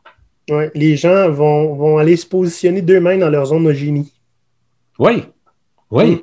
Oui, 0.50 0.66
les 0.76 0.96
gens 0.96 1.30
vont, 1.32 1.98
aller 1.98 2.16
se 2.16 2.26
positionner 2.26 2.82
d'eux-mêmes 2.82 3.20
dans 3.20 3.30
leur 3.30 3.48
zone 3.48 3.66
de 3.66 3.74
génie. 3.74 4.14
Oui, 5.00 5.24
oui. 5.90 6.22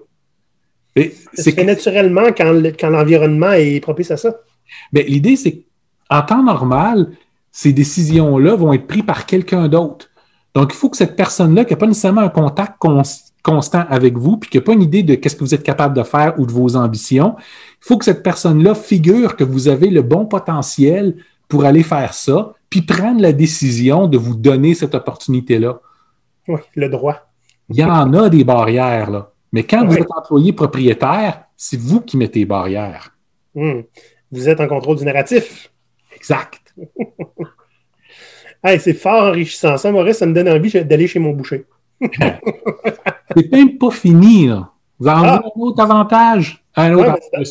Mm. 0.96 1.02
C'est 1.34 1.64
naturellement 1.64 2.26
quand, 2.36 2.52
l'environnement 2.90 3.52
est 3.52 3.80
propice 3.80 4.10
à 4.10 4.16
ça. 4.16 4.36
Mais 4.92 5.02
l'idée, 5.02 5.36
c'est 5.36 5.64
qu'en 6.08 6.22
temps 6.22 6.42
normal, 6.42 7.10
ces 7.50 7.72
décisions-là 7.72 8.54
vont 8.54 8.72
être 8.72 8.86
prises 8.86 9.04
par 9.04 9.26
quelqu'un 9.26 9.68
d'autre. 9.68 10.10
Donc, 10.54 10.72
il 10.72 10.76
faut 10.76 10.90
que 10.90 10.96
cette 10.96 11.16
personne-là, 11.16 11.64
qui 11.64 11.72
n'a 11.72 11.78
pas 11.78 11.86
nécessairement 11.86 12.20
un 12.20 12.28
contact 12.28 12.76
constant 13.42 13.84
avec 13.88 14.16
vous, 14.16 14.36
puis 14.36 14.50
qui 14.50 14.56
n'a 14.56 14.62
pas 14.62 14.72
une 14.72 14.82
idée 14.82 15.02
de 15.02 15.14
qu'est-ce 15.14 15.36
que 15.36 15.44
vous 15.44 15.54
êtes 15.54 15.62
capable 15.62 15.96
de 15.96 16.02
faire 16.02 16.38
ou 16.38 16.46
de 16.46 16.52
vos 16.52 16.76
ambitions, 16.76 17.36
il 17.38 17.86
faut 17.86 17.98
que 17.98 18.04
cette 18.04 18.22
personne-là 18.22 18.74
figure 18.74 19.36
que 19.36 19.44
vous 19.44 19.68
avez 19.68 19.90
le 19.90 20.02
bon 20.02 20.26
potentiel 20.26 21.16
pour 21.48 21.64
aller 21.64 21.82
faire 21.82 22.14
ça, 22.14 22.54
puis 22.70 22.82
prendre 22.82 23.20
la 23.20 23.32
décision 23.32 24.06
de 24.06 24.16
vous 24.16 24.34
donner 24.34 24.74
cette 24.74 24.94
opportunité-là. 24.94 25.80
Oui, 26.48 26.60
le 26.74 26.88
droit. 26.88 27.28
Il 27.68 27.76
y 27.76 27.84
en 27.84 28.12
a 28.14 28.28
des 28.28 28.44
barrières, 28.44 29.10
là. 29.10 29.32
Mais 29.52 29.64
quand 29.64 29.86
vous 29.86 29.98
êtes 29.98 30.10
employé 30.10 30.52
propriétaire, 30.52 31.44
c'est 31.56 31.78
vous 31.78 32.00
qui 32.00 32.16
mettez 32.16 32.40
les 32.40 32.46
barrières. 32.46 33.14
Hmm. 33.54 33.82
Vous 34.30 34.48
êtes 34.48 34.60
en 34.60 34.66
contrôle 34.66 34.96
du 34.96 35.04
narratif. 35.04 35.70
Exact. 36.16 36.74
c'est 38.78 38.94
fort 38.94 39.24
enrichissant. 39.24 39.76
Ça, 39.76 39.92
Maurice, 39.92 40.18
ça 40.18 40.26
me 40.26 40.32
donne 40.32 40.48
envie 40.48 40.72
d'aller 40.84 41.06
chez 41.06 41.18
mon 41.18 41.32
boucher. 41.32 41.66
c'est 43.36 43.52
même 43.52 43.78
pas 43.78 43.90
fini, 43.90 44.48
là. 44.48 44.70
Vous 44.98 45.08
avez 45.08 45.26
ah. 45.26 45.42
un 45.44 45.60
autre 45.60 45.82
avantage, 45.82 46.64
un 46.76 46.94
autre 46.94 47.18
ben, 47.32 47.44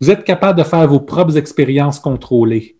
Vous 0.00 0.10
êtes 0.10 0.24
capable 0.24 0.58
de 0.58 0.64
faire 0.64 0.86
vos 0.86 1.00
propres 1.00 1.36
expériences 1.36 1.98
contrôlées. 1.98 2.76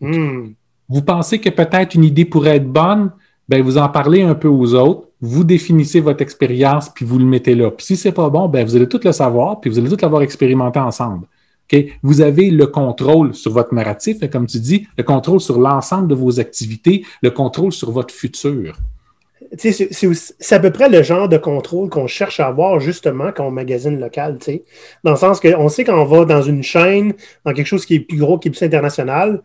Hmm. 0.00 0.50
Vous 0.88 1.02
pensez 1.02 1.40
que 1.40 1.50
peut-être 1.50 1.94
une 1.94 2.04
idée 2.04 2.24
pourrait 2.24 2.56
être 2.56 2.70
bonne, 2.70 3.10
ben 3.48 3.62
vous 3.62 3.78
en 3.78 3.88
parlez 3.88 4.22
un 4.22 4.34
peu 4.34 4.48
aux 4.48 4.74
autres, 4.74 5.08
vous 5.20 5.44
définissez 5.44 6.00
votre 6.00 6.22
expérience, 6.22 6.88
puis 6.88 7.04
vous 7.04 7.18
le 7.18 7.24
mettez 7.24 7.54
là. 7.54 7.70
Puis 7.70 7.86
si 7.86 7.96
c'est 7.96 8.12
pas 8.12 8.30
bon, 8.30 8.48
ben 8.48 8.64
vous 8.64 8.76
allez 8.76 8.88
tout 8.88 9.00
le 9.02 9.12
savoir, 9.12 9.60
puis 9.60 9.70
vous 9.70 9.78
allez 9.78 9.88
tout 9.88 9.98
l'avoir 10.00 10.22
expérimenté 10.22 10.78
ensemble. 10.78 11.26
Vous 12.02 12.20
avez 12.20 12.50
le 12.50 12.66
contrôle 12.66 13.34
sur 13.34 13.52
votre 13.52 13.74
narratif, 13.74 14.18
comme 14.30 14.46
tu 14.46 14.58
dis, 14.58 14.86
le 14.96 15.04
contrôle 15.04 15.40
sur 15.40 15.58
l'ensemble 15.60 16.08
de 16.08 16.14
vos 16.14 16.40
activités, 16.40 17.04
le 17.22 17.30
contrôle 17.30 17.72
sur 17.72 17.90
votre 17.90 18.12
futur. 18.12 18.76
C'est 19.56 20.52
à 20.52 20.60
peu 20.60 20.70
près 20.70 20.88
le 20.88 21.02
genre 21.02 21.28
de 21.28 21.36
contrôle 21.36 21.88
qu'on 21.88 22.06
cherche 22.06 22.38
à 22.38 22.46
avoir 22.46 22.78
justement 22.78 23.32
quand 23.32 23.46
on 23.46 23.50
magasine 23.50 23.98
local. 23.98 24.38
Dans 25.02 25.10
le 25.10 25.16
sens 25.16 25.40
qu'on 25.40 25.68
sait 25.68 25.84
qu'on 25.84 26.04
va 26.04 26.24
dans 26.24 26.42
une 26.42 26.62
chaîne, 26.62 27.14
dans 27.44 27.52
quelque 27.52 27.66
chose 27.66 27.84
qui 27.84 27.96
est 27.96 28.00
plus 28.00 28.18
gros, 28.18 28.38
qui 28.38 28.48
est 28.48 28.50
plus 28.52 28.62
international, 28.62 29.42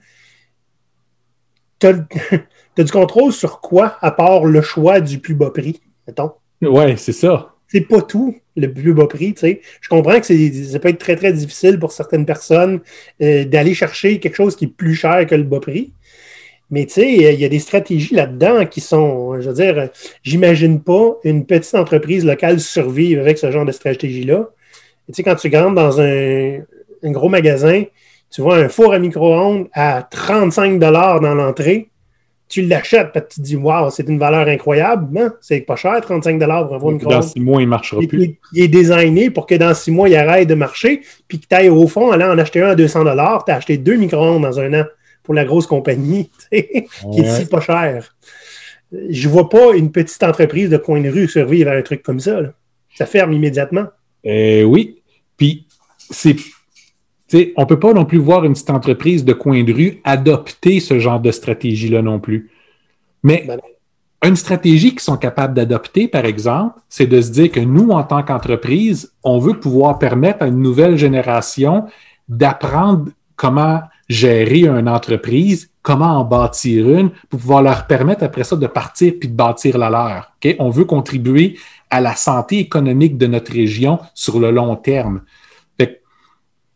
tu 1.79 1.87
as, 1.87 1.93
du 2.83 2.91
contrôle 2.91 3.33
sur 3.33 3.61
quoi, 3.61 3.97
à 4.01 4.11
part 4.11 4.45
le 4.45 4.61
choix 4.61 5.01
du 5.01 5.19
plus 5.19 5.33
bas 5.33 5.49
prix, 5.49 5.81
mettons? 6.07 6.33
Oui, 6.61 6.97
c'est 6.97 7.13
ça. 7.13 7.53
C'est 7.67 7.81
pas 7.81 8.01
tout 8.01 8.35
le 8.55 8.71
plus 8.71 8.93
bas 8.93 9.07
prix. 9.07 9.35
Je 9.81 9.89
comprends 9.89 10.19
que 10.19 10.25
ça 10.25 10.79
peut 10.79 10.89
être 10.89 10.99
très, 10.99 11.15
très 11.15 11.33
difficile 11.33 11.79
pour 11.79 11.91
certaines 11.91 12.25
personnes 12.25 12.79
euh, 13.21 13.43
d'aller 13.43 13.73
chercher 13.73 14.19
quelque 14.19 14.35
chose 14.35 14.55
qui 14.55 14.65
est 14.65 14.69
plus 14.69 14.95
cher 14.95 15.25
que 15.25 15.35
le 15.35 15.43
bas 15.43 15.59
prix. 15.59 15.93
Mais 16.71 16.85
tu 16.85 16.93
sais, 16.93 17.13
il 17.13 17.39
y 17.39 17.45
a 17.45 17.49
des 17.49 17.59
stratégies 17.59 18.15
là-dedans 18.15 18.65
qui 18.65 18.81
sont, 18.81 19.39
je 19.39 19.49
veux 19.49 19.55
dire, 19.55 19.89
j'imagine 20.23 20.81
pas 20.81 21.15
une 21.23 21.45
petite 21.45 21.75
entreprise 21.75 22.25
locale 22.25 22.59
survivre 22.59 23.21
avec 23.21 23.37
ce 23.37 23.51
genre 23.51 23.65
de 23.65 23.71
stratégie-là. 23.71 24.49
Tu 25.07 25.13
sais, 25.13 25.23
quand 25.23 25.35
tu 25.35 25.55
rentres 25.55 25.75
dans 25.75 26.01
un, 26.01 26.59
gros 27.03 27.29
magasin, 27.29 27.83
tu 28.31 28.41
vois 28.41 28.57
un 28.57 28.69
four 28.69 28.93
à 28.93 28.99
micro-ondes 28.99 29.67
à 29.73 30.01
35 30.09 30.79
dans 30.79 31.35
l'entrée, 31.35 31.89
tu 32.47 32.63
l'achètes 32.63 33.11
parce 33.11 33.25
que 33.25 33.33
tu 33.35 33.41
te 33.41 33.45
dis, 33.45 33.55
waouh, 33.55 33.91
c'est 33.91 34.07
une 34.07 34.17
valeur 34.17 34.47
incroyable. 34.47 35.07
Non, 35.11 35.29
c'est 35.41 35.61
pas 35.61 35.75
cher, 35.75 36.01
35 36.01 36.39
pour 36.39 36.75
un 36.75 36.79
four 36.79 36.91
micro-ondes. 36.91 37.13
Dans 37.13 37.21
six 37.21 37.39
mois, 37.39 37.61
il 37.61 37.65
ne 37.65 37.69
marchera 37.69 38.01
plus. 38.07 38.39
Il, 38.53 38.63
est 38.63 38.67
designé 38.67 39.29
pour 39.29 39.45
que 39.45 39.55
dans 39.55 39.73
six 39.75 39.91
mois, 39.91 40.09
il 40.09 40.15
arrête 40.15 40.47
de 40.47 40.55
marcher, 40.55 41.01
puis 41.27 41.39
que 41.39 41.45
tu 41.47 41.55
ailles 41.55 41.69
au 41.69 41.87
fond, 41.87 42.11
allant 42.11 42.33
en 42.33 42.39
acheter 42.39 42.61
un 42.61 42.69
à 42.69 42.75
200 42.75 43.03
tu 43.03 43.09
as 43.51 43.55
acheté 43.55 43.77
deux 43.77 43.97
micro-ondes 43.97 44.41
dans 44.41 44.59
un 44.59 44.81
an 44.81 44.85
pour 45.25 45.33
la 45.33 45.45
grosse 45.45 45.67
compagnie, 45.67 46.29
qui 46.51 47.19
est 47.19 47.39
si 47.39 47.45
pas 47.47 47.61
cher. 47.61 48.15
Je 49.09 49.27
vois 49.27 49.49
pas 49.49 49.75
une 49.75 49.91
petite 49.91 50.23
entreprise 50.23 50.69
de 50.69 50.77
coin 50.77 51.01
de 51.01 51.09
rue 51.09 51.27
survivre 51.27 51.71
à 51.71 51.73
un 51.73 51.81
truc 51.81 52.03
comme 52.03 52.19
ça. 52.19 52.39
Ça 52.95 53.05
ferme 53.05 53.33
immédiatement. 53.33 53.87
Euh, 54.25 54.63
oui. 54.63 55.01
Puis, 55.37 55.67
c'est. 55.97 56.35
On 57.57 57.61
ne 57.61 57.65
peut 57.65 57.79
pas 57.79 57.91
non 57.91 58.05
plus 58.05 58.19
voir 58.19 58.45
une 58.45 58.53
petite 58.53 58.69
entreprise 58.69 59.25
de 59.25 59.33
coin 59.33 59.63
de 59.63 59.73
rue 59.73 59.99
adopter 60.03 60.79
ce 60.79 60.99
genre 60.99 61.19
de 61.19 61.31
stratégie-là 61.31 62.01
non 62.01 62.19
plus. 62.19 62.51
Mais 63.23 63.43
ben 63.47 63.59
une 64.25 64.35
stratégie 64.35 64.91
qu'ils 64.91 65.01
sont 65.01 65.17
capables 65.17 65.53
d'adopter, 65.53 66.07
par 66.07 66.25
exemple, 66.25 66.79
c'est 66.89 67.05
de 67.05 67.21
se 67.21 67.31
dire 67.31 67.51
que 67.51 67.59
nous, 67.59 67.89
en 67.89 68.03
tant 68.03 68.23
qu'entreprise, 68.23 69.13
on 69.23 69.39
veut 69.39 69.59
pouvoir 69.59 69.99
permettre 69.99 70.43
à 70.43 70.47
une 70.47 70.61
nouvelle 70.61 70.97
génération 70.97 71.85
d'apprendre 72.27 73.11
comment 73.35 73.81
gérer 74.07 74.67
une 74.67 74.89
entreprise, 74.89 75.69
comment 75.81 76.19
en 76.19 76.23
bâtir 76.23 76.89
une 76.89 77.09
pour 77.29 77.39
pouvoir 77.39 77.63
leur 77.63 77.87
permettre 77.87 78.23
après 78.23 78.43
ça 78.43 78.55
de 78.55 78.67
partir 78.67 79.13
puis 79.19 79.29
de 79.29 79.35
bâtir 79.35 79.77
la 79.77 79.89
leur. 79.89 80.35
On 80.59 80.69
veut 80.69 80.85
contribuer 80.85 81.57
à 81.89 82.01
la 82.01 82.15
santé 82.15 82.59
économique 82.59 83.17
de 83.17 83.27
notre 83.27 83.51
région 83.51 83.99
sur 84.13 84.39
le 84.39 84.51
long 84.51 84.75
terme. 84.75 85.21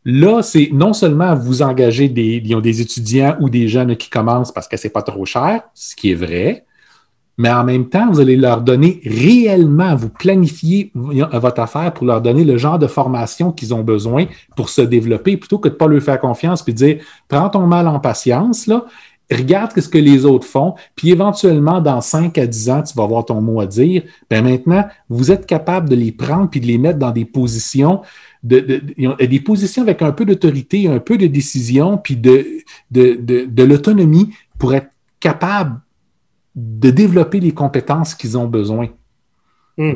là, 0.06 0.42
c'est 0.42 0.70
non 0.72 0.94
seulement 0.94 1.36
vous 1.36 1.62
engager 1.62 2.08
des, 2.08 2.40
des 2.40 2.82
étudiants 2.82 3.36
ou 3.42 3.50
des 3.50 3.68
jeunes 3.68 3.96
qui 3.96 4.10
commencent 4.10 4.52
parce 4.52 4.68
que 4.68 4.78
c'est 4.78 4.90
pas 4.90 5.04
trop 5.04 5.26
cher, 5.26 5.64
ce 5.74 5.96
qui 5.96 6.12
est 6.12 6.16
vrai, 6.16 6.66
mais 7.40 7.50
en 7.50 7.64
même 7.64 7.88
temps, 7.88 8.12
vous 8.12 8.20
allez 8.20 8.36
leur 8.36 8.60
donner 8.60 9.00
réellement, 9.06 9.96
vous 9.96 10.10
planifier 10.10 10.92
votre 10.94 11.62
affaire 11.62 11.94
pour 11.94 12.06
leur 12.06 12.22
donner 12.22 12.44
le 12.44 12.58
genre 12.58 12.78
de 12.78 12.86
formation 12.86 13.54
qu'ils 13.54 13.74
ont 13.74 13.82
besoin 13.82 14.26
pour 14.58 14.68
se 14.68 14.82
développer, 14.82 15.38
plutôt 15.38 15.58
que 15.58 15.70
de 15.70 15.74
ne 15.74 15.78
pas 15.78 15.88
leur 15.88 16.04
faire 16.04 16.20
confiance 16.20 16.62
puis 16.62 16.74
dire 16.74 17.02
prends 17.30 17.48
ton 17.50 17.66
mal 17.66 17.88
en 17.88 18.02
patience, 18.02 18.68
là, 18.68 18.84
regarde 19.32 19.72
ce 19.80 19.88
que 19.88 19.98
les 19.98 20.26
autres 20.26 20.46
font, 20.46 20.76
puis 20.98 21.12
éventuellement, 21.12 21.80
dans 21.80 22.02
5 22.02 22.38
à 22.38 22.46
10 22.46 22.70
ans, 22.72 22.84
tu 22.84 22.94
vas 22.96 23.04
avoir 23.04 23.24
ton 23.24 23.40
mot 23.40 23.62
à 23.62 23.68
dire. 23.68 24.04
Ben 24.30 24.44
maintenant, 24.44 24.86
vous 25.08 25.32
êtes 25.32 25.46
capable 25.46 25.88
de 25.88 25.96
les 25.96 26.12
prendre 26.12 26.50
puis 26.50 26.60
de 26.60 26.66
les 26.66 26.78
mettre 26.78 27.00
dans 27.00 27.12
des 27.12 27.26
positions 27.26 28.02
de, 28.44 28.82
des 29.18 29.40
positions 29.40 29.84
avec 29.84 30.02
un 30.02 30.12
peu 30.12 30.26
d'autorité, 30.26 30.90
un 30.90 31.00
peu 31.00 31.18
de 31.18 31.28
décision, 31.28 31.98
puis 31.98 32.18
de, 32.18 32.46
de, 32.92 33.16
de 33.46 33.64
l'autonomie 33.64 34.34
pour 34.58 34.74
être 34.74 34.90
capable 35.22 35.80
de 36.60 36.90
développer 36.90 37.40
les 37.40 37.54
compétences 37.54 38.14
qu'ils 38.16 38.38
ont 38.38 38.48
besoin. 38.48 38.90
Hmm. 39.78 39.94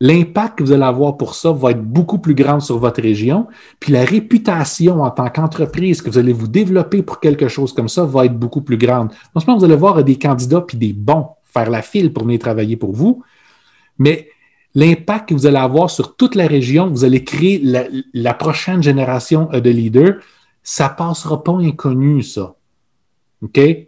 L'impact 0.00 0.58
que 0.58 0.64
vous 0.64 0.72
allez 0.72 0.82
avoir 0.82 1.16
pour 1.16 1.34
ça 1.34 1.52
va 1.52 1.70
être 1.70 1.82
beaucoup 1.82 2.18
plus 2.18 2.34
grand 2.34 2.60
sur 2.60 2.78
votre 2.78 3.00
région, 3.00 3.46
puis 3.80 3.92
la 3.92 4.04
réputation 4.04 5.02
en 5.02 5.10
tant 5.10 5.30
qu'entreprise 5.30 6.02
que 6.02 6.10
vous 6.10 6.18
allez 6.18 6.32
vous 6.32 6.48
développer 6.48 7.02
pour 7.02 7.20
quelque 7.20 7.48
chose 7.48 7.72
comme 7.72 7.88
ça 7.88 8.04
va 8.04 8.26
être 8.26 8.38
beaucoup 8.38 8.60
plus 8.60 8.76
grande. 8.76 9.12
Non 9.34 9.40
seulement 9.40 9.58
vous 9.58 9.64
allez 9.64 9.76
voir 9.76 10.02
des 10.02 10.18
candidats 10.18 10.60
puis 10.60 10.76
des 10.76 10.92
bons 10.92 11.28
faire 11.44 11.70
la 11.70 11.82
file 11.82 12.12
pour 12.12 12.24
venir 12.24 12.40
travailler 12.40 12.76
pour 12.76 12.92
vous, 12.92 13.22
mais 13.98 14.28
l'impact 14.74 15.28
que 15.28 15.34
vous 15.34 15.46
allez 15.46 15.56
avoir 15.56 15.88
sur 15.88 16.16
toute 16.16 16.34
la 16.34 16.48
région, 16.48 16.90
vous 16.90 17.04
allez 17.04 17.22
créer 17.22 17.60
la, 17.62 17.84
la 18.12 18.34
prochaine 18.34 18.82
génération 18.82 19.48
de 19.52 19.70
leaders, 19.70 20.16
ça 20.64 20.88
passera 20.88 21.44
pas 21.44 21.56
inconnu, 21.58 22.22
ça. 22.22 22.56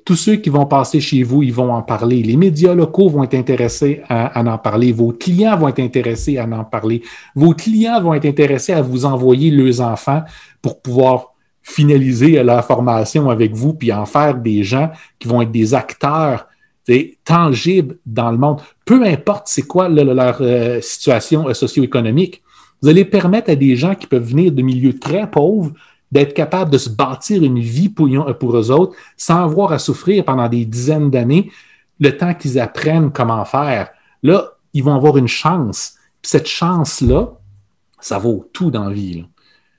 Tous 0.04 0.16
ceux 0.16 0.36
qui 0.36 0.50
vont 0.50 0.66
passer 0.66 1.00
chez 1.00 1.22
vous, 1.22 1.42
ils 1.42 1.52
vont 1.52 1.72
en 1.72 1.82
parler. 1.82 2.22
Les 2.22 2.36
médias 2.36 2.74
locaux 2.74 3.08
vont 3.08 3.24
être 3.24 3.34
intéressés 3.34 4.02
à, 4.08 4.40
en 4.40 4.58
parler. 4.58 4.92
Vos 4.92 5.12
clients 5.12 5.56
vont 5.56 5.68
être 5.68 5.80
intéressés 5.80 6.38
à 6.38 6.44
en 6.44 6.64
parler. 6.64 7.02
Vos 7.34 7.54
clients 7.54 8.00
vont 8.00 8.14
être 8.14 8.26
intéressés 8.26 8.72
à 8.72 8.82
vous 8.82 9.04
envoyer 9.04 9.50
leurs 9.50 9.80
enfants 9.80 10.22
pour 10.60 10.80
pouvoir 10.80 11.34
finaliser 11.62 12.42
leur 12.42 12.64
formation 12.64 13.28
avec 13.28 13.52
vous, 13.54 13.74
puis 13.74 13.92
en 13.92 14.06
faire 14.06 14.36
des 14.36 14.62
gens 14.62 14.90
qui 15.18 15.26
vont 15.26 15.42
être 15.42 15.50
des 15.50 15.74
acteurs 15.74 16.46
tangibles 17.24 17.98
dans 18.06 18.30
le 18.30 18.38
monde. 18.38 18.60
Peu 18.84 19.04
importe 19.04 19.48
c'est 19.48 19.66
quoi 19.66 19.88
leur 19.88 20.38
euh, 20.40 20.80
situation 20.80 21.48
euh, 21.48 21.54
socio-économique, 21.54 22.42
vous 22.82 22.88
allez 22.88 23.04
permettre 23.04 23.50
à 23.50 23.56
des 23.56 23.74
gens 23.74 23.94
qui 23.94 24.06
peuvent 24.06 24.22
venir 24.22 24.52
de 24.52 24.62
milieux 24.62 24.98
très 24.98 25.28
pauvres 25.28 25.72
d'être 26.16 26.32
capable 26.32 26.70
de 26.70 26.78
se 26.78 26.88
bâtir 26.88 27.42
une 27.42 27.58
vie 27.58 27.90
pour, 27.90 28.08
pour 28.38 28.56
eux 28.56 28.70
autres 28.70 28.96
sans 29.18 29.44
avoir 29.44 29.72
à 29.72 29.78
souffrir 29.78 30.24
pendant 30.24 30.48
des 30.48 30.64
dizaines 30.64 31.10
d'années 31.10 31.50
le 32.00 32.16
temps 32.16 32.32
qu'ils 32.32 32.58
apprennent 32.58 33.12
comment 33.12 33.44
faire. 33.44 33.90
Là, 34.22 34.52
ils 34.72 34.82
vont 34.82 34.94
avoir 34.94 35.18
une 35.18 35.28
chance. 35.28 35.96
Puis 36.22 36.30
cette 36.30 36.46
chance-là, 36.46 37.32
ça 38.00 38.18
vaut 38.18 38.48
tout 38.54 38.70
dans 38.70 38.88
la 38.88 38.94
vie. 38.94 39.26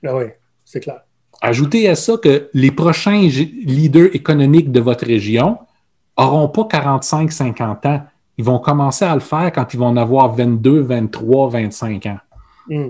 Ah 0.06 0.16
oui, 0.16 0.26
c'est 0.64 0.78
clair. 0.78 1.00
Ajoutez 1.40 1.88
à 1.88 1.96
ça 1.96 2.16
que 2.16 2.48
les 2.54 2.70
prochains 2.70 3.22
leaders 3.22 4.14
économiques 4.14 4.70
de 4.70 4.78
votre 4.78 5.06
région 5.06 5.58
n'auront 6.16 6.48
pas 6.48 6.62
45-50 6.62 7.88
ans. 7.88 8.06
Ils 8.36 8.44
vont 8.44 8.60
commencer 8.60 9.04
à 9.04 9.14
le 9.14 9.20
faire 9.20 9.50
quand 9.52 9.74
ils 9.74 9.76
vont 9.76 9.86
en 9.86 9.96
avoir 9.96 10.36
22, 10.36 10.82
23, 10.82 11.50
25 11.50 12.06
ans. 12.06 12.18
Hmm. 12.68 12.88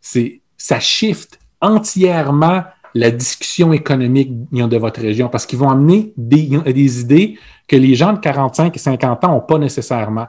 C'est, 0.00 0.42
ça 0.56 0.80
shift 0.80 1.38
entièrement 1.60 2.64
la 2.94 3.10
discussion 3.10 3.72
économique 3.72 4.30
de 4.52 4.76
votre 4.76 5.00
région 5.00 5.28
parce 5.28 5.46
qu'ils 5.46 5.58
vont 5.58 5.70
amener 5.70 6.12
des, 6.16 7.00
idées 7.00 7.38
que 7.66 7.76
les 7.76 7.94
gens 7.94 8.12
de 8.12 8.20
45 8.20 8.74
et 8.74 8.78
50 8.78 9.24
ans 9.24 9.32
n'ont 9.32 9.40
pas 9.40 9.58
nécessairement. 9.58 10.26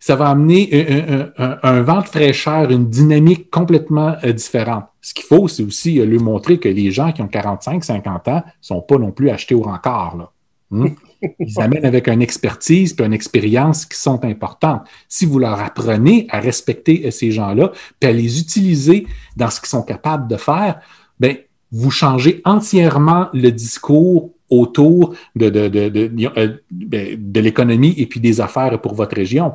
Ça 0.00 0.16
va 0.16 0.28
amener 0.28 1.32
un, 1.38 1.82
vent 1.82 2.02
de 2.02 2.06
fraîcheur, 2.06 2.70
une 2.70 2.90
dynamique 2.90 3.50
complètement 3.50 4.14
euh, 4.22 4.32
différente. 4.32 4.84
Ce 5.00 5.14
qu'il 5.14 5.24
faut, 5.24 5.48
c'est 5.48 5.62
aussi 5.62 5.98
euh, 5.98 6.04
lui 6.04 6.18
montrer 6.18 6.58
que 6.58 6.68
les 6.68 6.90
gens 6.90 7.10
qui 7.10 7.22
ont 7.22 7.28
45, 7.28 7.82
50 7.82 8.28
ans 8.28 8.42
ne 8.44 8.52
sont 8.60 8.82
pas 8.82 8.98
non 8.98 9.12
plus 9.12 9.30
achetés 9.30 9.54
au 9.54 9.62
rencard. 9.62 10.32
Hmm? 10.70 10.88
Ils 11.38 11.60
amènent 11.60 11.84
avec 11.84 12.08
une 12.08 12.22
expertise 12.22 12.94
et 12.98 13.02
une 13.02 13.12
expérience 13.12 13.86
qui 13.86 13.98
sont 13.98 14.24
importantes. 14.24 14.82
Si 15.08 15.26
vous 15.26 15.38
leur 15.38 15.60
apprenez 15.60 16.26
à 16.30 16.40
respecter 16.40 17.06
euh, 17.06 17.10
ces 17.10 17.30
gens-là, 17.30 17.72
puis 18.00 18.10
à 18.10 18.12
les 18.12 18.40
utiliser 18.40 19.06
dans 19.36 19.50
ce 19.50 19.60
qu'ils 19.60 19.68
sont 19.68 19.82
capables 19.82 20.28
de 20.28 20.36
faire, 20.36 20.80
ben, 21.18 21.36
vous 21.72 21.90
changez 21.90 22.40
entièrement 22.44 23.28
le 23.32 23.50
discours 23.50 24.30
autour 24.48 25.14
de, 25.34 25.48
de, 25.48 25.68
de, 25.68 26.10
euh, 26.36 26.56
ben, 26.70 27.16
de, 27.18 27.40
l'économie 27.40 27.94
et 27.96 28.06
puis 28.06 28.20
des 28.20 28.40
affaires 28.40 28.80
pour 28.80 28.94
votre 28.94 29.16
région. 29.16 29.54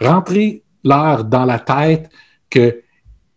rentrez 0.00 0.62
leur 0.84 1.24
dans 1.24 1.44
la 1.44 1.58
tête 1.58 2.10
qu'il 2.48 2.74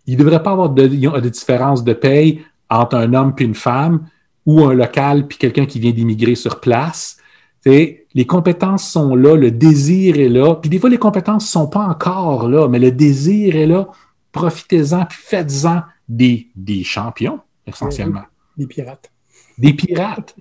ne 0.07 0.15
devrait 0.15 0.43
pas 0.43 0.51
avoir 0.51 0.69
de, 0.69 0.87
de 0.87 1.29
différence 1.29 1.83
de 1.83 1.93
paye 1.93 2.41
entre 2.69 2.95
un 2.95 3.13
homme 3.13 3.33
et 3.37 3.43
une 3.43 3.55
femme, 3.55 4.07
ou 4.45 4.63
un 4.63 4.73
local 4.73 5.27
puis 5.27 5.37
quelqu'un 5.37 5.65
qui 5.65 5.79
vient 5.79 5.91
d'immigrer 5.91 6.35
sur 6.35 6.59
place. 6.59 7.17
les 7.65 8.25
compétences 8.27 8.89
sont 8.89 9.15
là, 9.15 9.35
le 9.35 9.51
désir 9.51 10.19
est 10.19 10.29
là. 10.29 10.55
Puis 10.55 10.69
des 10.69 10.79
fois, 10.79 10.89
les 10.89 10.97
compétences 10.97 11.45
ne 11.45 11.49
sont 11.49 11.67
pas 11.67 11.85
encore 11.85 12.49
là, 12.49 12.67
mais 12.67 12.79
le 12.79 12.91
désir 12.91 13.55
est 13.55 13.67
là. 13.67 13.87
Profitez-en, 14.31 15.05
puis 15.05 15.17
faites-en 15.21 15.83
des, 16.09 16.47
des 16.55 16.83
champions, 16.83 17.39
essentiellement. 17.65 18.23
Des 18.57 18.67
pirates. 18.67 19.11
Des 19.57 19.73
pirates. 19.73 20.35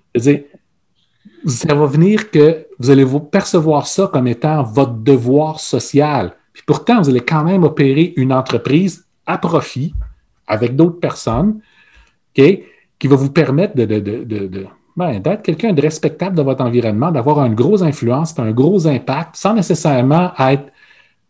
ça 1.46 1.74
va 1.74 1.86
venir 1.86 2.30
que 2.30 2.66
vous 2.78 2.90
allez 2.90 3.04
vous 3.04 3.20
percevoir 3.20 3.86
ça 3.86 4.08
comme 4.12 4.26
étant 4.26 4.62
votre 4.62 4.94
devoir 4.94 5.60
social. 5.60 6.34
Puis 6.52 6.62
pourtant, 6.66 7.00
vous 7.00 7.10
allez 7.10 7.20
quand 7.20 7.44
même 7.44 7.64
opérer 7.64 8.12
une 8.16 8.32
entreprise 8.32 9.06
à 9.26 9.38
profit, 9.38 9.94
avec 10.46 10.76
d'autres 10.76 10.98
personnes, 10.98 11.60
qui 13.02 13.08
va 13.08 13.16
vous 13.16 13.32
permettre 13.32 13.74
de, 13.74 14.68
ben, 14.96 15.18
d'être 15.18 15.42
quelqu'un 15.42 15.72
de 15.72 15.82
respectable 15.82 16.36
dans 16.36 16.44
votre 16.44 16.64
environnement, 16.64 17.10
d'avoir 17.10 17.44
une 17.44 17.56
grosse 17.56 17.82
influence, 17.82 18.38
un 18.38 18.52
gros 18.52 18.86
impact, 18.86 19.34
sans 19.34 19.54
nécessairement 19.54 20.30
être 20.38 20.66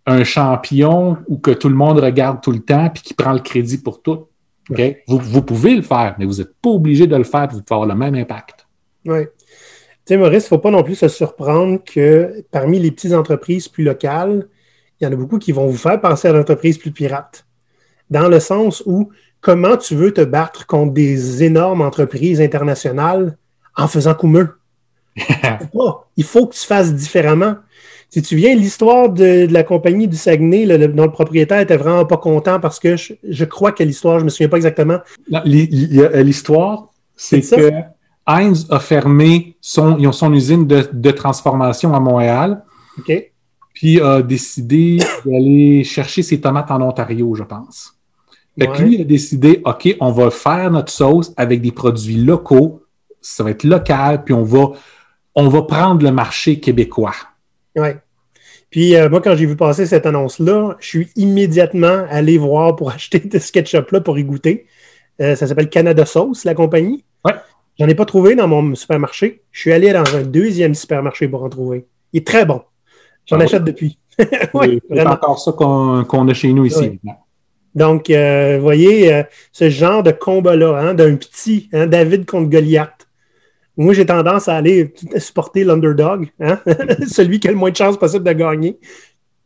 un 0.05 0.23
champion 0.23 1.17
ou 1.29 1.39
que 1.39 1.51
tout 1.51 1.71
le 1.71 1.75
monde 1.75 1.99
regarde 1.99 2.43
tout 2.43 2.53
le 2.53 2.59
temps 2.59 2.91
puis 2.91 3.03
qui 3.03 3.15
prend 3.15 3.33
le 3.33 3.39
crédit 3.39 3.79
pour 3.79 4.03
tout. 4.03 4.27
Vous, 5.09 5.41
pouvez 5.41 5.75
le 5.75 5.81
faire, 5.81 6.15
mais 6.19 6.27
vous 6.27 6.41
n'êtes 6.41 6.55
pas 6.61 6.69
obligé 6.69 7.07
de 7.07 7.17
le 7.17 7.25
faire 7.25 7.49
pour 7.49 7.77
avoir 7.77 7.89
le 7.89 7.95
même 7.95 8.17
impact. 8.17 8.67
Oui. 9.07 9.25
Tu 9.25 9.49
sais, 10.05 10.17
Maurice, 10.19 10.45
il 10.45 10.47
ne 10.47 10.49
faut 10.49 10.59
pas 10.59 10.71
non 10.71 10.83
plus 10.83 10.97
se 10.97 11.09
surprendre 11.09 11.83
que 11.83 12.45
parmi 12.51 12.81
les 12.81 12.91
petites 12.91 13.15
entreprises 13.15 13.67
plus 13.67 13.85
locales, 13.85 14.47
il 15.01 15.05
y 15.05 15.07
en 15.07 15.13
a 15.13 15.17
beaucoup 15.17 15.39
qui 15.39 15.53
vont 15.53 15.69
vous 15.69 15.79
faire 15.79 15.99
penser 15.99 16.29
à 16.29 16.33
l'entreprise 16.33 16.77
plus 16.77 16.91
pirate. 16.91 17.47
Dans 18.11 18.29
le 18.29 18.41
sens 18.41 18.83
où 18.85 19.09
comment 19.43 19.77
tu 19.77 19.95
veux 19.95 20.15
te 20.15 20.23
battre 20.23 20.67
contre 20.67 20.95
des 20.95 21.43
énormes 21.43 21.83
entreprises 21.83 22.41
internationales 22.41 23.37
en 23.77 23.89
faisant 23.89 24.15
comme 24.15 24.49
il 26.17 26.25
faut 26.25 26.47
que 26.47 26.55
tu 26.55 26.67
fasses 26.67 26.95
différemment. 26.95 27.57
Si 28.09 28.23
tu 28.23 28.37
viens, 28.37 28.55
l'histoire 28.55 29.11
de, 29.11 29.47
la 29.51 29.63
compagnie 29.63 30.09
du 30.09 30.17
Saguenay, 30.17 30.67
dont 30.89 31.05
le 31.05 31.11
propriétaire 31.11 31.61
était 31.61 31.77
vraiment 31.77 32.07
pas 32.07 32.17
content 32.17 32.61
parce 32.61 32.79
que 32.79 32.97
je, 32.97 33.45
crois 33.45 33.73
que 33.73 33.83
l'histoire, 33.83 34.19
je 34.21 34.25
me 34.25 34.31
souviens 34.31 34.49
pas 34.49 34.57
exactement. 34.57 34.99
L'histoire, 35.45 36.89
c'est 37.17 37.41
que 37.41 37.71
Heinz 38.27 38.67
a 38.71 38.81
fermé 38.81 39.57
son, 39.61 40.13
son 40.13 40.33
usine 40.33 40.67
de, 40.67 41.11
transformation 41.11 41.95
à 41.95 42.01
Montréal. 42.01 42.63
OK. 42.99 43.31
Puis 43.75 44.01
a 44.01 44.23
décidé 44.23 44.99
d'aller 45.25 45.83
chercher 45.83 46.23
ses 46.23 46.41
tomates 46.41 46.71
en 46.71 46.81
Ontario, 46.83 47.35
je 47.35 47.43
pense. 47.43 47.95
Fait 48.59 48.67
que 48.67 48.83
lui 48.83 49.01
a 49.01 49.05
décidé, 49.05 49.63
OK, 49.65 49.97
on 50.01 50.13
va 50.13 50.31
faire 50.31 50.71
notre 50.71 50.93
sauce 50.93 51.33
avec 51.37 51.63
des 51.63 51.73
produits 51.73 52.17
locaux, 52.17 52.83
ça 53.21 53.43
va 53.43 53.51
être 53.51 53.65
local, 53.65 54.25
puis 54.25 54.35
on 54.35 54.43
va, 54.43 54.73
on 55.35 55.49
va 55.49 55.63
prendre 55.63 56.05
le 56.05 56.13
marché 56.13 56.61
québécois. 56.61 57.15
Oui. 57.77 57.89
Puis 58.71 58.97
euh, 58.97 59.09
moi, 59.09 59.21
quand 59.21 59.37
j'ai 59.37 59.47
vu 59.47 59.57
passer 59.57 59.87
cette 59.87 60.07
annonce-là, 60.07 60.77
je 60.81 60.87
suis 60.87 61.09
immédiatement 61.17 62.05
allé 62.11 62.39
voir 62.39 62.77
pour 62.77 62.91
acheter 62.95 63.23
ce 63.31 63.39
SketchUp-là 63.39 64.01
pour 64.01 64.19
y 64.19 64.25
goûter. 64.25 64.67
Euh, 65.21 65.37
ça 65.37 65.47
s'appelle 65.47 65.69
Canada 65.69 66.05
Sauce, 66.05 66.45
la 66.45 66.55
compagnie. 66.55 67.05
Ouais. 67.25 67.35
J'en 67.79 67.87
ai 67.87 67.95
pas 67.95 68.05
trouvé 68.05 68.35
dans 68.35 68.49
mon 68.49 68.75
supermarché. 68.75 69.43
Je 69.51 69.61
suis 69.61 69.73
allé 69.73 69.93
dans 69.93 70.17
un 70.17 70.23
deuxième 70.23 70.75
supermarché 70.75 71.29
pour 71.29 71.43
en 71.43 71.49
trouver. 71.49 71.87
Il 72.13 72.19
est 72.19 72.27
très 72.27 72.45
bon. 72.45 72.63
J'en 73.27 73.41
ah 73.41 73.45
achète 73.45 73.65
depuis. 73.65 73.99
oui, 74.55 74.81
c'est 74.91 75.07
encore 75.07 75.39
ça 75.39 75.53
qu'on 75.53 76.29
a 76.29 76.35
chez 76.35 76.53
nous 76.53 76.67
ici. 76.67 76.99
Donc, 77.75 78.11
euh, 78.11 78.57
vous 78.57 78.63
voyez, 78.63 79.23
ce 79.53 79.71
genre 79.71 80.03
de 80.03 80.11
combat-là, 80.11 80.77
hein, 80.79 80.95
d'un 80.95 81.17
petit 81.17 81.69
hein, 81.73 81.87
David 81.87 82.27
contre 82.27 82.51
Goliath. 82.51 83.09
Moi, 83.77 83.95
j'ai 83.95 84.05
tendance 84.05 84.49
à 84.49 84.57
aller 84.57 84.93
supporter 85.17 85.65
l'underdog, 85.65 86.29
hein? 86.41 86.61
celui 87.09 87.41
qui 87.41 87.49
a 87.49 87.53
le 87.53 87.57
moins 87.57 87.71
de 87.71 87.77
chances 87.77 87.99
possible 87.99 88.25
de 88.25 88.33
gagner 88.33 88.79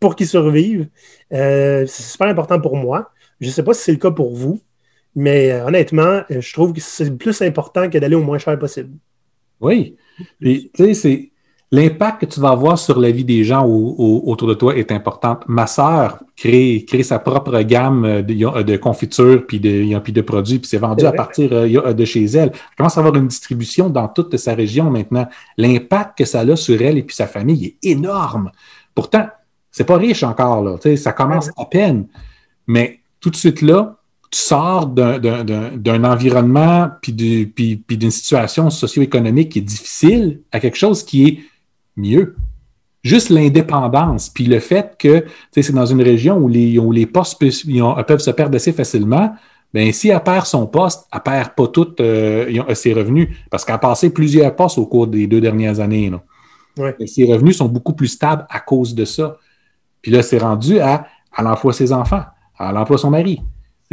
pour 0.01 0.17
qu'il 0.17 0.27
survive. 0.27 0.89
Euh, 1.33 1.87
c'est 1.87 2.03
super 2.03 2.27
important 2.27 2.61
pour 2.61 2.77
moi. 2.77 3.13
Je 3.41 3.47
ne 3.47 3.53
sais 3.53 3.63
pas 3.63 3.75
si 3.75 3.85
c'est 3.85 3.93
le 3.93 3.99
cas 3.99 4.11
pour 4.11 4.35
vous, 4.35 4.61
mais 5.15 5.53
euh, 5.53 5.67
honnêtement, 5.67 6.23
je 6.29 6.53
trouve 6.53 6.73
que 6.73 6.81
c'est 6.81 7.17
plus 7.17 7.41
important 7.43 7.89
que 7.89 7.99
d'aller 7.99 8.17
au 8.17 8.23
moins 8.23 8.39
cher 8.39 8.59
possible. 8.59 8.97
Oui. 9.61 9.97
tu 10.43 10.71
sais, 10.75 10.95
c'est 10.95 11.31
l'impact 11.73 12.21
que 12.21 12.27
tu 12.27 12.41
vas 12.41 12.51
avoir 12.51 12.79
sur 12.79 13.01
la 13.01 13.11
vie 13.11 13.25
des 13.25 13.43
gens 13.45 13.67
autour 13.67 14.49
de 14.49 14.55
toi 14.55 14.77
est 14.77 14.93
important. 14.93 15.41
Ma 15.49 15.67
sœur 15.67 16.21
crée, 16.37 16.85
crée 16.87 17.03
sa 17.03 17.19
propre 17.19 17.61
gamme 17.63 18.23
de, 18.23 18.63
de 18.63 18.77
confitures 18.77 19.47
puis 19.47 19.59
de, 19.59 19.99
puis 19.99 20.13
de 20.13 20.21
produits, 20.21 20.59
puis 20.59 20.69
c'est 20.69 20.79
vendu 20.79 21.05
à 21.05 21.13
partir 21.13 21.51
euh, 21.53 21.93
de 21.93 22.05
chez 22.05 22.25
elle. 22.25 22.53
Elle 22.53 22.77
commence 22.77 22.97
à 22.97 23.01
avoir 23.01 23.17
une 23.17 23.29
distribution 23.29 23.91
dans 23.91 24.09
toute 24.09 24.37
sa 24.37 24.55
région 24.55 24.91
maintenant. 24.91 25.27
L'impact 25.57 26.19
que 26.19 26.25
ça 26.25 26.41
a 26.41 26.57
sur 26.57 26.81
elle 26.81 26.99
et 26.99 27.03
puis 27.03 27.17
sa 27.17 27.27
famille 27.27 27.65
est 27.65 27.91
énorme. 27.91 28.53
Pourtant, 28.95 29.27
c'est 29.73 29.85
pas 29.85 29.97
riche 29.97 30.23
encore, 30.23 30.63
là. 30.63 30.97
Ça 30.97 31.13
commence 31.13 31.51
à 31.57 31.65
peine. 31.65 32.07
Mais 32.67 33.01
tout 33.21 33.31
de 33.31 33.37
suite 33.37 33.61
là, 33.61 33.97
tu 34.31 34.39
sors 34.39 34.87
d'un 34.87 36.05
environnement 36.05 36.91
puis 37.03 37.13
d'une 37.13 38.11
situation 38.11 38.71
socio-économique 38.71 39.51
qui 39.51 39.59
est 39.59 39.63
difficile 39.63 40.41
à 40.53 40.61
quelque 40.61 40.77
chose 40.77 41.03
qui 41.03 41.27
est 41.27 41.39
mieux. 41.97 42.37
Juste 43.03 43.31
l'indépendance, 43.31 44.29
puis 44.29 44.47
le 44.47 44.59
fait 44.59 44.97
que 44.99 45.25
c'est 45.53 45.73
dans 45.73 45.87
une 45.87 46.03
région 46.03 46.39
où 46.39 46.49
les, 46.49 46.81
les 46.93 47.07
postes 47.07 47.39
peuvent 47.39 48.19
se 48.19 48.31
perdre 48.33 48.57
assez 48.57 48.73
facilement, 48.73 49.33
bien, 49.73 49.93
si 49.93 50.09
elle 50.09 50.23
perd 50.23 50.45
son 50.45 50.67
poste, 50.67 51.07
elle 51.13 51.21
perd 51.21 51.51
pas 51.51 51.69
toutes 51.69 52.01
euh, 52.01 52.75
ses 52.75 52.93
revenus, 52.93 53.29
parce 53.49 53.65
qu'elle 53.65 53.77
a 53.77 53.79
passé 53.79 54.11
plusieurs 54.11 54.57
postes 54.57 54.79
au 54.79 54.87
cours 54.87 55.07
des 55.07 55.29
deux 55.29 55.41
dernières 55.41 55.79
années. 55.79 56.11
ses 57.07 57.33
revenus 57.33 57.57
sont 57.57 57.69
beaucoup 57.69 57.93
plus 57.93 58.09
stables 58.09 58.45
à 58.51 58.59
cause 58.59 58.95
de 58.95 59.05
ça. 59.05 59.39
Puis 60.03 60.11
là, 60.11 60.23
c'est 60.23 60.39
rendu 60.39 60.81
à, 60.81 61.07
à 61.33 61.43
l'emploi 61.43 61.73
de 61.73 61.77
ses 61.77 61.93
enfants, 61.93 62.25
à 62.59 62.73
l'emploi 62.73 62.97
de 62.97 63.01
son 63.03 63.11
mari. 63.11 63.41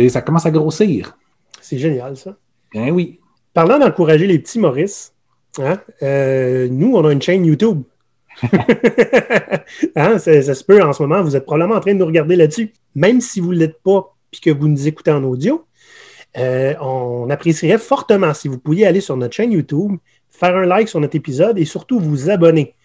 ça 0.10 0.22
commence 0.22 0.47
à 0.47 0.51
grossir. 0.51 1.16
C'est 1.62 1.78
génial, 1.78 2.18
ça. 2.18 2.36
Ben 2.74 2.89
oui. 2.89 3.20
Parlant 3.54 3.78
d'encourager 3.78 4.26
les 4.26 4.39
petits 4.39 4.60
Maurice, 4.60 5.14
hein, 5.60 5.78
euh, 6.01 6.68
nous, 6.72 6.95
on 6.95 7.06
a 7.06 7.14
une 7.14 7.22
chaîne 7.22 7.45
YouTube. 7.45 7.84
Hein, 9.96 10.20
ça, 10.20 10.42
se 10.42 10.64
peut 10.64 10.82
en 10.82 10.94
ce 10.94 11.02
moment, 11.02 11.24
vous 11.24 11.36
êtes 11.36 11.46
probablement 11.46 11.76
en 11.76 11.80
train 11.80 11.94
de 11.94 12.00
nous 12.00 12.06
regarder 12.06 12.36
là-dessus. 12.36 12.74
Même 12.96 13.22
si 13.22 13.40
vous 13.40 13.54
ne 13.54 13.60
l'êtes 13.60 13.82
pas 13.82 14.16
puis 14.32 14.42
que 14.42 14.50
vous 14.50 14.68
nous 14.68 14.88
écoutez 14.88 15.12
en 15.12 15.24
audio, 15.24 15.66
euh, 16.38 16.74
on 16.82 17.30
apprécierait 17.30 17.78
fortement 17.78 18.34
si 18.34 18.48
vous 18.48 18.58
pouviez 18.58 18.88
aller 18.88 19.02
sur 19.02 19.18
notre 19.18 19.36
chaîne 19.36 19.52
YouTube, 19.52 19.98
faire 20.30 20.56
un 20.56 20.66
like 20.66 20.90
sur 20.90 21.00
notre 21.00 21.16
épisode 21.16 21.58
et 21.58 21.66
surtout 21.66 22.00
vous 22.00 22.30
abonner. 22.30 22.76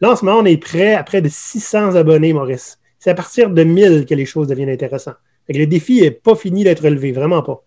Là, 0.00 0.12
en 0.12 0.16
ce 0.16 0.24
moment, 0.24 0.40
on 0.40 0.44
est 0.44 0.56
prêt 0.56 0.94
à 0.94 1.02
près 1.02 1.22
de 1.22 1.28
600 1.28 1.94
abonnés, 1.94 2.32
Maurice. 2.32 2.78
C'est 2.98 3.10
à 3.10 3.14
partir 3.14 3.50
de 3.50 3.62
1000 3.62 4.06
que 4.06 4.14
les 4.14 4.26
choses 4.26 4.48
deviennent 4.48 4.70
intéressantes. 4.70 5.16
le 5.48 5.64
défi 5.66 6.02
n'est 6.02 6.10
pas 6.10 6.34
fini 6.34 6.64
d'être 6.64 6.84
relevé, 6.84 7.12
vraiment 7.12 7.42
pas. 7.42 7.65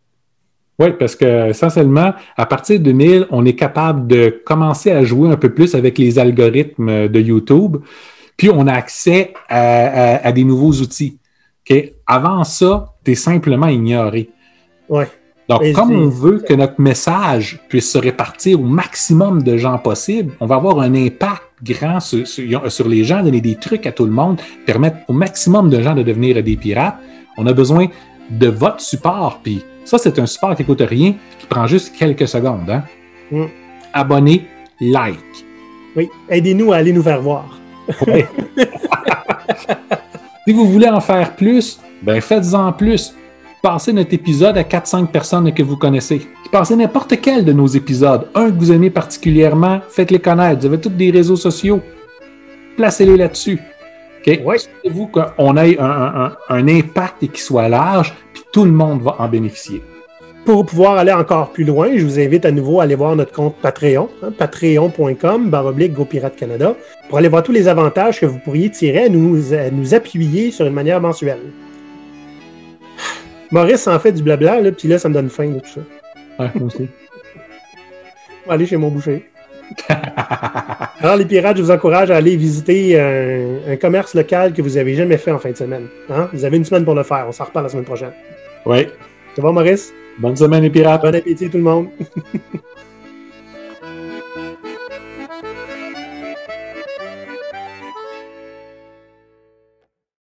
Oui, 0.80 0.94
parce 0.98 1.16
que 1.16 1.50
essentiellement, 1.50 2.14
à 2.38 2.46
partir 2.46 2.80
de 2.80 2.92
1000, 2.92 3.28
on 3.32 3.46
est 3.46 3.56
capable 3.56 4.08
de 4.08 4.42
commencer 4.46 4.92
à 4.92 5.04
jouer 5.04 5.30
un 5.30 5.36
peu 5.36 5.54
plus 5.54 5.76
avec 5.76 5.98
les 5.98 6.18
algorithmes 6.18 7.10
de 7.10 7.20
YouTube, 7.20 7.78
puis 8.38 8.50
on 8.50 8.66
a 8.66 8.74
accès 8.74 9.34
à, 9.50 10.32
des 10.32 10.46
nouveaux 10.46 10.72
outils. 10.72 11.20
Avant 12.08 12.46
ça, 12.46 12.94
tu 13.04 13.12
es 13.12 13.16
simplement 13.16 13.68
ignoré. 13.68 14.30
Ouais. 14.88 15.08
Donc, 15.50 15.72
comme 15.74 15.92
on 15.92 16.10
veut 16.10 16.40
que 16.48 16.54
notre 16.54 16.80
message 16.80 17.60
puisse 17.70 17.92
se 17.92 17.98
répartir 17.98 18.62
au 18.62 18.64
maximum 18.64 19.44
de 19.44 19.58
gens 19.58 19.80
possible, 19.80 20.34
on 20.40 20.46
va 20.46 20.56
avoir 20.56 20.80
un 20.80 20.94
impact 20.94 21.44
grand 21.64 22.00
sur, 22.00 22.26
sur 22.28 22.88
les 22.88 23.04
gens, 23.04 23.22
donner 23.24 23.42
des 23.42 23.56
trucs 23.56 23.86
à 23.86 23.92
tout 23.92 24.06
le 24.06 24.12
monde, 24.12 24.40
permettre 24.66 24.98
au 25.08 25.14
maximum 25.14 25.70
de 25.70 25.82
gens 25.82 25.96
de 25.96 26.04
devenir 26.04 26.42
des 26.42 26.56
pirates. 26.56 26.98
On 27.38 27.48
a 27.48 27.54
besoin 27.54 27.88
de 28.30 28.48
votre 28.48 28.82
support, 28.82 29.40
puis 29.44 29.64
ça, 29.86 29.98
c'est 29.98 30.20
un 30.20 30.26
support 30.28 30.56
qui 30.56 30.62
ne 30.62 30.68
coûte 30.68 30.84
rien, 30.88 31.16
qui 31.40 31.48
prend 31.48 31.66
juste 31.66 31.96
quelques 31.98 32.28
secondes. 32.28 32.70
Hein? 32.70 32.84
Mm. 33.32 33.46
Abonnez, 33.94 34.46
like. 34.80 35.18
Oui, 35.96 36.10
aidez-nous 36.30 36.72
à 36.72 36.78
aller 36.78 36.94
nous 36.94 37.02
faire 37.02 37.22
voir. 37.22 37.58
si 40.48 40.54
vous 40.54 40.68
voulez 40.68 40.90
en 40.90 41.00
faire 41.00 41.36
plus, 41.36 41.80
ben 42.04 42.22
faites-en 42.22 42.72
plus. 42.74 43.16
Passez 43.64 43.92
notre 43.92 44.14
épisode 44.14 44.58
à 44.58 44.64
4-5 44.64 45.08
personnes 45.08 45.52
que 45.54 45.64
vous 45.64 45.76
connaissez. 45.76 46.22
Passez 46.52 46.76
n'importe 46.76 47.20
quel 47.20 47.44
de 47.44 47.52
nos 47.52 47.68
épisodes. 47.68 48.28
Un 48.36 48.52
que 48.52 48.58
vous 48.58 48.72
aimez 48.72 48.90
particulièrement, 48.90 49.82
faites-les 49.90 50.20
connaître. 50.20 50.62
Vous 50.62 50.68
avez 50.68 50.80
tous 50.80 50.90
des 50.90 51.12
réseaux 51.12 51.36
sociaux. 51.36 51.82
Placez-les 52.78 53.18
là-dessus. 53.18 53.60
OK? 54.28 54.40
Ouais. 54.44 54.58
vous 54.90 55.08
qu'on 55.08 55.58
ait 55.58 55.80
un, 55.80 56.34
un, 56.50 56.68
impact 56.68 57.24
et 57.24 57.28
qu'il 57.28 57.40
soit 57.40 57.70
large, 57.70 58.14
puis 58.34 58.44
tout 58.52 58.66
le 58.66 58.72
monde 58.72 59.02
va 59.02 59.16
en 59.20 59.28
bénéficier? 59.28 59.82
Pour 60.46 60.66
pouvoir 60.66 60.98
aller 60.98 61.12
encore 61.12 61.52
plus 61.52 61.64
loin, 61.64 61.90
je 61.96 62.04
vous 62.04 62.20
invite 62.20 62.46
à 62.46 62.52
nouveau 62.52 62.80
à 62.80 62.84
aller 62.84 62.96
voir 62.96 63.16
notre 63.16 63.32
compte 63.32 63.56
Patreon, 63.62 64.10
hein, 64.24 64.32
patreon.com, 64.36 65.50
baroblique 65.50 65.94
GoPirate 65.94 66.36
Canada, 66.36 66.76
pour 67.08 67.18
aller 67.18 67.28
voir 67.28 67.44
tous 67.44 67.52
les 67.52 67.68
avantages 67.68 68.20
que 68.20 68.26
vous 68.26 68.40
pourriez 68.40 68.70
tirer 68.70 69.06
à 69.06 69.10
nous, 69.10 69.40
nous 69.72 69.94
appuyer 69.94 70.52
sur 70.52 70.66
une 70.66 70.74
manière 70.74 71.02
mensuelle. 71.02 71.52
Maurice 73.52 73.88
en 73.88 74.00
fait 74.00 74.12
du 74.12 74.24
blabla, 74.24 74.62
là, 74.62 74.72
puis 74.72 74.88
là, 74.88 74.98
ça 74.98 75.10
me 75.10 75.14
donne 75.14 75.30
faim 75.30 75.50
de 75.50 75.60
tout 75.60 75.68
ça. 75.68 75.82
Ouais, 76.40 76.52
moi 76.56 76.68
aussi. 76.68 76.88
On 78.46 78.50
va 78.50 78.54
aller 78.56 78.66
chez 78.66 78.78
mon 78.78 78.90
boucher. 78.90 79.30
Alors, 81.02 81.16
les 81.16 81.26
pirates, 81.26 81.58
je 81.58 81.62
vous 81.62 81.72
encourage 81.72 82.12
à 82.12 82.18
aller 82.18 82.36
visiter 82.36 83.00
un, 83.00 83.76
commerce 83.78 84.14
local 84.14 84.54
que 84.54 84.62
vous 84.62 84.72
n'avez 84.72 84.96
jamais 84.96 85.18
fait 85.18 85.32
en 85.32 85.40
fin 85.40 85.52
de 85.52 85.58
semaine. 85.58 85.88
Hein? 86.10 86.30
Vous 86.34 86.44
avez 86.44 86.58
une 86.58 86.66
semaine 86.66 86.86
pour 86.86 86.96
le 86.96 87.04
faire. 87.04 87.26
On 87.28 87.32
s'en 87.32 87.46
reparle 87.46 87.66
la 87.66 87.70
semaine 87.70 87.86
prochaine. 87.86 88.12
Oui. 88.66 88.88
Ça 89.36 89.42
va, 89.42 89.52
Maurice? 89.52 89.94
Bonne 90.20 90.36
semaine, 90.36 90.64
les 90.64 90.70
pirates. 90.70 91.02
Bon 91.02 91.16
appétit, 91.16 91.50
tout 91.50 91.58
le 91.58 91.64
monde. 91.64 91.88